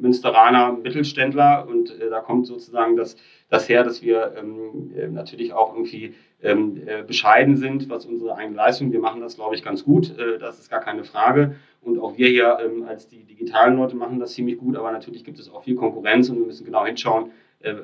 Münsteraner 0.00 0.72
Mittelständler 0.72 1.68
und 1.68 1.90
äh, 2.00 2.08
da 2.08 2.20
kommt 2.20 2.46
sozusagen 2.46 2.96
das, 2.96 3.16
das 3.50 3.68
her, 3.68 3.84
dass 3.84 4.00
wir 4.00 4.32
ähm, 4.38 4.92
äh, 4.96 5.08
natürlich 5.08 5.52
auch 5.52 5.74
irgendwie 5.74 6.14
ähm, 6.42 6.80
äh, 6.86 7.02
bescheiden 7.02 7.58
sind, 7.58 7.90
was 7.90 8.06
unsere 8.06 8.34
eigene 8.34 8.56
Leistung. 8.56 8.92
Wir 8.92 9.00
machen 9.00 9.20
das, 9.20 9.36
glaube 9.36 9.54
ich, 9.54 9.62
ganz 9.62 9.84
gut. 9.84 10.18
Äh, 10.18 10.38
das 10.38 10.58
ist 10.58 10.70
gar 10.70 10.80
keine 10.80 11.04
Frage. 11.04 11.54
Und 11.82 11.98
auch 11.98 12.16
wir 12.16 12.28
hier 12.28 12.56
ähm, 12.64 12.84
als 12.84 13.08
die 13.08 13.24
digitalen 13.24 13.76
Leute 13.76 13.94
machen 13.94 14.20
das 14.20 14.32
ziemlich 14.32 14.56
gut. 14.56 14.74
Aber 14.74 14.90
natürlich 14.90 15.22
gibt 15.22 15.38
es 15.38 15.52
auch 15.52 15.64
viel 15.64 15.74
Konkurrenz 15.74 16.30
und 16.30 16.38
wir 16.38 16.46
müssen 16.46 16.64
genau 16.64 16.86
hinschauen, 16.86 17.30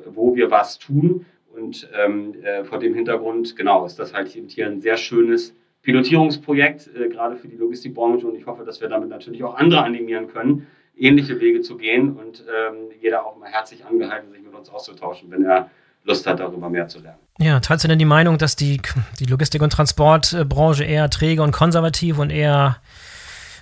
wo 0.06 0.34
wir 0.34 0.50
was 0.50 0.78
tun. 0.78 1.26
Und 1.54 1.88
ähm, 1.94 2.34
vor 2.64 2.78
dem 2.78 2.94
Hintergrund, 2.94 3.56
genau, 3.56 3.84
ist 3.84 3.98
das 3.98 4.12
halt 4.12 4.28
hier 4.28 4.66
ein 4.66 4.80
sehr 4.80 4.96
schönes 4.96 5.54
Pilotierungsprojekt, 5.82 6.90
äh, 6.94 7.08
gerade 7.08 7.36
für 7.36 7.48
die 7.48 7.56
Logistikbranche. 7.56 8.26
Und 8.26 8.36
ich 8.36 8.46
hoffe, 8.46 8.64
dass 8.64 8.80
wir 8.80 8.88
damit 8.88 9.08
natürlich 9.08 9.42
auch 9.44 9.54
andere 9.54 9.82
animieren 9.82 10.28
können, 10.28 10.66
ähnliche 10.96 11.40
Wege 11.40 11.60
zu 11.60 11.76
gehen 11.76 12.16
und 12.16 12.44
ähm, 12.46 12.90
jeder 13.00 13.24
auch 13.24 13.36
mal 13.38 13.48
herzlich 13.48 13.84
angehalten, 13.84 14.32
sich 14.32 14.42
mit 14.42 14.54
uns 14.54 14.68
auszutauschen, 14.68 15.30
wenn 15.30 15.44
er 15.44 15.70
Lust 16.04 16.26
hat, 16.26 16.40
darüber 16.40 16.70
mehr 16.70 16.88
zu 16.88 17.00
lernen. 17.00 17.18
Ja, 17.38 17.60
teilst 17.60 17.84
du 17.84 17.88
denn 17.88 17.98
die 17.98 18.04
Meinung, 18.04 18.38
dass 18.38 18.56
die, 18.56 18.80
die 19.20 19.26
Logistik- 19.26 19.62
und 19.62 19.72
Transportbranche 19.72 20.84
eher 20.84 21.08
träge 21.10 21.42
und 21.42 21.52
konservativ 21.52 22.18
und 22.18 22.30
eher 22.30 22.78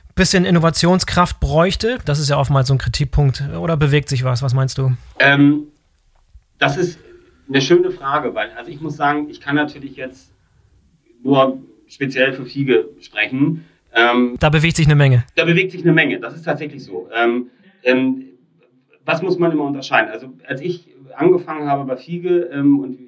ein 0.09 0.15
bisschen 0.15 0.45
Innovationskraft 0.45 1.41
bräuchte? 1.41 1.99
Das 2.07 2.19
ist 2.19 2.31
ja 2.31 2.39
oftmals 2.39 2.69
so 2.69 2.75
ein 2.75 2.79
Kritikpunkt. 2.79 3.43
Oder 3.59 3.77
bewegt 3.77 4.09
sich 4.09 4.25
was? 4.25 4.43
Was 4.43 4.55
meinst 4.55 4.79
du? 4.79 4.93
Ähm, 5.19 5.65
das 6.59 6.79
ist 6.79 6.99
eine 7.49 7.61
schöne 7.61 7.91
Frage, 7.91 8.35
weil, 8.35 8.51
also 8.53 8.71
ich 8.71 8.81
muss 8.81 8.97
sagen, 8.97 9.29
ich 9.29 9.41
kann 9.41 9.57
natürlich 9.57 9.97
jetzt 9.97 10.33
nur 11.23 11.59
speziell 11.89 12.33
für 12.33 12.45
Fiege 12.45 12.91
sprechen. 13.01 13.65
Ähm, 13.95 14.37
da 14.39 14.51
bewegt 14.51 14.77
sich 14.77 14.87
eine 14.87 14.97
Menge. 14.97 15.25
Da 15.37 15.45
bewegt 15.45 15.73
sich 15.73 15.83
eine 15.83 15.93
Menge, 15.93 16.21
das 16.21 16.35
ist 16.35 16.43
tatsächlich 16.43 16.85
so. 16.85 17.09
Ähm, 17.15 17.51
ähm, 17.83 18.25
was 19.05 19.23
muss 19.23 19.39
man 19.39 19.53
immer 19.53 19.65
unterscheiden? 19.65 20.11
Also 20.11 20.33
als 20.47 20.61
ich 20.61 20.89
angefangen 21.15 21.69
habe 21.69 21.85
bei 21.85 21.97
Fiege 21.97 22.51
ähm, 22.53 22.81
und 22.81 22.99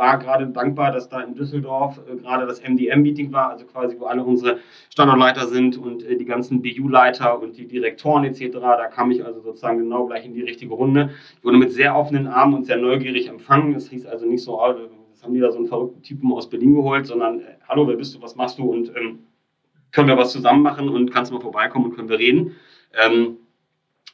war 0.00 0.18
gerade 0.18 0.46
dankbar, 0.46 0.92
dass 0.92 1.10
da 1.10 1.20
in 1.20 1.34
Düsseldorf 1.34 2.00
äh, 2.10 2.16
gerade 2.16 2.46
das 2.46 2.62
MDM-Meeting 2.62 3.32
war, 3.32 3.50
also 3.50 3.66
quasi 3.66 3.96
wo 3.98 4.06
alle 4.06 4.24
unsere 4.24 4.58
Standortleiter 4.88 5.46
sind 5.46 5.76
und 5.76 6.02
äh, 6.02 6.16
die 6.16 6.24
ganzen 6.24 6.62
BU-Leiter 6.62 7.38
und 7.40 7.58
die 7.58 7.66
Direktoren 7.66 8.24
etc. 8.24 8.48
Da 8.60 8.86
kam 8.86 9.10
ich 9.10 9.24
also 9.24 9.40
sozusagen 9.40 9.78
genau 9.78 10.06
gleich 10.06 10.24
in 10.24 10.32
die 10.32 10.42
richtige 10.42 10.72
Runde. 10.72 11.10
Ich 11.36 11.44
wurde 11.44 11.58
mit 11.58 11.70
sehr 11.72 11.94
offenen 11.94 12.26
Armen 12.26 12.54
und 12.54 12.64
sehr 12.64 12.78
neugierig 12.78 13.28
empfangen. 13.28 13.74
Es 13.74 13.90
hieß 13.90 14.06
also 14.06 14.24
nicht 14.26 14.42
so, 14.42 14.58
oh, 14.58 14.74
jetzt 15.20 15.26
haben 15.26 15.34
die 15.34 15.40
da 15.40 15.52
so 15.52 15.58
einen 15.58 15.66
verrückten 15.66 16.02
Typen 16.02 16.32
aus 16.32 16.48
Berlin 16.48 16.74
geholt, 16.74 17.06
sondern, 17.06 17.40
äh, 17.40 17.56
hallo, 17.68 17.86
wer 17.86 17.96
bist 17.96 18.14
du, 18.14 18.22
was 18.22 18.36
machst 18.36 18.58
du 18.58 18.70
und 18.70 18.88
ähm, 18.96 19.18
können 19.92 20.08
wir 20.08 20.16
was 20.16 20.32
zusammen 20.32 20.62
machen 20.62 20.88
und 20.88 21.10
kannst 21.12 21.30
mal 21.30 21.40
vorbeikommen 21.40 21.86
und 21.86 21.94
können 21.94 22.08
wir 22.08 22.18
reden. 22.18 22.56
Ähm, 22.98 23.36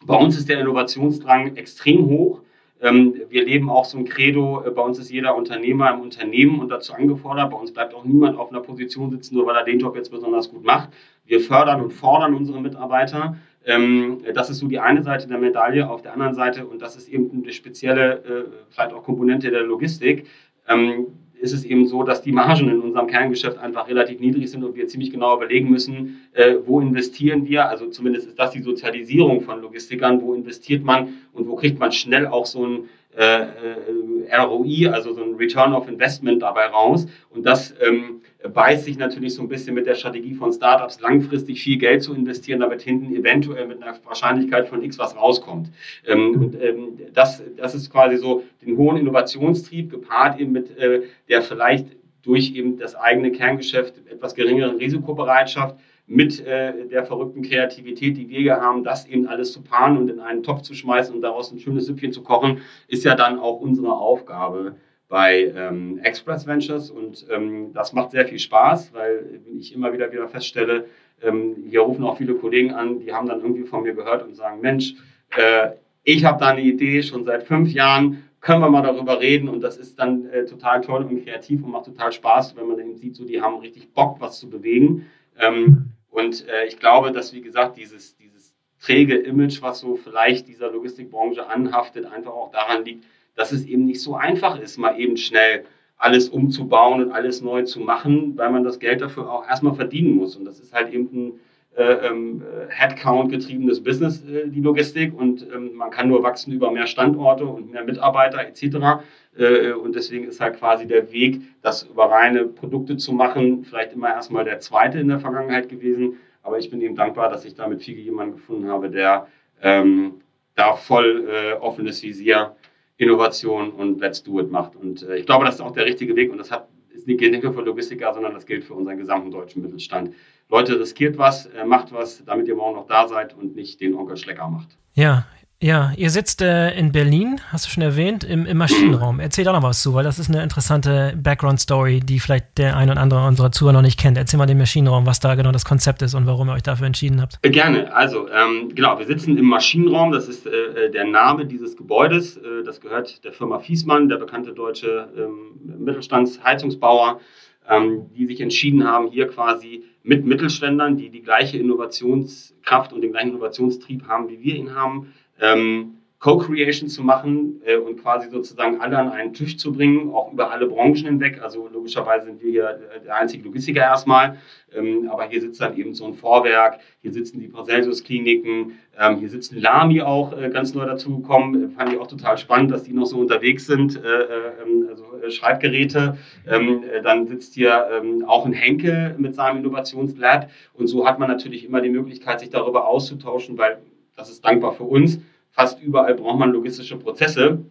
bei 0.05 0.16
uns 0.16 0.37
ist 0.37 0.49
der 0.49 0.59
Innovationsdrang 0.59 1.55
extrem 1.57 2.07
hoch. 2.07 2.40
Ähm, 2.83 3.14
wir 3.29 3.45
leben 3.45 3.71
auch 3.71 3.85
so 3.85 3.99
ein 3.99 4.05
Credo, 4.05 4.64
äh, 4.66 4.71
bei 4.71 4.83
uns 4.83 4.99
ist 4.99 5.11
jeder 5.11 5.37
Unternehmer 5.37 5.95
im 5.95 6.01
Unternehmen 6.01 6.59
und 6.59 6.71
dazu 6.71 6.92
angefordert. 6.92 7.51
Bei 7.53 7.57
uns 7.57 7.73
bleibt 7.73 7.95
auch 7.95 8.05
niemand 8.05 8.37
auf 8.37 8.51
einer 8.51 8.61
Position 8.61 9.12
sitzen, 9.12 9.37
nur 9.37 9.47
weil 9.47 9.55
er 9.55 9.64
den 9.64 9.79
Job 9.79 9.95
jetzt 9.95 10.11
besonders 10.11 10.51
gut 10.51 10.64
macht. 10.64 10.88
Wir 11.25 11.38
fördern 11.38 11.83
und 11.83 11.92
fordern 11.92 12.35
unsere 12.35 12.61
Mitarbeiter. 12.61 13.37
Ähm, 13.64 14.19
das 14.35 14.49
ist 14.49 14.59
so 14.59 14.69
die 14.69 14.79
eine 14.79 15.03
Seite 15.03 15.27
der 15.27 15.38
Medaille. 15.38 15.88
Auf 15.88 16.03
der 16.03 16.12
anderen 16.12 16.35
Seite, 16.35 16.66
und 16.66 16.83
das 16.83 16.97
ist 16.97 17.09
eben 17.09 17.31
eine 17.33 17.53
spezielle, 17.53 18.14
äh, 18.25 18.45
vielleicht 18.71 18.92
auch 18.92 19.03
Komponente 19.03 19.51
der 19.51 19.62
Logistik, 19.62 20.27
ähm, 20.68 21.07
ist 21.38 21.52
es 21.52 21.64
eben 21.64 21.87
so, 21.87 22.02
dass 22.02 22.22
die 22.22 22.33
Margen 22.33 22.68
in 22.68 22.81
unserem 22.81 23.07
Kerngeschäft 23.07 23.59
einfach 23.59 23.88
relativ 23.88 24.20
niedrig 24.20 24.50
sind 24.50 24.64
und 24.64 24.74
wir 24.74 24.88
ziemlich 24.88 25.11
genau 25.11 25.37
überlegen 25.37 25.70
müssen, 25.70 26.22
äh, 26.33 26.55
wo 26.64 26.81
investieren 26.81 27.46
wir. 27.46 27.68
Also 27.68 27.88
zumindest 27.88 28.29
ist 28.29 28.38
das 28.38 28.52
die 28.52 28.62
Sozialisierung 28.62 29.42
von 29.42 29.61
Logistikern, 29.61 30.20
wo 30.22 30.35
investiert 30.35 30.83
man 30.83 31.14
und 31.33 31.46
wo 31.48 31.57
kriegt 31.57 31.79
man 31.79 31.92
schnell 31.92 32.26
auch 32.26 32.46
so 32.46 32.66
ein 32.66 32.88
äh, 33.16 33.42
äh 33.42 34.37
ROI, 34.37 34.90
also 34.90 35.12
so 35.12 35.22
ein 35.22 35.35
Return 35.35 35.72
of 35.72 35.88
Investment 35.88 36.42
dabei 36.42 36.66
raus. 36.66 37.07
Und 37.31 37.44
das 37.44 37.74
ähm, 37.81 38.22
beißt 38.48 38.85
sich 38.85 38.98
natürlich 38.98 39.35
so 39.35 39.42
ein 39.42 39.48
bisschen 39.48 39.74
mit 39.74 39.87
der 39.87 39.94
Strategie 39.94 40.35
von 40.35 40.52
Startups, 40.52 41.00
langfristig 41.00 41.62
viel 41.62 41.78
Geld 41.78 42.02
zu 42.02 42.14
investieren, 42.14 42.61
damit 42.61 42.82
hinten 42.82 43.14
eventuell 43.14 43.66
mit 43.66 43.82
einer 43.82 43.96
Wahrscheinlichkeit 44.04 44.68
von 44.68 44.82
X 44.82 44.98
was 44.98 45.16
rauskommt. 45.16 45.70
Ähm, 46.06 46.40
und 46.40 46.62
ähm, 46.62 46.98
das, 47.12 47.42
das 47.56 47.74
ist 47.74 47.90
quasi 47.90 48.16
so 48.16 48.42
den 48.64 48.76
hohen 48.76 48.96
Innovationstrieb 48.96 49.90
gepaart 49.90 50.40
eben 50.40 50.52
mit 50.52 50.76
äh, 50.78 51.02
der 51.28 51.42
vielleicht 51.42 51.87
durch 52.22 52.54
eben 52.54 52.76
das 52.76 52.94
eigene 52.94 53.30
Kerngeschäft 53.30 53.94
etwas 54.11 54.35
geringeren 54.35 54.76
Risikobereitschaft 54.76 55.76
mit 56.06 56.44
äh, 56.44 56.87
der 56.88 57.04
verrückten 57.04 57.42
Kreativität, 57.42 58.16
die 58.16 58.28
wir 58.28 58.38
hier 58.38 58.61
haben, 58.61 58.85
das 58.85 59.06
eben 59.06 59.26
alles 59.26 59.52
zu 59.52 59.62
paaren 59.62 59.96
und 59.96 60.09
in 60.09 60.20
einen 60.20 60.42
Topf 60.42 60.62
zu 60.62 60.74
schmeißen 60.74 61.14
und 61.14 61.20
daraus 61.22 61.50
ein 61.50 61.59
schönes 61.59 61.87
Süppchen 61.87 62.12
zu 62.12 62.22
kochen, 62.22 62.61
ist 62.88 63.04
ja 63.04 63.14
dann 63.14 63.38
auch 63.38 63.61
unsere 63.61 63.92
Aufgabe 63.92 64.76
bei 65.09 65.53
ähm, 65.57 65.99
Express 66.03 66.47
Ventures 66.47 66.90
und 66.90 67.27
ähm, 67.31 67.73
das 67.73 67.92
macht 67.92 68.11
sehr 68.11 68.27
viel 68.27 68.38
Spaß, 68.38 68.92
weil 68.92 69.40
ich 69.57 69.75
immer 69.75 69.92
wieder 69.92 70.11
wieder 70.12 70.29
feststelle, 70.29 70.87
ähm, 71.23 71.64
hier 71.69 71.81
rufen 71.81 72.05
auch 72.05 72.19
viele 72.19 72.35
Kollegen 72.35 72.73
an, 72.73 72.99
die 72.99 73.12
haben 73.12 73.29
dann 73.29 73.40
irgendwie 73.40 73.64
von 73.64 73.83
mir 73.83 73.95
gehört 73.95 74.25
und 74.25 74.35
sagen, 74.35 74.61
Mensch, 74.61 74.95
äh, 75.37 75.71
ich 76.03 76.25
habe 76.25 76.40
da 76.40 76.49
eine 76.49 76.62
Idee 76.62 77.03
schon 77.03 77.25
seit 77.25 77.45
fünf 77.45 77.73
Jahren, 77.73 78.25
können 78.40 78.61
wir 78.61 78.71
mal 78.71 78.83
darüber 78.83 79.21
reden 79.21 79.49
und 79.49 79.61
das 79.61 79.77
ist 79.77 79.99
dann 79.99 80.27
äh, 80.27 80.45
total 80.45 80.81
toll 80.81 81.05
und 81.05 81.25
kreativ 81.25 81.64
und 81.64 81.71
macht 81.71 81.87
total 81.87 82.12
Spaß, 82.12 82.57
wenn 82.57 82.68
man 82.68 82.78
eben 82.78 82.97
sieht, 82.97 83.16
so 83.16 83.24
die 83.24 83.41
haben 83.41 83.57
richtig 83.59 83.93
Bock, 83.93 84.16
was 84.20 84.39
zu 84.39 84.49
bewegen. 84.49 85.07
Ähm, 85.39 85.91
und 86.11 86.47
äh, 86.49 86.66
ich 86.66 86.78
glaube, 86.78 87.12
dass, 87.12 87.33
wie 87.35 87.41
gesagt, 87.41 87.76
dieses, 87.76 88.16
dieses 88.16 88.55
träge 88.80 89.16
Image, 89.16 89.62
was 89.62 89.80
so 89.80 89.97
vielleicht 89.97 90.49
dieser 90.49 90.70
Logistikbranche 90.70 91.49
anhaftet, 91.49 92.07
einfach 92.07 92.33
auch 92.33 92.53
daran 92.53 92.85
liegt, 92.85 93.05
dass 93.37 93.53
es 93.53 93.64
eben 93.66 93.84
nicht 93.84 94.01
so 94.01 94.16
einfach 94.16 94.59
ist, 94.59 94.78
mal 94.78 94.99
eben 94.99 95.16
schnell 95.16 95.64
alles 95.99 96.28
umzubauen 96.28 97.03
und 97.03 97.12
alles 97.12 97.41
neu 97.41 97.62
zu 97.62 97.80
machen, 97.80 98.37
weil 98.37 98.51
man 98.51 98.64
das 98.64 98.78
Geld 98.78 99.01
dafür 99.01 99.30
auch 99.30 99.47
erstmal 99.49 99.74
verdienen 99.74 100.16
muss. 100.16 100.37
Und 100.37 100.45
das 100.45 100.61
ist 100.61 100.74
halt 100.74 100.93
eben 100.93 101.09
ein, 101.12 101.32
äh, 101.76 102.07
ähm, 102.07 102.43
Headcount 102.68 103.30
getriebenes 103.30 103.82
Business, 103.82 104.22
äh, 104.24 104.49
die 104.49 104.61
Logistik. 104.61 105.18
Und 105.18 105.47
ähm, 105.55 105.74
man 105.74 105.91
kann 105.91 106.09
nur 106.09 106.22
wachsen 106.22 106.53
über 106.53 106.70
mehr 106.70 106.87
Standorte 106.87 107.47
und 107.47 107.70
mehr 107.70 107.84
Mitarbeiter 107.84 108.41
etc. 108.47 109.03
Äh, 109.39 109.72
und 109.72 109.95
deswegen 109.95 110.24
ist 110.24 110.41
halt 110.41 110.59
quasi 110.59 110.87
der 110.87 111.12
Weg, 111.12 111.43
das 111.62 111.82
über 111.84 112.11
reine 112.11 112.45
Produkte 112.45 112.97
zu 112.97 113.12
machen, 113.12 113.64
vielleicht 113.64 113.93
immer 113.93 114.09
erstmal 114.09 114.45
der 114.45 114.61
zweite 114.61 114.99
in 114.99 115.09
der 115.09 115.20
Vergangenheit 115.20 115.68
gewesen. 115.68 116.16
Aber 116.43 116.59
ich 116.59 116.70
bin 116.70 116.80
eben 116.80 116.95
dankbar, 116.95 117.28
dass 117.28 117.45
ich 117.45 117.55
da 117.55 117.68
mit 117.68 117.82
Fiege 117.82 118.01
jemanden 118.01 118.37
gefunden 118.37 118.68
habe, 118.68 118.89
der 118.89 119.26
ähm, 119.62 120.20
da 120.55 120.74
voll 120.74 121.28
äh, 121.28 121.53
offenes 121.55 122.03
Visier, 122.03 122.57
Innovation 122.99 123.70
und 123.70 124.01
Let's 124.01 124.22
Do 124.22 124.40
It 124.40 124.51
macht. 124.51 124.76
Und 124.76 125.03
äh, 125.03 125.16
ich 125.16 125.26
glaube, 125.26 125.44
das 125.44 125.57
ist 125.57 125.61
auch 125.61 125.72
der 125.72 125.86
richtige 125.86 126.16
Weg 126.16 126.32
und 126.32 126.38
das 126.38 126.51
hat, 126.51 126.68
ist 126.90 127.07
nicht, 127.07 127.20
nicht 127.20 127.42
nur 127.42 127.53
für 127.53 127.62
Logistiker, 127.62 128.12
sondern 128.14 128.34
das 128.34 128.47
gilt 128.47 128.64
für 128.64 128.74
unseren 128.74 128.97
gesamten 128.97 129.30
deutschen 129.30 129.62
Mittelstand. 129.62 130.14
Leute, 130.49 130.78
riskiert 130.78 131.18
was, 131.18 131.47
äh, 131.47 131.64
macht 131.64 131.92
was, 131.92 132.24
damit 132.24 132.49
ihr 132.49 132.55
morgen 132.55 132.76
noch 132.76 132.86
da 132.86 133.09
seid 133.09 133.36
und 133.36 133.57
nicht 133.57 133.80
den 133.80 133.94
Onkel 133.94 134.16
Schlecker 134.16 134.49
macht. 134.49 134.76
Ja, 134.94 135.26
ja, 135.59 135.92
ihr 135.96 136.11
sitzt 136.11 136.42
äh, 136.42 136.76
in 136.78 136.92
Berlin, 136.92 137.40
hast 137.50 137.64
du 137.64 137.70
schon 137.70 137.82
erwähnt, 137.82 138.24
im, 138.24 138.44
im 138.44 138.59
Maschinenraum. 138.59 139.20
Erzähl 139.20 139.44
da 139.44 139.52
noch 139.52 139.62
was 139.62 139.80
zu, 139.80 139.94
weil 139.94 140.04
das 140.04 140.18
ist 140.18 140.28
eine 140.28 140.42
interessante 140.42 141.14
Background-Story, 141.16 142.00
die 142.00 142.20
vielleicht 142.20 142.59
der 142.59 142.76
ein 142.76 142.90
oder 142.90 143.00
andere 143.00 143.26
unserer 143.26 143.50
Zuhörer 143.50 143.72
noch 143.72 143.82
nicht 143.82 143.98
kennt. 143.98 144.18
Erzähl 144.18 144.36
mal 144.36 144.44
den 144.44 144.59
Maschinenraum, 144.59 145.07
was 145.07 145.18
da 145.18 145.34
genau 145.34 145.52
das 145.52 145.64
Konzept 145.64 146.02
ist 146.02 146.14
und 146.14 146.26
warum 146.26 146.50
ihr 146.50 146.52
euch 146.52 146.62
dafür 146.62 146.86
entschieden 146.86 147.22
habt. 147.22 147.38
Äh, 147.40 147.48
gerne. 147.48 147.94
Also, 147.94 148.28
ähm, 148.28 148.74
genau, 148.74 148.98
wir 148.98 149.07
sitzen 149.07 149.38
im 149.38 149.46
Maschinenraum. 149.46 150.12
Das 150.12 150.28
ist 150.28 150.46
äh, 150.46 150.50
äh, 150.50 150.90
der 150.90 151.04
Name 151.04 151.46
dieses 151.46 151.74
Gebäudes. 151.74 152.36
Äh, 152.36 152.62
das 152.64 152.82
gehört 152.82 153.24
der 153.24 153.32
Firma 153.32 153.59
Fiesmann, 153.59 154.11
der 154.11 154.16
bekannte 154.16 154.52
deutsche 154.52 155.09
ähm, 155.16 155.78
Mittelstandsheizungsbauer, 155.78 157.18
ähm, 157.66 158.11
die 158.14 158.26
sich 158.26 158.42
entschieden 158.42 158.86
haben, 158.86 159.09
hier 159.09 159.26
quasi 159.28 159.84
mit 160.02 160.26
Mittelständlern, 160.26 160.98
die 160.98 161.09
die 161.09 161.22
gleiche 161.22 161.57
Innovationskraft 161.57 162.92
und 162.92 163.00
den 163.00 163.12
gleichen 163.12 163.30
Innovationstrieb 163.30 164.07
haben, 164.07 164.28
wie 164.28 164.40
wir 164.40 164.54
ihn 164.54 164.74
haben, 164.74 165.14
ähm, 165.41 165.97
Co-Creation 166.18 166.89
zu 166.89 167.03
machen 167.03 167.61
äh, 167.64 167.76
und 167.76 168.03
quasi 168.03 168.30
sozusagen 168.30 168.80
alle 168.80 168.99
an 168.99 169.11
einen 169.11 169.34
Tisch 169.34 169.59
zu 169.59 169.72
bringen, 169.72 170.11
auch 170.14 170.32
über 170.32 170.51
alle 170.51 170.66
Branchen 170.66 171.05
hinweg. 171.05 171.43
Also 171.43 171.68
logischerweise 171.70 172.26
sind 172.26 172.43
wir 172.43 172.51
hier 172.51 172.80
der 173.05 173.16
einzige 173.16 173.45
Logistiker 173.45 173.82
erstmal, 173.82 174.39
ähm, 174.74 175.09
aber 175.11 175.24
hier 175.24 175.43
sitzt 175.43 175.61
dann 175.61 175.76
eben 175.76 175.95
so 175.95 176.07
ein 176.07 176.14
Vorwerk, 176.14 176.80
hier 177.03 177.12
sitzen 177.12 177.39
die 177.39 177.49
Paracelsus-Kliniken, 177.49 178.72
ähm, 178.99 179.18
hier 179.18 179.28
sitzen 179.28 179.61
Lami 179.61 180.01
auch 180.01 180.37
äh, 180.37 180.49
ganz 180.49 180.72
neu 180.74 180.87
dazugekommen. 180.87 181.72
Fand 181.72 181.93
ich 181.93 181.99
auch 181.99 182.07
total 182.07 182.39
spannend, 182.39 182.70
dass 182.70 182.84
die 182.84 182.95
noch 182.95 183.07
so 183.07 183.18
unterwegs 183.18 183.66
sind, 183.66 183.97
äh, 183.97 184.09
äh 184.09 184.53
ähm, 184.64 184.87
also 184.89 185.05
äh, 185.22 185.30
Schreibgeräte. 185.30 186.16
Ähm, 186.49 186.82
äh, 186.82 187.03
dann 187.03 187.26
sitzt 187.26 187.55
hier 187.55 187.89
ähm, 187.93 188.24
auch 188.26 188.47
ein 188.47 188.55
Henkel 188.55 189.14
mit 189.18 189.34
seinem 189.34 189.59
Innovationslab 189.59 190.51
und 190.72 190.87
so 190.87 191.07
hat 191.07 191.18
man 191.18 191.28
natürlich 191.28 191.66
immer 191.66 191.82
die 191.82 191.91
Möglichkeit, 191.91 192.41
sich 192.41 192.49
darüber 192.49 192.89
auszutauschen, 192.89 193.59
weil 193.59 193.78
das 194.17 194.31
ist 194.31 194.45
dankbar 194.45 194.73
für 194.73 194.85
uns. 194.85 195.21
Fast 195.51 195.83
überall 195.83 196.14
braucht 196.14 196.39
man 196.39 196.51
logistische 196.51 196.99
Prozesse 196.99 197.64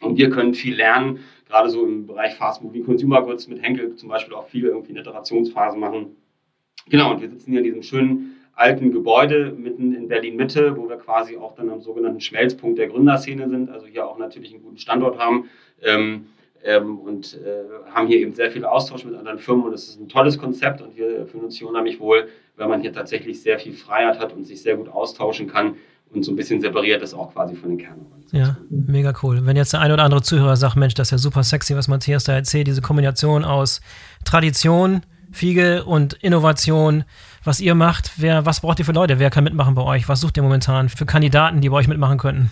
und 0.00 0.16
wir 0.16 0.30
können 0.30 0.54
viel 0.54 0.76
lernen, 0.76 1.20
gerade 1.48 1.68
so 1.68 1.84
im 1.84 2.06
Bereich 2.06 2.34
Fast 2.34 2.62
Moving 2.62 2.84
Consumer 2.84 3.22
Goods 3.22 3.48
mit 3.48 3.62
Henkel 3.62 3.94
zum 3.96 4.08
Beispiel 4.08 4.34
auch 4.34 4.46
viel 4.46 4.64
irgendwie 4.64 4.90
eine 4.90 5.00
Iterationsphase 5.00 5.76
machen. 5.76 6.16
Genau, 6.88 7.10
und 7.12 7.20
wir 7.20 7.28
sitzen 7.28 7.50
hier 7.50 7.60
in 7.60 7.64
diesem 7.64 7.82
schönen 7.82 8.36
alten 8.54 8.92
Gebäude 8.92 9.52
mitten 9.56 9.94
in 9.94 10.08
Berlin 10.08 10.36
Mitte, 10.36 10.76
wo 10.76 10.88
wir 10.88 10.96
quasi 10.96 11.36
auch 11.36 11.54
dann 11.54 11.70
am 11.70 11.80
sogenannten 11.80 12.20
Schmelzpunkt 12.20 12.78
der 12.78 12.88
Gründerszene 12.88 13.48
sind, 13.48 13.70
also 13.70 13.86
hier 13.86 14.06
auch 14.06 14.18
natürlich 14.18 14.52
einen 14.52 14.62
guten 14.62 14.78
Standort 14.78 15.18
haben. 15.18 15.48
Ähm, 15.82 16.26
ähm, 16.64 16.98
und 16.98 17.34
äh, 17.34 17.90
haben 17.92 18.06
hier 18.06 18.18
eben 18.18 18.34
sehr 18.34 18.50
viel 18.50 18.64
Austausch 18.64 19.04
mit 19.04 19.14
anderen 19.14 19.38
Firmen 19.38 19.64
und 19.64 19.72
es 19.72 19.88
ist 19.88 20.00
ein 20.00 20.08
tolles 20.08 20.38
Konzept 20.38 20.80
und 20.80 20.96
wir 20.96 21.26
fühlen 21.26 21.44
uns 21.44 21.56
hier 21.56 21.68
unheimlich 21.68 22.00
wohl, 22.00 22.28
weil 22.56 22.68
man 22.68 22.80
hier 22.80 22.92
tatsächlich 22.92 23.42
sehr 23.42 23.58
viel 23.58 23.72
Freiheit 23.72 24.18
hat 24.18 24.32
und 24.32 24.44
sich 24.44 24.62
sehr 24.62 24.76
gut 24.76 24.88
austauschen 24.88 25.46
kann 25.46 25.76
und 26.12 26.24
so 26.24 26.32
ein 26.32 26.36
bisschen 26.36 26.60
separiert 26.60 27.02
ist 27.02 27.14
auch 27.14 27.32
quasi 27.32 27.54
von 27.54 27.70
den 27.70 27.78
Kernorganisationen. 27.78 28.46
Ja, 28.46 28.56
mega 28.68 29.12
cool. 29.22 29.46
Wenn 29.46 29.56
jetzt 29.56 29.72
der 29.72 29.80
ein 29.80 29.92
oder 29.92 30.02
andere 30.02 30.22
Zuhörer 30.22 30.56
sagt, 30.56 30.76
Mensch, 30.76 30.94
das 30.94 31.08
ist 31.08 31.12
ja 31.12 31.18
super 31.18 31.44
sexy, 31.44 31.76
was 31.76 31.88
Matthias 31.88 32.24
da 32.24 32.32
erzählt, 32.32 32.66
diese 32.66 32.82
Kombination 32.82 33.44
aus 33.44 33.80
Tradition, 34.24 35.02
Fiege 35.30 35.84
und 35.84 36.14
Innovation, 36.14 37.04
was 37.44 37.60
ihr 37.60 37.74
macht, 37.74 38.12
wer, 38.16 38.44
was 38.44 38.60
braucht 38.60 38.80
ihr 38.80 38.84
für 38.84 38.92
Leute? 38.92 39.18
Wer 39.18 39.30
kann 39.30 39.44
mitmachen 39.44 39.74
bei 39.74 39.82
euch? 39.82 40.08
Was 40.08 40.20
sucht 40.20 40.36
ihr 40.36 40.42
momentan 40.42 40.88
für 40.88 41.06
Kandidaten, 41.06 41.60
die 41.60 41.68
bei 41.68 41.76
euch 41.76 41.88
mitmachen 41.88 42.18
könnten? 42.18 42.50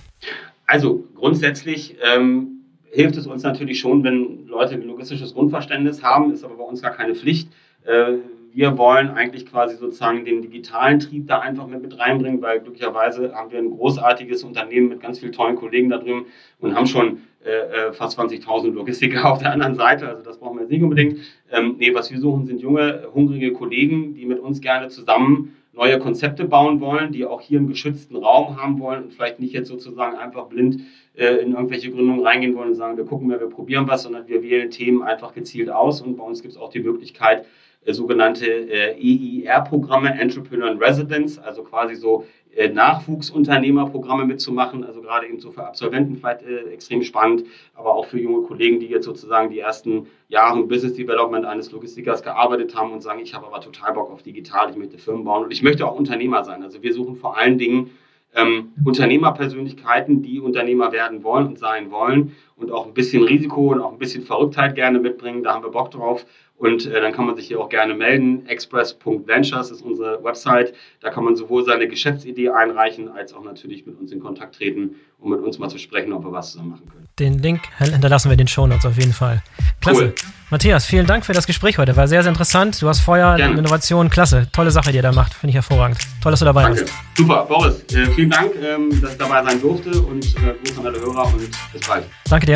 Also 0.66 1.04
grundsätzlich 1.16 1.96
ähm, 2.02 2.57
hilft 2.90 3.16
es 3.16 3.26
uns 3.26 3.42
natürlich 3.42 3.78
schon, 3.78 4.02
wenn 4.04 4.46
Leute 4.46 4.74
ein 4.74 4.86
logistisches 4.86 5.34
Grundverständnis 5.34 6.02
haben, 6.02 6.32
ist 6.32 6.44
aber 6.44 6.56
bei 6.56 6.64
uns 6.64 6.82
gar 6.82 6.92
keine 6.92 7.14
Pflicht. 7.14 7.50
Äh, 7.84 8.14
wir 8.52 8.76
wollen 8.78 9.10
eigentlich 9.10 9.46
quasi 9.46 9.76
sozusagen 9.76 10.24
den 10.24 10.42
digitalen 10.42 10.98
Trieb 10.98 11.28
da 11.28 11.40
einfach 11.40 11.66
mit, 11.66 11.98
reinbringen, 11.98 12.40
weil 12.40 12.60
glücklicherweise 12.60 13.34
haben 13.34 13.52
wir 13.52 13.58
ein 13.58 13.70
großartiges 13.70 14.42
Unternehmen 14.42 14.88
mit 14.88 15.00
ganz 15.00 15.18
vielen 15.18 15.32
tollen 15.32 15.56
Kollegen 15.56 15.90
da 15.90 15.98
drüben 15.98 16.26
und 16.60 16.74
haben 16.74 16.86
schon 16.86 17.18
äh, 17.44 17.50
äh 17.50 17.92
fast 17.92 18.18
20.000 18.18 18.72
Logistiker 18.72 19.24
auf 19.32 19.38
der 19.38 19.52
anderen 19.52 19.74
Seite. 19.74 20.08
Also 20.08 20.22
das 20.22 20.38
brauchen 20.38 20.56
wir 20.56 20.62
jetzt 20.62 20.70
nicht 20.70 20.82
unbedingt. 20.82 21.18
Ähm, 21.52 21.76
nee, 21.78 21.94
was 21.94 22.10
wir 22.10 22.18
suchen, 22.18 22.46
sind 22.46 22.60
junge, 22.60 23.04
hungrige 23.14 23.52
Kollegen, 23.52 24.14
die 24.14 24.24
mit 24.24 24.40
uns 24.40 24.60
gerne 24.60 24.88
zusammen 24.88 25.54
neue 25.78 25.98
Konzepte 26.00 26.44
bauen 26.44 26.80
wollen, 26.80 27.12
die 27.12 27.24
auch 27.24 27.40
hier 27.40 27.60
einen 27.60 27.68
geschützten 27.68 28.16
Raum 28.16 28.60
haben 28.60 28.80
wollen 28.80 29.04
und 29.04 29.12
vielleicht 29.14 29.38
nicht 29.38 29.52
jetzt 29.52 29.68
sozusagen 29.68 30.16
einfach 30.16 30.46
blind 30.46 30.80
in 31.18 31.52
irgendwelche 31.52 31.90
Gründungen 31.90 32.24
reingehen 32.24 32.54
wollen 32.54 32.68
und 32.68 32.74
sagen, 32.74 32.96
wir 32.96 33.04
gucken 33.04 33.28
mal, 33.28 33.40
wir 33.40 33.48
probieren 33.48 33.88
was, 33.88 34.04
sondern 34.04 34.28
wir 34.28 34.42
wählen 34.42 34.70
Themen 34.70 35.02
einfach 35.02 35.34
gezielt 35.34 35.70
aus 35.70 36.00
und 36.00 36.16
bei 36.16 36.24
uns 36.24 36.42
gibt 36.42 36.54
es 36.54 36.60
auch 36.60 36.70
die 36.70 36.80
Möglichkeit, 36.80 37.44
äh, 37.84 37.92
sogenannte 37.92 38.46
äh, 38.46 38.94
EIR-Programme, 38.94 40.18
Entrepreneur 40.20 40.70
in 40.70 40.78
Residence, 40.78 41.38
also 41.38 41.62
quasi 41.62 41.94
so 41.94 42.24
äh, 42.54 42.68
Nachwuchsunternehmerprogramme 42.68 44.24
mitzumachen, 44.26 44.84
also 44.84 45.00
gerade 45.00 45.26
eben 45.26 45.40
so 45.40 45.50
für 45.50 45.66
Absolventen 45.66 46.16
vielleicht 46.16 46.42
äh, 46.42 46.70
extrem 46.72 47.02
spannend, 47.02 47.44
aber 47.74 47.94
auch 47.94 48.06
für 48.06 48.18
junge 48.18 48.46
Kollegen, 48.46 48.80
die 48.80 48.86
jetzt 48.86 49.04
sozusagen 49.04 49.50
die 49.50 49.60
ersten 49.60 50.06
Jahre 50.28 50.58
im 50.58 50.68
Business 50.68 50.94
Development 50.94 51.44
eines 51.44 51.70
Logistikers 51.72 52.22
gearbeitet 52.22 52.74
haben 52.76 52.92
und 52.92 53.00
sagen, 53.00 53.20
ich 53.20 53.34
habe 53.34 53.46
aber 53.46 53.60
total 53.60 53.92
Bock 53.92 54.10
auf 54.10 54.22
digital, 54.22 54.70
ich 54.70 54.76
möchte 54.76 54.98
Firmen 54.98 55.24
bauen 55.24 55.44
und 55.44 55.52
ich 55.52 55.62
möchte 55.62 55.86
auch 55.86 55.96
Unternehmer 55.96 56.44
sein. 56.44 56.62
Also 56.62 56.82
wir 56.82 56.92
suchen 56.92 57.16
vor 57.16 57.36
allen 57.36 57.58
Dingen 57.58 57.90
ähm, 58.34 58.72
Unternehmerpersönlichkeiten, 58.84 60.22
die 60.22 60.40
Unternehmer 60.40 60.92
werden 60.92 61.22
wollen 61.22 61.46
und 61.48 61.58
sein 61.58 61.90
wollen 61.90 62.32
und 62.58 62.70
auch 62.72 62.86
ein 62.86 62.94
bisschen 62.94 63.22
Risiko 63.22 63.72
und 63.72 63.80
auch 63.80 63.92
ein 63.92 63.98
bisschen 63.98 64.24
Verrücktheit 64.24 64.74
gerne 64.74 64.98
mitbringen. 64.98 65.42
Da 65.42 65.54
haben 65.54 65.62
wir 65.62 65.70
Bock 65.70 65.90
drauf. 65.90 66.24
Und 66.58 66.86
äh, 66.86 67.00
dann 67.00 67.12
kann 67.12 67.24
man 67.24 67.36
sich 67.36 67.46
hier 67.46 67.60
auch 67.60 67.68
gerne 67.68 67.94
melden. 67.94 68.44
Express.ventures 68.46 69.70
ist 69.70 69.80
unsere 69.80 70.22
Website. 70.24 70.74
Da 71.00 71.10
kann 71.10 71.22
man 71.22 71.36
sowohl 71.36 71.64
seine 71.64 71.86
Geschäftsidee 71.86 72.50
einreichen, 72.50 73.08
als 73.08 73.32
auch 73.32 73.44
natürlich 73.44 73.86
mit 73.86 73.96
uns 73.98 74.10
in 74.10 74.18
Kontakt 74.18 74.56
treten, 74.56 74.96
um 75.20 75.30
mit 75.30 75.40
uns 75.40 75.60
mal 75.60 75.68
zu 75.68 75.78
sprechen, 75.78 76.12
ob 76.12 76.24
wir 76.24 76.32
was 76.32 76.50
zusammen 76.50 76.70
machen 76.70 76.88
können. 76.90 77.06
Den 77.20 77.38
Link 77.38 77.60
hinterlassen 77.78 78.28
wir 78.28 78.36
den 78.36 78.48
Show 78.48 78.66
Notes 78.66 78.84
auf 78.86 78.98
jeden 78.98 79.12
Fall. 79.12 79.40
Klasse. 79.80 80.06
Cool. 80.06 80.14
Matthias, 80.50 80.86
vielen 80.86 81.06
Dank 81.06 81.26
für 81.26 81.34
das 81.34 81.46
Gespräch 81.46 81.78
heute. 81.78 81.94
War 81.94 82.08
sehr, 82.08 82.22
sehr 82.22 82.30
interessant. 82.30 82.80
Du 82.80 82.88
hast 82.88 83.00
Feuer, 83.00 83.36
Gerne. 83.36 83.58
Innovation, 83.58 84.08
klasse. 84.08 84.48
Tolle 84.50 84.70
Sache, 84.70 84.90
die 84.90 84.96
ihr 84.96 85.02
da 85.02 85.12
macht. 85.12 85.34
Finde 85.34 85.50
ich 85.50 85.54
hervorragend. 85.56 85.98
Toll, 86.22 86.32
dass 86.32 86.40
du 86.40 86.46
dabei 86.46 86.62
Danke. 86.62 86.82
bist. 86.82 86.94
Super, 87.16 87.44
Boris. 87.46 87.84
Äh, 87.92 88.06
vielen 88.06 88.30
Dank, 88.30 88.52
ähm, 88.56 89.00
dass 89.00 89.12
ich 89.12 89.18
dabei 89.18 89.44
sein 89.44 89.60
durfte 89.60 89.90
und 90.00 90.24
äh, 90.24 90.54
Gruß 90.64 90.78
an 90.78 90.86
alle 90.86 90.98
Hörer 90.98 91.26
und 91.26 91.50
bis 91.72 91.86
bald. 91.86 92.04
Danke 92.28 92.46
dir. 92.46 92.47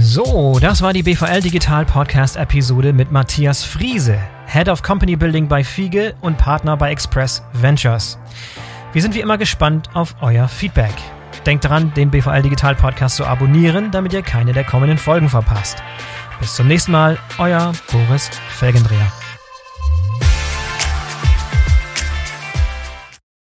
So, 0.00 0.58
das 0.60 0.82
war 0.82 0.92
die 0.92 1.02
BVL 1.02 1.40
Digital 1.40 1.84
Podcast 1.84 2.36
Episode 2.36 2.92
mit 2.92 3.10
Matthias 3.10 3.64
Friese, 3.64 4.18
Head 4.46 4.68
of 4.68 4.82
Company 4.82 5.16
Building 5.16 5.48
bei 5.48 5.64
Fiege 5.64 6.14
und 6.20 6.38
Partner 6.38 6.76
bei 6.76 6.92
Express 6.92 7.42
Ventures. 7.54 8.16
Wir 8.92 9.02
sind 9.02 9.16
wie 9.16 9.20
immer 9.20 9.36
gespannt 9.36 9.90
auf 9.94 10.14
euer 10.20 10.46
Feedback. 10.46 10.94
Denkt 11.44 11.64
daran, 11.64 11.92
den 11.94 12.12
BVL 12.12 12.42
Digital 12.42 12.76
Podcast 12.76 13.16
zu 13.16 13.26
abonnieren, 13.26 13.90
damit 13.90 14.12
ihr 14.12 14.22
keine 14.22 14.52
der 14.52 14.62
kommenden 14.62 14.98
Folgen 14.98 15.28
verpasst. 15.28 15.82
Bis 16.38 16.54
zum 16.54 16.68
nächsten 16.68 16.92
Mal, 16.92 17.18
euer 17.38 17.72
Boris 17.90 18.30
Felgendreher. 18.48 19.23